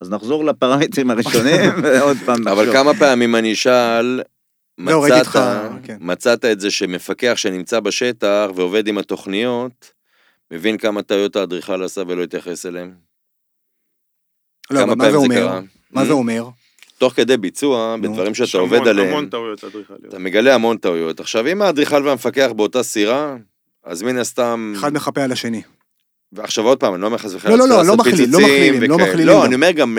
אז 0.00 0.10
נחזור 0.10 0.44
לפרמטרים 0.44 1.10
הראשונים, 1.10 1.70
ועוד 1.82 2.16
פעם 2.26 2.48
אבל 2.48 2.62
נחשוב. 2.62 2.72
כמה 2.72 2.94
פעמים 2.94 3.36
אני 3.36 3.52
אשאל, 3.52 4.20
לא, 4.78 5.02
מצאת, 5.02 5.18
אותך, 5.18 5.38
כן. 5.82 5.96
מצאת 6.00 6.44
את 6.44 6.60
זה 6.60 6.70
שמפקח 6.70 7.32
שנמצא 7.36 7.80
בשטח 7.80 8.46
ועובד 8.54 8.88
עם 8.88 8.98
התוכניות, 8.98 9.92
מבין 10.50 10.78
כמה 10.78 11.02
טעויות 11.02 11.36
האדריכל 11.36 11.82
עשה 11.82 12.02
ולא 12.06 12.22
התייחס 12.22 12.66
אליהם? 12.66 12.94
לא, 14.70 14.80
כמה 14.80 14.92
אבל 14.92 14.98
מה 14.98 15.04
זה 15.04 15.10
פעמים 15.16 15.30
אומר? 15.30 15.48
קרה? 15.48 15.60
מה 15.90 16.04
זה 16.04 16.10
Hmm? 16.10 16.14
אומר? 16.14 16.48
תוך 17.00 17.12
כדי 17.12 17.36
ביצוע, 17.36 17.96
נו. 17.96 18.02
בדברים 18.02 18.34
שאתה 18.34 18.58
המון- 18.58 18.70
עובד 18.70 18.88
עליהם, 18.88 19.08
המון 19.08 19.28
טעויות 19.28 19.64
אדריכליות. 19.64 20.04
אתה 20.08 20.18
מגלה 20.18 20.54
המון 20.54 20.76
טעויות. 20.76 21.20
עכשיו, 21.20 21.46
אם 21.46 21.62
האדריכל 21.62 22.06
והמפקח 22.06 22.50
באותה 22.56 22.82
סירה, 22.82 23.36
אז 23.84 24.02
מן 24.02 24.18
הסתם... 24.18 24.72
אחד 24.76 24.92
מחפה 24.92 25.22
על 25.22 25.32
השני. 25.32 25.62
ועכשיו 26.32 26.64
עוד 26.66 26.78
פעם, 26.80 26.94
אני 26.94 27.02
לא 27.02 27.06
אומר 27.06 27.18
חס 27.18 27.34
וחלילה 27.34 27.56
לא, 27.56 27.68
לא, 27.68 27.76
לא, 27.76 27.86
לא 27.86 27.96
מכלילים, 27.96 28.30
לא 28.32 28.38
מכלילים, 28.40 28.82
לא. 28.90 28.98
מכלילים 28.98 29.26
לא, 29.26 29.34
גם. 29.40 29.44
אני 29.46 29.54
אומר 29.54 29.70
גם, 29.70 29.98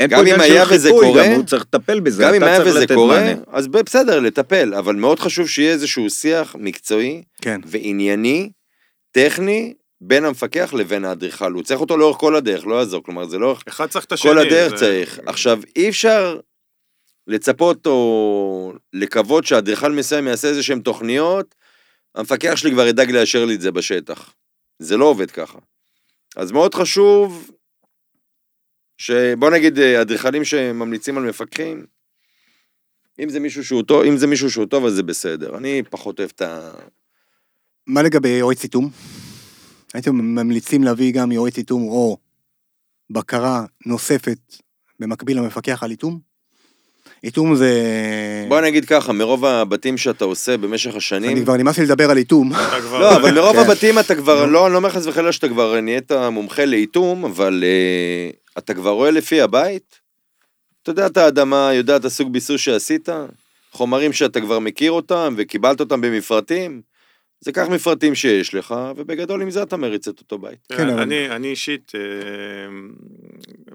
אין 0.00 0.10
גם 0.10 0.26
אם 0.26 0.40
היה 0.40 0.64
וזה 0.70 0.88
חיפוי, 0.88 1.06
קורה, 1.06 1.26
גם 1.26 1.32
הוא 1.32 1.44
צריך 1.44 1.62
לטפל 1.62 2.00
בזה, 2.00 2.22
גם 2.22 2.34
אם 2.34 2.42
היה 2.42 2.60
וזה 2.64 2.86
קורה, 2.94 3.20
מענה. 3.20 3.40
אז 3.52 3.68
בסדר, 3.68 4.20
לטפל, 4.20 4.74
אבל 4.74 4.94
מאוד 4.94 5.20
חשוב 5.20 5.48
שיהיה 5.48 5.72
איזשהו 5.72 6.10
שיח 6.10 6.56
מקצועי 6.58 7.22
כן. 7.42 7.60
וענייני, 7.66 8.50
טכני, 9.12 9.74
בין 10.00 10.24
המפקח 10.24 10.74
לבין 10.74 11.04
האדריכל. 11.04 11.52
הוא 11.52 11.62
צריך 11.62 11.80
אותו 11.80 11.96
לאורך 11.96 12.16
כל 12.18 12.36
הדרך, 12.36 12.66
לא 12.66 12.74
יעזור, 12.74 13.02
כלומר, 13.02 13.28
זה 13.28 13.38
לאורך 13.38 13.62
אחד 13.68 13.86
צריך 13.88 14.04
את 14.04 14.12
השני. 14.12 14.30
כל 14.32 14.38
הדרך 14.38 14.70
זה- 14.70 14.76
צריך. 14.76 15.20
עכשיו, 15.26 15.60
אי 15.76 15.88
אפשר 15.88 16.40
לצפות 17.26 17.86
או 17.86 18.72
לקוות 18.92 19.46
שאדריכל 19.46 19.92
מסוים 19.92 20.26
יעשה 20.26 20.48
איזה 20.48 20.62
שהן 20.62 20.80
תוכניות, 20.80 21.54
המפקח 22.14 22.56
שלי 22.56 22.70
כבר 22.70 22.86
ידאג 22.86 23.10
לאשר 23.10 23.44
לי 23.44 23.54
את 23.54 23.60
זה 23.60 23.70
בשטח. 23.72 24.34
זה 24.78 24.96
לא 24.96 25.04
עובד 25.04 25.30
ככה. 25.30 25.58
אז 26.36 26.52
מאוד 26.52 26.74
חשוב, 26.74 27.50
שבוא 28.98 29.50
נגיד 29.50 29.78
אה, 29.78 30.00
אדריכלים 30.00 30.44
שממליצים 30.44 31.18
על 31.18 31.24
מפקחים, 31.24 31.86
אם 33.22 33.28
זה 33.28 33.40
מישהו 33.40 33.64
שהוא 33.64 33.82
טוב, 33.82 34.02
אם 34.04 34.16
זה 34.16 34.26
מישהו 34.26 34.50
שהוא 34.50 34.66
טוב, 34.66 34.86
אז 34.86 34.92
זה 34.94 35.02
בסדר. 35.02 35.56
אני 35.56 35.82
פחות 35.90 36.18
אוהב 36.18 36.30
את 36.34 36.42
ה... 36.42 36.70
מה 37.86 38.02
לגבי 38.02 38.28
יועץ 38.28 38.62
איתום? 38.64 38.90
הייתם 39.94 40.16
ממליצים 40.16 40.84
להביא 40.84 41.12
גם 41.12 41.32
יועץ 41.32 41.58
איתום 41.58 41.82
או 41.82 42.16
בקרה 43.10 43.64
נוספת 43.86 44.38
במקביל 45.00 45.38
למפקח 45.38 45.82
על 45.82 45.90
איתום? 45.90 46.18
איתום 47.24 47.54
זה... 47.54 47.72
בוא 48.48 48.60
נגיד 48.60 48.84
ככה, 48.84 49.12
מרוב 49.12 49.44
הבתים 49.44 49.96
שאתה 49.96 50.24
עושה 50.24 50.56
במשך 50.56 50.94
השנים, 50.94 51.30
אני 51.36 51.44
כבר 51.44 51.56
נמאס 51.56 51.78
לי 51.78 51.84
לדבר 51.84 52.10
על 52.10 52.16
איתום. 52.16 52.52
לא, 52.92 53.16
אבל 53.16 53.34
מרוב 53.34 53.52
כן. 53.52 53.58
הבתים 53.58 53.98
אתה 53.98 54.14
כבר. 54.14 54.46
לא, 54.46 54.66
אני 54.66 54.72
לא 54.72 54.78
אומר 54.78 54.90
חס 54.90 55.06
וחלילה 55.06 55.32
שאתה 55.32 55.48
כבר 55.48 55.80
נהיית 55.80 56.12
מומחה 56.12 56.64
לאיתום, 56.64 57.24
אבל 57.24 57.64
uh, 57.64 58.58
אתה 58.58 58.74
כבר 58.74 58.90
רואה 58.90 59.10
לפי 59.10 59.40
הבית, 59.40 60.00
אתה 60.82 60.90
יודע 60.90 61.06
את 61.06 61.16
האדמה, 61.16 61.70
יודע 61.74 61.96
את 61.96 62.04
הסוג 62.04 62.32
ביסוס 62.32 62.60
שעשית, 62.60 63.08
חומרים 63.72 64.12
שאתה 64.12 64.40
כבר 64.40 64.58
מכיר 64.58 64.92
אותם 64.92 65.34
וקיבלת 65.36 65.80
אותם 65.80 66.00
במפרטים, 66.00 66.80
זה 67.40 67.52
כך 67.52 67.68
מפרטים 67.68 68.14
שיש 68.14 68.54
לך, 68.54 68.74
ובגדול 68.96 69.42
עם 69.42 69.50
זה 69.50 69.62
אתה 69.62 69.76
מריץ 69.76 70.08
את 70.08 70.20
אותו 70.20 70.38
בית. 70.38 70.58
כן, 70.72 70.88
אבל- 70.88 71.00
אני, 71.02 71.30
אני 71.30 71.48
אישית 71.48 71.92
אה, 71.94 72.00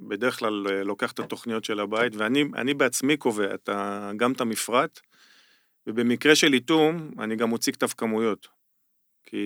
בדרך 0.08 0.40
כלל 0.40 0.68
אה, 0.70 0.84
לוקח 0.84 1.12
את 1.12 1.20
התוכניות 1.20 1.66
של 1.66 1.80
הבית, 1.80 2.16
ואני 2.16 2.44
אני 2.56 2.74
בעצמי 2.74 3.18
קובע 3.18 3.54
את 3.54 3.70
ה, 3.70 4.12
גם 4.18 4.32
את 4.32 4.42
המפרט, 4.42 5.00
ובמקרה 5.88 6.36
של 6.36 6.54
איתום, 6.54 7.12
אני 7.20 7.36
גם 7.36 7.50
מוציא 7.50 7.74
כתב 7.74 7.88
כמויות. 7.98 8.48
כי 9.26 9.46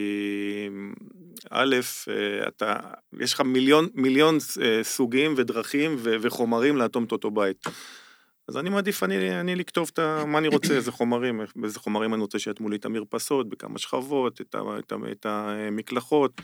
א', 1.49 1.75
אה, 2.07 2.47
אתה, 2.47 2.75
יש 3.19 3.33
לך 3.33 3.41
מיליון, 3.41 3.87
מיליון 3.93 4.37
סוגים 4.83 5.33
ודרכים 5.37 5.95
ו- 5.99 6.15
וחומרים 6.21 6.77
לאטום 6.77 7.03
את 7.03 7.11
אותו 7.11 7.31
בית. 7.31 7.63
אז 8.47 8.57
אני 8.57 8.69
מעדיף 8.69 9.03
אני, 9.03 9.39
אני 9.39 9.55
לכתוב 9.55 9.89
את 9.93 9.99
מה 10.27 10.37
אני 10.37 10.47
רוצה, 10.47 10.73
איזה 10.73 10.91
חומרים, 10.91 11.41
באיזה 11.55 11.79
חומרים 11.79 12.13
אני 12.13 12.21
רוצה 12.21 12.39
שיטמו 12.39 12.69
לי 12.69 12.75
את 12.75 12.85
המרפסות, 12.85 13.49
בכמה 13.49 13.79
שכבות, 13.79 14.41
את, 14.41 14.55
ה, 14.55 14.61
את, 14.79 14.91
ה, 14.91 14.95
את 15.11 15.25
המקלחות, 15.25 16.41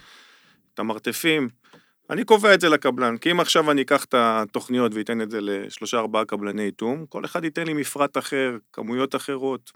את 0.74 0.80
המרתפים. 0.80 1.50
אני 2.10 2.24
קובע 2.24 2.54
את 2.54 2.62
זה 2.62 2.70
לקבלן, 2.70 3.18
כי 3.18 3.32
אם 3.32 3.40
עכשיו 3.40 3.72
אני 3.72 3.82
אקח 3.82 4.04
את 4.06 4.14
התוכניות 4.18 4.92
ואתן 4.96 5.22
את 5.22 5.32
זה 5.32 5.42
לשלושה 5.42 5.98
ארבעה 6.00 6.26
קבלני 6.26 6.64
איתום, 6.64 7.06
כל 7.10 7.26
אחד 7.26 7.44
ייתן 7.44 7.68
לי 7.68 7.74
מפרט 7.74 8.18
אחר, 8.18 8.58
כמויות 8.74 9.16
אחרות. 9.16 9.72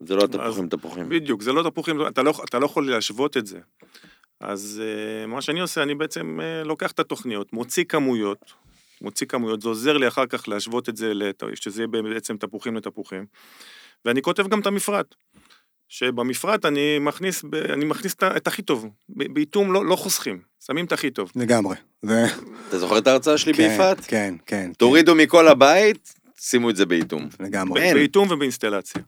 זה 0.00 0.14
לא 0.14 0.26
תפוחים 0.26 0.68
תפוחים. 0.68 1.08
בדיוק, 1.08 1.42
זה 1.42 1.52
לא 1.52 1.70
תפוחים, 1.70 2.06
אתה 2.06 2.22
לא, 2.22 2.32
אתה 2.44 2.58
לא 2.58 2.66
יכול 2.66 2.90
להשוות 2.90 3.36
את 3.36 3.46
זה. 3.46 3.58
אז 4.40 4.82
uh, 4.82 5.26
מה 5.26 5.42
שאני 5.42 5.60
עושה, 5.60 5.82
אני 5.82 5.94
בעצם 5.94 6.38
uh, 6.40 6.66
לוקח 6.66 6.92
את 6.92 7.00
התוכניות, 7.00 7.52
מוציא 7.52 7.84
כמויות, 7.84 8.52
מוציא 9.00 9.26
כמויות, 9.26 9.62
זה 9.62 9.68
עוזר 9.68 9.96
לי 9.96 10.08
אחר 10.08 10.26
כך 10.26 10.48
להשוות 10.48 10.88
את 10.88 10.96
זה, 10.96 11.14
לת... 11.14 11.42
שזה 11.54 11.82
יהיה 11.82 12.02
בעצם 12.02 12.36
תפוחים 12.36 12.76
לתפוחים, 12.76 13.26
ואני 14.04 14.22
כותב 14.22 14.48
גם 14.48 14.60
את 14.60 14.66
המפרט. 14.66 15.14
שבמפרט 15.88 16.64
אני 16.64 16.98
מכניס. 16.98 17.44
אני 17.72 17.84
מכניס 17.84 18.14
את 18.22 18.46
הכי 18.46 18.62
טוב, 18.62 18.88
באיתום 19.08 19.72
לא, 19.72 19.86
לא 19.86 19.96
חוסכים, 19.96 20.38
שמים 20.66 20.84
את 20.84 20.92
הכי 20.92 21.10
טוב. 21.10 21.32
לגמרי. 21.36 21.76
זה... 22.02 22.24
אתה 22.68 22.78
זוכר 22.78 22.98
את 22.98 23.06
ההרצאה 23.06 23.38
שלי 23.38 23.54
כן, 23.54 23.68
ביפעת? 23.68 24.00
כן, 24.00 24.34
כן. 24.46 24.70
תורידו 24.78 25.14
מכל 25.14 25.48
הבית, 25.48 26.14
שימו 26.40 26.70
את 26.70 26.76
זה 26.76 26.86
באיתום. 26.86 27.28
כן, 27.30 27.44
לגמרי. 27.44 27.94
באיתום 27.94 28.30
ובאינסטלציה. 28.30 29.02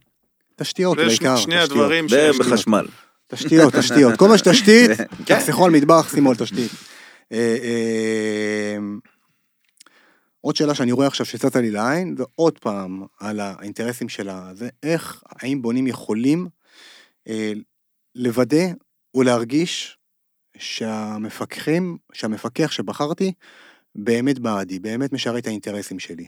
תשתיות 0.56 0.96
בעיקר. 0.96 1.36
שני 1.36 1.54
תשתיות. 1.54 1.70
הדברים 1.70 2.08
ש... 2.08 2.12
בחשמל. 2.12 2.86
תשתיות, 3.26 3.74
תשתיות. 3.74 4.16
כל 4.16 4.28
מה 4.28 4.38
שתשתית, 4.38 4.90
כן. 5.26 5.38
תחסכו 5.38 5.64
על 5.64 5.70
מטבח, 5.70 6.10
שימו 6.14 6.30
על 6.30 6.36
תשתית. 6.36 6.70
אה, 10.48 10.50
אה, 10.50 10.54
עוד 10.54 10.56
שאלה 10.56 10.74
שאני 10.74 10.92
רואה 10.92 11.06
עכשיו 11.06 11.26
שצצה 11.26 11.60
לי 11.60 11.70
לעין, 11.70 12.16
זה 12.16 12.24
עוד 12.34 12.58
פעם 12.58 13.02
על 13.20 13.40
האינטרסים 13.40 14.08
שלה. 14.08 14.50
זה 14.54 14.68
איך, 14.82 15.22
האם 15.28 15.62
בונים 15.62 15.86
יכולים 15.86 16.48
אה, 17.28 17.52
לוודא 18.14 18.66
ולהרגיש 19.16 19.98
שהמפקחים, 20.56 21.98
שהמפקח 22.12 22.70
שבחרתי, 22.70 23.32
באמת 23.94 24.38
בעדי, 24.38 24.78
באמת 24.78 25.12
משרת 25.12 25.42
את 25.42 25.46
האינטרסים 25.46 25.98
שלי. 25.98 26.26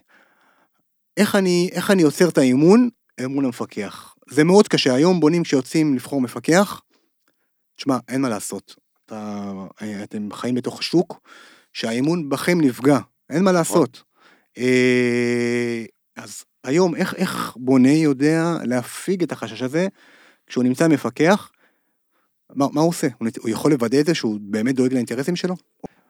איך 1.16 1.37
אני, 1.37 1.70
איך 1.72 1.90
אני 1.90 2.02
יוצר 2.02 2.29
את 2.29 2.38
האימון 2.38 2.88
מול 3.21 3.44
המפקח? 3.44 4.14
זה 4.31 4.44
מאוד 4.44 4.68
קשה. 4.68 4.94
היום 4.94 5.21
בונים 5.21 5.42
כשיוצאים 5.42 5.94
לבחור 5.94 6.21
מפקח, 6.21 6.81
תשמע, 7.77 7.98
אין 8.08 8.21
מה 8.21 8.29
לעשות. 8.29 8.77
אתה, 9.06 9.52
אתם 10.02 10.33
חיים 10.33 10.54
בתוך 10.54 10.83
שוק 10.83 11.21
שהאימון 11.73 12.29
בכם 12.29 12.60
נפגע, 12.60 12.98
אין 13.31 13.44
מה 13.44 13.52
לעשות. 13.52 14.10
אה, 14.61 15.85
אז 16.17 16.44
היום, 16.65 16.94
איך, 16.94 17.15
איך 17.15 17.56
בונה 17.56 17.92
יודע 17.92 18.54
להפיג 18.65 19.23
את 19.23 19.33
החשש 19.33 19.63
הזה 19.63 19.87
כשהוא 20.46 20.65
נמצא 20.65 20.88
מפקח? 20.88 21.50
מה, 22.54 22.67
מה 22.73 22.81
הוא 22.81 22.88
עושה? 22.88 23.06
הוא, 23.19 23.29
הוא 23.38 23.50
יכול 23.50 23.71
לוודא 23.71 24.00
את 24.00 24.06
זה 24.06 24.15
שהוא 24.15 24.38
באמת 24.42 24.75
דואג 24.75 24.92
לאינטרסים 24.92 25.37
שלו? 25.37 25.56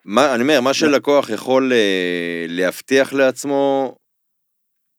מה, 0.05 0.34
אני 0.34 0.42
אומר, 0.42 0.61
מה 0.61 0.74
שלקוח 0.74 1.30
יכול 1.30 1.72
אה, 1.72 2.46
להבטיח 2.48 3.12
לעצמו, 3.12 3.94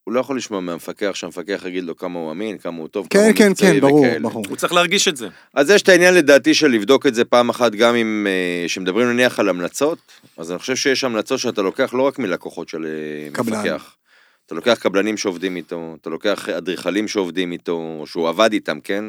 הוא 0.04 0.14
לא 0.14 0.20
יכול 0.20 0.38
לשמוע 0.38 0.60
מהמפקח, 0.60 1.12
שהמפקח 1.14 1.64
יגיד 1.66 1.84
לו 1.84 1.96
כמה 1.96 2.20
הוא 2.20 2.32
אמין, 2.32 2.58
כמה 2.58 2.78
הוא 2.78 2.88
טוב, 2.88 3.08
כמה 3.10 3.22
כן, 3.22 3.28
הוא 3.28 3.36
כן, 3.36 3.50
מקצועי 3.50 3.74
כן, 3.74 3.80
ברור, 3.80 4.00
וכאלה. 4.00 4.20
ברור. 4.20 4.44
הוא 4.50 4.58
צריך 4.58 4.74
להרגיש 4.74 5.08
את 5.08 5.18
זה. 5.18 5.28
אז 5.54 5.70
יש 5.70 5.82
את 5.82 5.90
העניין 5.90 6.14
לדעתי 6.14 6.54
של 6.54 6.68
לבדוק 6.68 7.08
את 7.08 7.16
זה 7.16 7.26
פעם 7.26 7.50
אחת 7.50 7.72
גם 7.72 7.96
אם, 7.96 8.28
אה, 8.30 8.70
שמדברים 8.70 9.10
נניח 9.10 9.40
על 9.40 9.50
המלצות, 9.50 9.98
אז 10.38 10.52
אני 10.52 10.60
חושב 10.60 10.76
שיש 10.76 11.04
המלצות 11.04 11.40
שאתה 11.40 11.62
לוקח 11.62 11.94
לא 11.94 12.02
רק 12.02 12.20
מלקוחות 12.20 12.70
של 12.70 12.86
אה, 12.86 13.32
קבלן. 13.34 13.60
מפקח. 13.60 13.96
אתה 14.46 14.56
לוקח 14.56 14.78
קבלנים 14.82 15.18
שעובדים 15.18 15.56
איתו, 15.56 15.96
אתה 16.02 16.10
לוקח 16.10 16.50
אדריכלים 16.50 17.08
שעובדים 17.08 17.52
איתו, 17.52 17.98
או 18.00 18.08
שהוא 18.08 18.30
עבד 18.30 18.54
איתם, 18.54 18.80
כן? 18.80 19.06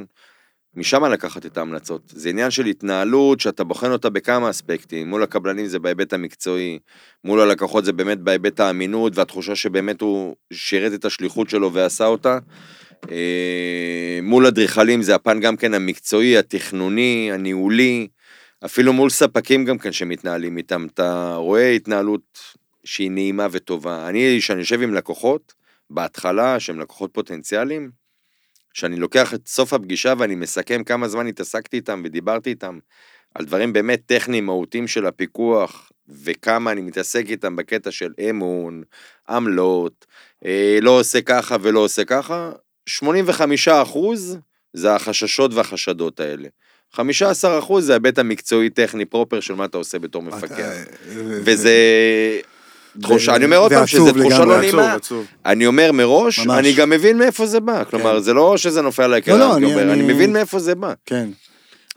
משם 0.76 1.04
לקחת 1.04 1.46
את 1.46 1.56
ההמלצות. 1.58 2.02
זה 2.14 2.28
עניין 2.28 2.50
של 2.50 2.66
התנהלות 2.66 3.40
שאתה 3.40 3.64
בוחן 3.64 3.92
אותה 3.92 4.10
בכמה 4.10 4.50
אספקטים. 4.50 5.08
מול 5.08 5.22
הקבלנים 5.22 5.66
זה 5.66 5.78
בהיבט 5.78 6.12
המקצועי, 6.12 6.78
מול 7.24 7.40
הלקוחות 7.40 7.84
זה 7.84 7.92
באמת 7.92 8.18
בהיבט 8.18 8.60
האמינות 8.60 9.18
והתחושה 9.18 9.56
שבאמת 9.56 10.00
הוא 10.00 10.36
שירת 10.52 10.92
את 10.92 11.04
השליחות 11.04 11.50
שלו 11.50 11.72
ועשה 11.72 12.06
אותה. 12.06 12.38
אה, 13.10 14.18
מול 14.22 14.46
אדריכלים 14.46 15.02
זה 15.02 15.14
הפן 15.14 15.40
גם 15.40 15.56
כן 15.56 15.74
המקצועי, 15.74 16.38
התכנוני, 16.38 17.30
הניהולי, 17.32 18.08
אפילו 18.64 18.92
מול 18.92 19.10
ספקים 19.10 19.64
גם 19.64 19.78
כן 19.78 19.92
שמתנהלים 19.92 20.56
איתם. 20.56 20.86
אתה 20.94 21.34
רואה 21.36 21.70
התנהלות 21.70 22.38
שהיא 22.84 23.10
נעימה 23.10 23.46
וטובה. 23.50 24.08
אני, 24.08 24.36
כשאני 24.40 24.60
יושב 24.60 24.82
עם 24.82 24.94
לקוחות, 24.94 25.52
בהתחלה, 25.90 26.60
שהם 26.60 26.80
לקוחות 26.80 27.10
פוטנציאליים, 27.14 28.01
שאני 28.74 28.96
לוקח 28.96 29.34
את 29.34 29.48
סוף 29.48 29.72
הפגישה 29.72 30.14
ואני 30.18 30.34
מסכם 30.34 30.84
כמה 30.84 31.08
זמן 31.08 31.26
התעסקתי 31.26 31.76
איתם 31.76 32.02
ודיברתי 32.04 32.50
איתם 32.50 32.78
על 33.34 33.44
דברים 33.44 33.72
באמת 33.72 34.02
טכניים, 34.06 34.46
מהותיים 34.46 34.88
של 34.88 35.06
הפיקוח, 35.06 35.90
וכמה 36.24 36.72
אני 36.72 36.80
מתעסק 36.80 37.24
איתם 37.28 37.56
בקטע 37.56 37.90
של 37.90 38.12
אמון, 38.30 38.82
עמלות, 39.28 40.06
אה, 40.44 40.78
לא 40.82 40.90
עושה 41.00 41.20
ככה 41.20 41.56
ולא 41.62 41.80
עושה 41.80 42.04
ככה, 42.04 42.52
85 42.86 43.68
אחוז 43.68 44.38
זה 44.72 44.94
החששות 44.94 45.54
והחשדות 45.54 46.20
האלה. 46.20 46.48
15 46.92 47.58
אחוז 47.58 47.86
זה 47.86 47.92
ההיבט 47.92 48.18
המקצועי-טכני 48.18 49.04
פרופר 49.04 49.40
של 49.40 49.54
מה 49.54 49.64
אתה 49.64 49.78
עושה 49.78 49.98
בתור 49.98 50.22
מפקח. 50.22 50.58
אה, 50.58 50.84
וזה 51.44 51.76
תחושה, 53.00 53.36
אני 53.36 53.44
אומר 53.44 53.56
עוד 53.56 53.72
פעם, 53.72 53.86
שזה 53.86 54.12
תחושה. 54.12 54.44
לא 54.44 54.60
נעימה. 54.60 54.96
אני 55.46 55.66
אומר 55.66 55.92
מראש, 55.92 56.38
ממש. 56.38 56.58
אני 56.58 56.72
גם 56.72 56.90
מבין 56.90 57.18
מאיפה 57.18 57.46
זה 57.46 57.60
בא. 57.60 57.84
כלומר, 57.84 58.20
זה 58.20 58.32
לא 58.32 58.56
שזה 58.56 58.82
נופל 58.82 59.02
עליי 59.02 59.20
לא, 59.26 59.38
לא, 59.38 59.44
כרעם, 59.44 59.56
אני- 59.64 59.74
אני 59.82 59.92
אני- 59.92 60.12
מבין 60.12 60.32
מאיפה 60.32 60.58
זה 60.58 60.74
בא. 60.74 60.92
כן. 61.06 61.28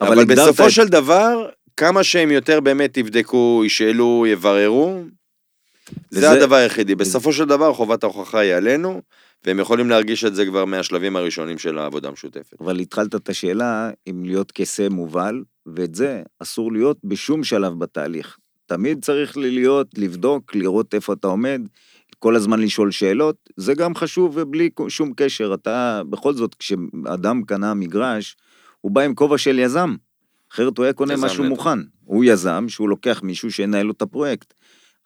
אבל 0.02 0.26
בסופו 0.26 0.66
את- 0.66 0.72
של 0.72 0.88
דבר, 0.88 1.50
כמה 1.78 2.04
שהם 2.04 2.32
יותר 2.32 2.60
באמת 2.60 2.98
יבדקו, 2.98 3.64
ישאלו, 3.66 4.26
יבררו, 4.28 5.02
זה 6.12 6.32
הדבר 6.32 6.56
היחידי. 6.56 6.96
בסופו 6.96 7.34
של 7.34 7.46
דבר, 7.46 7.74
חובת 7.74 8.04
ההוכחה 8.04 8.40
היא 8.40 8.54
עלינו, 8.54 9.02
והם 9.46 9.60
יכולים 9.60 9.90
להרגיש 9.90 10.26
את 10.26 10.36
זה 10.36 10.46
כבר 10.46 10.66
מהשלבים 10.66 11.16
הראשונים 11.16 11.58
של 11.58 11.78
העבודה 11.78 12.08
המשותפת. 12.10 12.62
אבל 12.62 12.80
התחלת 12.80 13.16
את 13.16 13.30
השאלה 13.30 13.90
אם 14.10 14.26
להיות 14.26 14.52
כסה 14.52 14.90
מובל, 14.90 15.44
ואת 15.76 15.96
זה 15.96 16.22
אסור 16.40 16.74
להיות 16.74 16.98
בשום 17.04 17.44
שלב 17.44 17.74
בתהליך. 17.80 18.38
תמיד 18.66 19.06
צריך 19.06 19.38
להיות, 19.38 19.88
לבדוק, 19.98 20.56
לראות 20.56 20.94
איפה 20.94 21.14
אתה 21.14 21.28
עומד, 21.28 21.62
כל 22.20 22.36
הזמן 22.36 22.60
לשאול 22.60 22.92
שאלות, 22.92 23.50
זה 23.58 23.74
גם 23.74 23.96
חשוב 23.96 24.32
ובלי 24.36 24.70
שום 24.88 25.14
קשר. 25.16 25.54
אתה, 25.54 26.02
בכל 26.10 26.34
זאת, 26.34 26.56
כשאדם 26.56 27.44
קנה 27.44 27.74
מגרש, 27.74 28.36
הוא 28.82 28.92
בא 28.92 29.02
עם 29.02 29.16
כובע 29.16 29.38
של 29.38 29.60
יזם, 29.60 29.96
אחרת 30.52 30.78
הוא 30.78 30.84
היה 30.84 30.94
קונה 30.94 31.18
משהו 31.18 31.44
נטו. 31.44 31.56
מוכן. 31.56 31.80
הוא 32.04 32.26
יזם 32.26 32.66
שהוא 32.70 32.90
לוקח 32.90 33.22
מישהו 33.24 33.52
שינהל 33.52 33.86
לו 33.86 33.92
את 33.92 34.02
הפרויקט. 34.02 34.54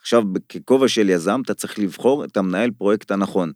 עכשיו, 0.01 0.23
ככובע 0.49 0.87
של 0.87 1.09
יזם, 1.09 1.41
אתה 1.45 1.53
צריך 1.53 1.79
לבחור 1.79 2.25
את 2.25 2.37
המנהל 2.37 2.71
פרויקט 2.71 3.11
הנכון. 3.11 3.51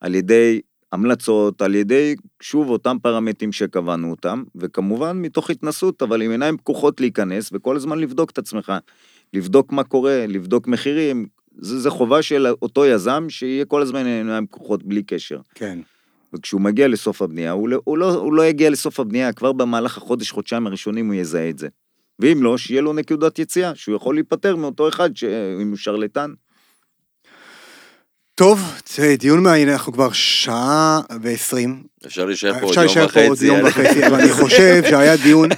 על 0.00 0.14
ידי 0.14 0.60
המלצות, 0.92 1.62
על 1.62 1.74
ידי, 1.74 2.14
שוב, 2.42 2.68
אותם 2.68 2.96
פרמטרים 3.02 3.52
שקבענו 3.52 4.10
אותם, 4.10 4.42
וכמובן 4.54 5.18
מתוך 5.22 5.50
התנסות, 5.50 6.02
אבל 6.02 6.22
עם 6.22 6.30
עיניים 6.30 6.56
פקוחות 6.56 7.00
להיכנס, 7.00 7.50
וכל 7.52 7.76
הזמן 7.76 7.98
לבדוק 7.98 8.30
את 8.30 8.38
עצמך. 8.38 8.72
לבדוק 9.32 9.72
מה 9.72 9.84
קורה, 9.84 10.26
לבדוק 10.28 10.68
מחירים, 10.68 11.26
זה, 11.58 11.80
זה 11.80 11.90
חובה 11.90 12.22
של 12.22 12.46
אותו 12.62 12.86
יזם, 12.86 13.26
שיהיה 13.28 13.64
כל 13.64 13.82
הזמן 13.82 14.06
עיניים 14.06 14.46
פקוחות 14.46 14.82
בלי 14.82 15.02
קשר. 15.02 15.38
כן. 15.54 15.78
וכשהוא 16.34 16.60
מגיע 16.60 16.88
לסוף 16.88 17.22
הבנייה, 17.22 17.50
הוא 17.50 17.68
לא, 17.68 17.80
הוא, 17.84 17.98
לא, 17.98 18.14
הוא 18.14 18.32
לא 18.32 18.46
יגיע 18.46 18.70
לסוף 18.70 19.00
הבנייה, 19.00 19.32
כבר 19.32 19.52
במהלך 19.52 19.96
החודש, 19.96 20.30
חודשיים 20.30 20.66
הראשונים 20.66 21.06
הוא 21.06 21.14
יזהה 21.14 21.48
את 21.48 21.58
זה. 21.58 21.68
ואם 22.18 22.42
לא, 22.42 22.58
שיהיה 22.58 22.80
לו 22.80 22.92
נקודת 22.92 23.38
יציאה, 23.38 23.74
שהוא 23.74 23.96
יכול 23.96 24.14
להיפטר 24.14 24.56
מאותו 24.56 24.88
אחד, 24.88 25.16
שאם 25.16 25.68
הוא 25.68 25.76
שרלטן. 25.76 26.32
טוב, 28.34 28.60
זה 28.86 29.14
דיון 29.18 29.42
מעניין, 29.42 29.68
אנחנו 29.68 29.92
כבר 29.92 30.12
שעה 30.12 31.00
ועשרים. 31.22 31.82
אפשר 32.06 32.24
להישאר 32.24 32.52
פה 32.52 32.60
עוד 32.60 32.68
אפשר 32.68 32.80
יום 32.80 32.86
להישאר 32.86 33.08
פה 33.08 33.20
עוד 33.20 33.32
וחצי. 33.32 33.46
יום 33.46 33.60
וחצי, 33.64 34.06
אבל 34.06 34.20
אני 34.20 34.32
חושב 34.32 34.82
שהיה 34.90 35.16
דיון 35.16 35.48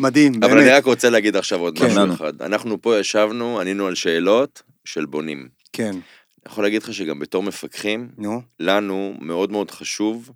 מדהים, 0.00 0.32
אבל 0.42 0.52
אני 0.52 0.60
באמת. 0.60 0.72
רק 0.72 0.84
רוצה 0.84 1.10
להגיד 1.10 1.36
עכשיו 1.36 1.60
עוד 1.60 1.78
כן. 1.78 1.86
משהו. 1.86 2.14
אחד. 2.14 2.42
אנחנו 2.42 2.82
פה 2.82 2.98
ישבנו, 2.98 3.60
ענינו 3.60 3.86
על 3.86 3.94
שאלות 3.94 4.62
של 4.84 5.06
בונים. 5.06 5.48
כן, 5.72 5.90
אני 5.90 6.52
יכול 6.52 6.64
להגיד 6.64 6.82
לך 6.82 6.94
שגם 6.94 7.18
בתור 7.18 7.42
מפקחים, 7.42 8.08
נו, 8.18 8.42
לנו 8.60 9.14
מאוד 9.20 9.52
מאוד 9.52 9.70
חשוב, 9.70 10.30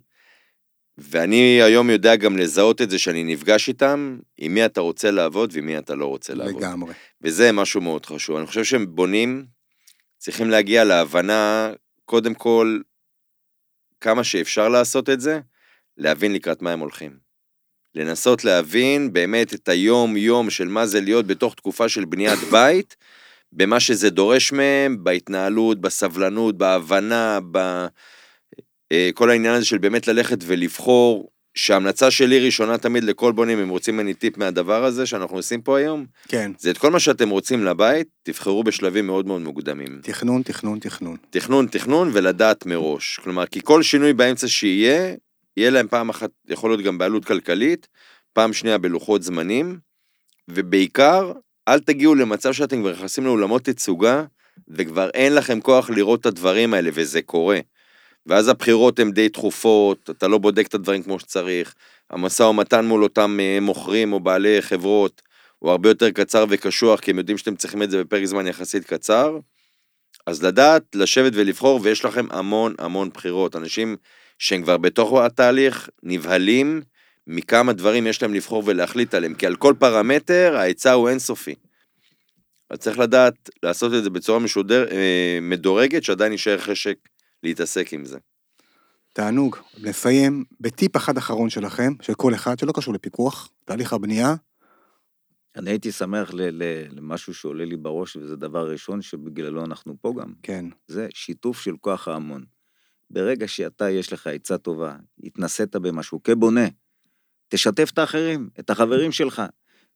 ואני 0.97 1.61
היום 1.61 1.89
יודע 1.89 2.15
גם 2.15 2.37
לזהות 2.37 2.81
את 2.81 2.89
זה 2.89 2.99
שאני 2.99 3.23
נפגש 3.23 3.67
איתם, 3.67 4.17
עם 4.37 4.53
מי 4.53 4.65
אתה 4.65 4.81
רוצה 4.81 5.11
לעבוד 5.11 5.51
ועם 5.53 5.65
מי 5.65 5.77
אתה 5.77 5.95
לא 5.95 6.05
רוצה 6.05 6.33
לעבוד. 6.33 6.63
לגמרי. 6.63 6.93
וזה 7.21 7.51
משהו 7.51 7.81
מאוד 7.81 8.05
חשוב. 8.05 8.37
אני 8.37 8.45
חושב 8.45 8.63
שהם 8.63 8.95
בונים, 8.95 9.45
צריכים 10.17 10.49
להגיע 10.49 10.83
להבנה, 10.83 11.71
קודם 12.05 12.33
כל, 12.33 12.79
כמה 14.01 14.23
שאפשר 14.23 14.69
לעשות 14.69 15.09
את 15.09 15.21
זה, 15.21 15.39
להבין 15.97 16.33
לקראת 16.33 16.61
מה 16.61 16.71
הם 16.71 16.79
הולכים. 16.79 17.24
לנסות 17.95 18.45
להבין 18.45 19.13
באמת 19.13 19.53
את 19.53 19.69
היום-יום 19.69 20.49
של 20.49 20.67
מה 20.67 20.85
זה 20.85 21.01
להיות 21.01 21.27
בתוך 21.27 21.55
תקופה 21.55 21.89
של 21.89 22.05
בניית 22.05 22.39
בית, 22.51 22.95
במה 23.53 23.79
שזה 23.79 24.09
דורש 24.09 24.51
מהם, 24.51 25.03
בהתנהלות, 25.03 25.81
בסבלנות, 25.81 26.57
בהבנה, 26.57 27.39
ב... 27.51 27.85
אה, 28.91 29.09
כל 29.13 29.29
העניין 29.29 29.53
הזה 29.53 29.65
של 29.65 29.77
באמת 29.77 30.07
ללכת 30.07 30.37
ולבחור, 30.45 31.29
שההמלצה 31.55 32.11
שלי 32.11 32.39
ראשונה 32.39 32.77
תמיד 32.77 33.03
לכל 33.03 33.31
בונים, 33.31 33.59
אם 33.59 33.69
רוצים 33.69 33.97
ממני 33.97 34.13
טיפ 34.13 34.37
מהדבר 34.37 34.85
הזה 34.85 35.05
שאנחנו 35.05 35.35
עושים 35.37 35.61
פה 35.61 35.77
היום, 35.77 36.05
כן, 36.27 36.51
זה 36.57 36.71
את 36.71 36.77
כל 36.77 36.91
מה 36.91 36.99
שאתם 36.99 37.29
רוצים 37.29 37.63
לבית, 37.63 38.07
תבחרו 38.23 38.63
בשלבים 38.63 39.07
מאוד 39.07 39.27
מאוד 39.27 39.41
מוקדמים. 39.41 39.99
תכנון, 40.03 40.41
תכנון, 40.41 40.79
תכנון. 40.79 41.17
תכנון, 41.29 41.67
תכנון 41.67 42.09
ולדעת 42.13 42.65
מראש. 42.65 43.19
כלומר, 43.23 43.45
כי 43.45 43.59
כל 43.63 43.83
שינוי 43.83 44.13
באמצע 44.13 44.47
שיהיה, 44.47 45.15
יהיה 45.57 45.69
להם 45.69 45.87
פעם 45.87 46.09
אחת, 46.09 46.29
יכול 46.47 46.69
להיות 46.69 46.81
גם 46.81 46.97
בעלות 46.97 47.25
כלכלית, 47.25 47.87
פעם 48.33 48.53
שנייה 48.53 48.77
בלוחות 48.77 49.23
זמנים, 49.23 49.79
ובעיקר, 50.47 51.31
אל 51.67 51.79
תגיעו 51.79 52.15
למצב 52.15 52.53
שאתם 52.53 52.81
כבר 52.81 52.91
נכנסים 52.91 53.25
לאולמות 53.25 53.63
תצוגה, 53.63 54.23
וכבר 54.67 55.09
אין 55.09 55.35
לכם 55.35 55.61
כוח 55.61 55.89
לראות 55.89 56.21
את 56.21 56.25
הדברים 56.25 56.73
האלה, 56.73 56.89
וזה 56.93 57.21
קורה. 57.21 57.59
ואז 58.25 58.47
הבחירות 58.47 58.99
הן 58.99 59.11
די 59.11 59.29
תכופות, 59.29 60.09
אתה 60.09 60.27
לא 60.27 60.37
בודק 60.37 60.67
את 60.67 60.73
הדברים 60.73 61.03
כמו 61.03 61.19
שצריך, 61.19 61.75
המשא 62.09 62.43
ומתן 62.43 62.85
מול 62.85 63.03
אותם 63.03 63.37
אה, 63.39 63.59
מוכרים 63.61 64.13
או 64.13 64.19
בעלי 64.19 64.61
חברות 64.61 65.21
הוא 65.59 65.71
הרבה 65.71 65.89
יותר 65.89 66.11
קצר 66.11 66.45
וקשוח, 66.49 66.99
כי 66.99 67.11
הם 67.11 67.17
יודעים 67.17 67.37
שאתם 67.37 67.55
צריכים 67.55 67.83
את 67.83 67.91
זה 67.91 68.03
בפרק 68.03 68.25
זמן 68.25 68.47
יחסית 68.47 68.85
קצר. 68.85 69.37
אז 70.27 70.43
לדעת, 70.43 70.83
לשבת 70.95 71.31
ולבחור, 71.35 71.79
ויש 71.83 72.05
לכם 72.05 72.25
המון 72.29 72.75
המון 72.79 73.09
בחירות. 73.09 73.55
אנשים 73.55 73.95
שהם 74.39 74.63
כבר 74.63 74.77
בתוך 74.77 75.19
התהליך, 75.19 75.89
נבהלים 76.03 76.81
מכמה 77.27 77.73
דברים 77.73 78.07
יש 78.07 78.21
להם 78.21 78.33
לבחור 78.33 78.63
ולהחליט 78.65 79.13
עליהם, 79.13 79.33
כי 79.33 79.45
על 79.45 79.55
כל 79.55 79.73
פרמטר 79.79 80.55
ההיצע 80.57 80.91
הוא 80.91 81.09
אינסופי. 81.09 81.55
אז 82.69 82.79
צריך 82.79 82.99
לדעת 82.99 83.49
לעשות 83.63 83.93
את 83.93 84.03
זה 84.03 84.09
בצורה 84.09 84.39
משודר, 84.39 84.91
אה, 84.91 85.39
מדורגת, 85.41 86.03
שעדיין 86.03 86.31
יישאר 86.31 86.57
חשק 86.57 86.97
להתעסק 87.43 87.93
עם 87.93 88.05
זה. 88.05 88.17
תענוג. 89.13 89.57
נסיים 89.81 90.43
בטיפ 90.59 90.97
אחד 90.97 91.17
אחרון 91.17 91.49
שלכם, 91.49 91.93
של 92.01 92.13
כל 92.13 92.33
אחד, 92.33 92.59
שלא 92.59 92.71
קשור 92.71 92.93
לפיקוח, 92.93 93.49
תהליך 93.65 93.93
הבנייה. 93.93 94.35
אני 95.55 95.69
הייתי 95.69 95.91
שמח 95.91 96.33
ל- 96.33 96.63
ל- 96.63 96.87
למשהו 96.91 97.33
שעולה 97.33 97.65
לי 97.65 97.77
בראש, 97.77 98.15
וזה 98.15 98.35
דבר 98.35 98.71
ראשון 98.71 99.01
שבגללו 99.01 99.65
אנחנו 99.65 99.95
פה 100.01 100.13
גם. 100.19 100.33
כן, 100.43 100.65
זה 100.87 101.07
שיתוף 101.13 101.61
של 101.61 101.75
כוח 101.81 102.07
ההמון. 102.07 102.45
ברגע 103.09 103.47
שאתה, 103.47 103.89
יש 103.89 104.13
לך 104.13 104.27
עצה 104.27 104.57
טובה, 104.57 104.95
התנסית 105.23 105.75
במשהו 105.75 106.23
כבונה, 106.23 106.67
תשתף 107.49 107.89
את 107.93 107.97
האחרים, 107.97 108.49
את 108.59 108.69
החברים 108.69 109.11
שלך. 109.11 109.41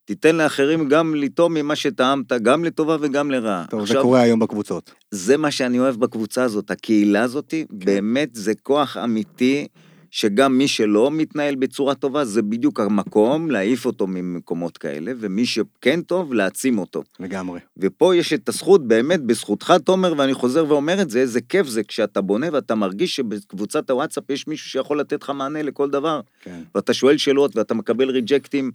תיתן 0.05 0.35
לאחרים 0.35 0.89
גם 0.89 1.15
לטעום 1.15 1.53
ממה 1.53 1.75
שטעמת, 1.75 2.31
גם 2.31 2.63
לטובה 2.63 2.97
וגם 3.01 3.31
לרעה. 3.31 3.65
טוב, 3.69 3.87
זה 3.87 3.93
קורה 4.01 4.21
היום 4.21 4.39
בקבוצות. 4.39 4.91
זה 5.11 5.37
מה 5.37 5.51
שאני 5.51 5.79
אוהב 5.79 5.95
בקבוצה 5.95 6.43
הזאת, 6.43 6.71
הקהילה 6.71 7.23
הזאת, 7.23 7.49
כן. 7.49 7.65
באמת 7.85 8.29
זה 8.35 8.53
כוח 8.63 8.97
אמיתי, 8.97 9.67
שגם 10.11 10.57
מי 10.57 10.67
שלא 10.67 11.11
מתנהל 11.11 11.55
בצורה 11.55 11.95
טובה, 11.95 12.25
זה 12.25 12.41
בדיוק 12.41 12.79
המקום 12.79 13.51
להעיף 13.51 13.85
אותו 13.85 14.07
ממקומות 14.07 14.77
כאלה, 14.77 15.11
ומי 15.19 15.45
שכן 15.45 16.01
טוב, 16.01 16.33
להעצים 16.33 16.79
אותו. 16.79 17.03
לגמרי. 17.19 17.59
ופה 17.77 18.15
יש 18.15 18.33
את 18.33 18.49
הזכות, 18.49 18.87
באמת, 18.87 19.23
בזכותך, 19.23 19.73
תומר, 19.83 20.13
ואני 20.17 20.33
חוזר 20.33 20.65
ואומר 20.67 21.01
את 21.01 21.09
זה, 21.09 21.19
איזה 21.19 21.41
כיף 21.41 21.67
זה 21.67 21.83
כשאתה 21.83 22.21
בונה 22.21 22.47
ואתה 22.53 22.75
מרגיש 22.75 23.15
שבקבוצת 23.15 23.89
הוואטסאפ 23.89 24.29
יש 24.29 24.47
מישהו 24.47 24.69
שיכול 24.69 24.99
לתת 24.99 25.23
לך 25.23 25.29
מענה 25.29 25.61
לכל 25.61 25.89
דבר. 25.89 26.21
כן. 26.43 26.61
ואתה 26.75 26.93
שואל 26.93 27.17
שאלות 27.17 27.55
ואתה 27.55 27.73
מקבל 27.73 28.09
ריג'קטים. 28.09 28.71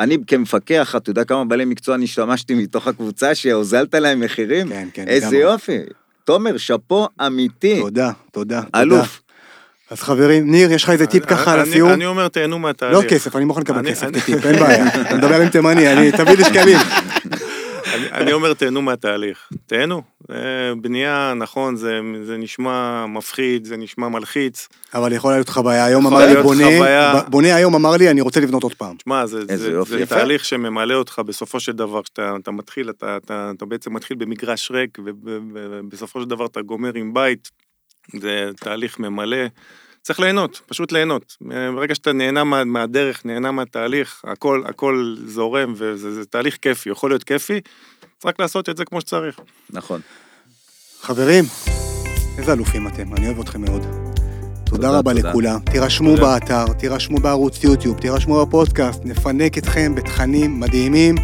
אני 0.00 0.18
כמפקח, 0.26 0.96
אתה 0.96 1.10
יודע 1.10 1.24
כמה 1.24 1.44
בעלי 1.44 1.64
מקצוע 1.64 1.94
אני 1.94 2.04
השתמשתי 2.04 2.54
מתוך 2.54 2.88
הקבוצה 2.88 3.34
שהוזלת 3.34 3.94
להם 3.94 4.20
מחירים? 4.20 4.68
כן, 4.68 4.88
כן, 4.92 5.08
איזה 5.08 5.26
לגמרי. 5.26 5.52
יופי. 5.52 5.78
תומר, 6.24 6.56
שאפו 6.56 7.08
אמיתי. 7.26 7.80
תודה, 7.80 8.10
תודה. 8.32 8.62
תודה. 8.62 8.80
אלוף. 8.82 9.23
אז 9.90 10.00
חברים, 10.02 10.50
ניר, 10.50 10.72
יש 10.72 10.84
לך 10.84 10.90
איזה 10.90 11.06
טיפ 11.06 11.24
ככה 11.26 11.54
אני- 11.54 11.62
לסיום? 11.70 11.90
אני 11.92 12.06
אומר, 12.06 12.28
תהנו 12.28 12.58
מהתהליך. 12.58 12.98
לא 12.98 13.08
כסף, 13.08 13.36
אני 13.36 13.44
מוכן 13.44 13.60
לקבל 13.60 13.90
כסף 13.90 14.02
אני- 14.06 14.20
כטיפ, 14.20 14.46
אין 14.46 14.56
בעיה. 14.60 14.84
אני 14.94 15.18
מדבר 15.18 15.40
עם 15.40 15.48
תימני, 15.48 15.92
אני 15.92 16.12
תביא 16.12 16.36
לי 16.36 16.44
שקלים. 16.44 16.78
אני, 18.12 18.32
אומר, 18.32 18.54
תהנו 18.54 18.82
מהתהליך. 18.82 19.38
תהנו. 19.66 20.02
אה, 20.30 20.36
בנייה, 20.80 21.32
נכון, 21.36 21.76
זה, 21.76 22.00
זה 22.26 22.36
נשמע 22.36 23.06
מפחיד, 23.06 23.64
זה 23.64 23.76
נשמע 23.76 24.08
מלחיץ. 24.08 24.68
אבל 24.94 25.12
יכולה 25.12 25.34
להיות 25.34 25.48
חוויה. 25.48 25.84
היום 25.84 26.06
יכולה 26.06 26.24
אמר 26.24 26.34
לי 26.36 26.42
בונה, 26.42 26.64
בונה 27.28 27.54
היום 27.54 27.74
אמר 27.74 27.96
לי, 27.96 28.10
אני 28.10 28.20
רוצה 28.20 28.40
לבנות 28.40 28.62
עוד 28.62 28.74
פעם. 28.74 28.96
שמע, 29.04 29.26
זה. 29.26 29.40
תהליך 30.08 30.44
שממלא 30.44 30.94
אותך 30.94 31.22
בסופו 31.26 31.60
של 31.60 31.72
דבר, 31.72 32.02
כשאתה 32.02 32.32
אתה 32.42 32.50
מתחיל, 32.50 32.90
אתה, 32.90 33.16
אתה, 33.24 33.50
אתה 33.56 33.64
בעצם 33.64 33.94
מתחיל 33.94 34.16
במגרש 34.16 34.70
ריק, 34.70 34.98
ובסופו 35.54 36.20
של 36.22 36.28
דבר 36.28 36.46
אתה 36.46 36.62
גומר 36.62 36.90
עם 36.94 37.14
בית. 37.14 37.63
זה 38.12 38.50
תהליך 38.56 38.98
ממלא. 38.98 39.46
צריך 40.02 40.20
ליהנות, 40.20 40.60
פשוט 40.66 40.92
ליהנות. 40.92 41.36
ברגע 41.74 41.94
שאתה 41.94 42.12
נהנה 42.12 42.44
מה, 42.44 42.64
מהדרך, 42.64 43.26
נהנה 43.26 43.50
מהתהליך, 43.50 44.22
הכל, 44.24 44.62
הכל 44.66 45.16
זורם, 45.26 45.74
וזה 45.76 46.14
זה 46.14 46.24
תהליך 46.24 46.58
כיפי, 46.62 46.90
יכול 46.90 47.10
להיות 47.10 47.24
כיפי, 47.24 47.60
צריך 48.18 48.26
רק 48.26 48.40
לעשות 48.40 48.68
את 48.68 48.76
זה 48.76 48.84
כמו 48.84 49.00
שצריך. 49.00 49.40
נכון. 49.70 50.00
חברים, 51.00 51.44
איזה 52.38 52.52
אלופים 52.52 52.86
אתם, 52.86 53.14
אני 53.14 53.26
אוהב 53.26 53.40
אתכם 53.40 53.60
מאוד. 53.60 53.82
תודה 53.82 54.86
תודה, 54.86 54.98
רבה 54.98 55.14
תודה. 55.14 55.28
לכולם. 55.28 55.60
תירשמו 55.60 56.10
תודה. 56.10 56.22
באתר, 56.22 56.72
תירשמו 56.72 57.18
בערוץ 57.18 57.64
יוטיוב, 57.64 58.00
תירשמו 58.00 58.46
בפודקאסט, 58.46 59.00
נפנק 59.04 59.58
אתכם 59.58 59.94
בתכנים 59.94 60.60
מדהימים, 60.60 61.14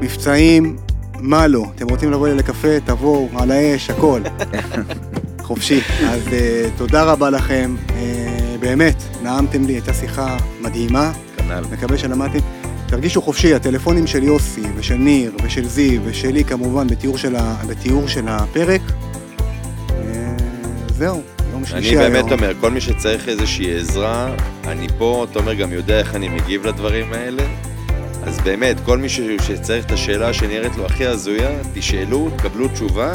מבצעים, 0.00 0.76
מה 1.14 1.46
לא. 1.46 1.64
אתם 1.74 1.88
רוצים 1.88 2.12
לבוא 2.12 2.28
אלי 2.28 2.36
לקפה, 2.36 2.80
תבואו, 2.84 3.30
על 3.38 3.50
האש, 3.50 3.90
הכל. 3.90 4.20
חופשי. 5.46 5.80
אז 6.08 6.22
uh, 6.26 6.30
תודה 6.76 7.04
רבה 7.04 7.30
לכם. 7.30 7.76
Uh, 7.88 7.92
באמת, 8.60 9.02
נעמתם 9.22 9.66
לי, 9.66 9.72
הייתה 9.72 9.94
שיחה 9.94 10.36
מדהימה. 10.60 11.12
כנ"ל. 11.36 11.64
מקווה 11.72 11.98
שלמדתם. 11.98 12.38
תרגישו 12.86 13.22
חופשי, 13.22 13.54
הטלפונים 13.54 14.06
של 14.06 14.22
יוסי 14.22 14.62
ושל 14.76 14.94
ניר 14.94 15.32
ושל 15.44 15.64
זיו 15.64 16.00
ושלי 16.04 16.44
כמובן 16.44 16.86
בתיאור 16.86 17.18
של, 17.18 17.36
ה... 17.36 17.56
בתיאור 17.68 18.08
של 18.08 18.28
הפרק. 18.28 18.80
אה, 19.90 20.36
זהו, 20.88 21.22
יום 21.52 21.56
אני 21.56 21.66
שלישי 21.66 21.98
היום. 21.98 22.12
באמת 22.12 22.32
אומר, 22.32 22.52
כל 22.60 22.70
מי 22.70 22.80
שצריך 22.80 23.28
איזושהי 23.28 23.76
עזרה, 23.76 24.34
אני 24.66 24.86
פה, 24.98 25.26
תומר 25.32 25.54
גם 25.54 25.72
יודע 25.72 25.98
איך 25.98 26.14
אני 26.14 26.28
מגיב 26.28 26.66
לדברים 26.66 27.12
האלה. 27.12 27.42
אז 28.22 28.40
באמת, 28.40 28.76
כל 28.84 28.98
מי 28.98 29.08
שצריך 29.08 29.86
את 29.86 29.92
השאלה 29.92 30.32
שנראית 30.32 30.76
לו 30.76 30.86
הכי 30.86 31.06
הזויה, 31.06 31.50
תשאלו, 31.74 32.30
תקבלו 32.36 32.68
תשובה, 32.68 33.12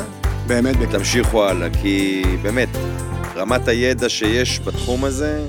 באמת, 0.48 0.76
בכיף. 0.76 0.92
תמשיכו 0.92 1.46
הלאה, 1.46 1.68
כי 1.82 2.24
באמת, 2.42 2.70
רמת 3.36 3.68
הידע 3.68 4.10
שיש 4.10 4.60
בתחום 4.60 5.06
הזה 5.06 5.42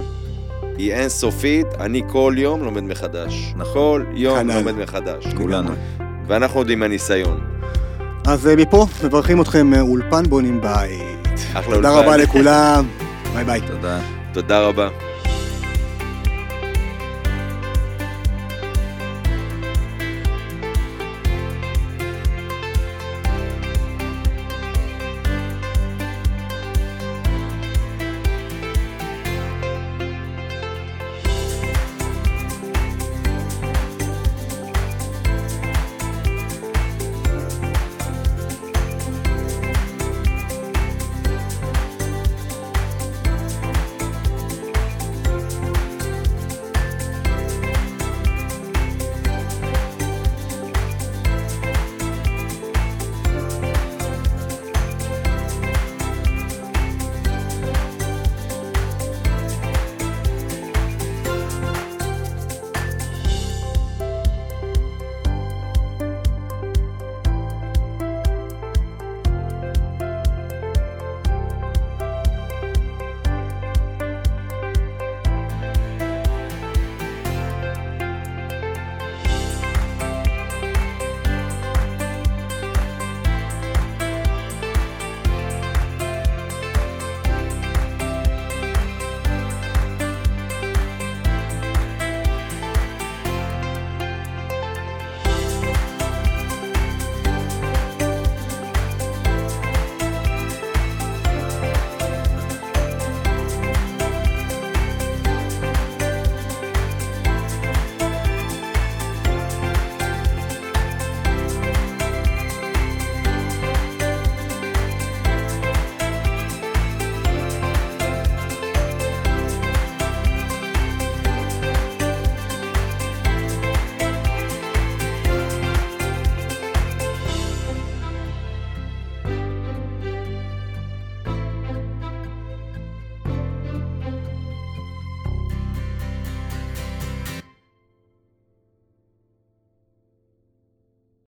היא 0.78 0.92
אינסופית, 0.92 1.66
אני 1.80 2.02
כל 2.08 2.34
יום 2.36 2.62
לומד 2.64 2.82
מחדש. 2.82 3.52
נכון. 3.56 4.04
כל 4.04 4.12
יום 4.14 4.38
כנ"ל. 4.38 4.54
לומד 4.54 4.76
מחדש. 4.76 5.26
כולנו. 5.36 5.70
ואנחנו 6.26 6.60
עוד 6.60 6.70
עם 6.70 6.82
הניסיון. 6.82 7.40
אז 8.26 8.46
אה, 8.48 8.56
מפה 8.56 8.86
מברכים 9.04 9.40
אתכם 9.40 9.66
מאולפן 9.66 10.22
בונים 10.28 10.60
בית. 10.60 11.38
אחלה 11.54 11.74
תודה 11.74 11.90
אולפן. 11.90 12.04
רבה 12.04 12.16
לכולם, 12.16 12.84
ביי 13.34 13.44
ביי. 13.44 13.60
תודה. 13.60 14.00
תודה 14.32 14.60
רבה. 14.60 14.88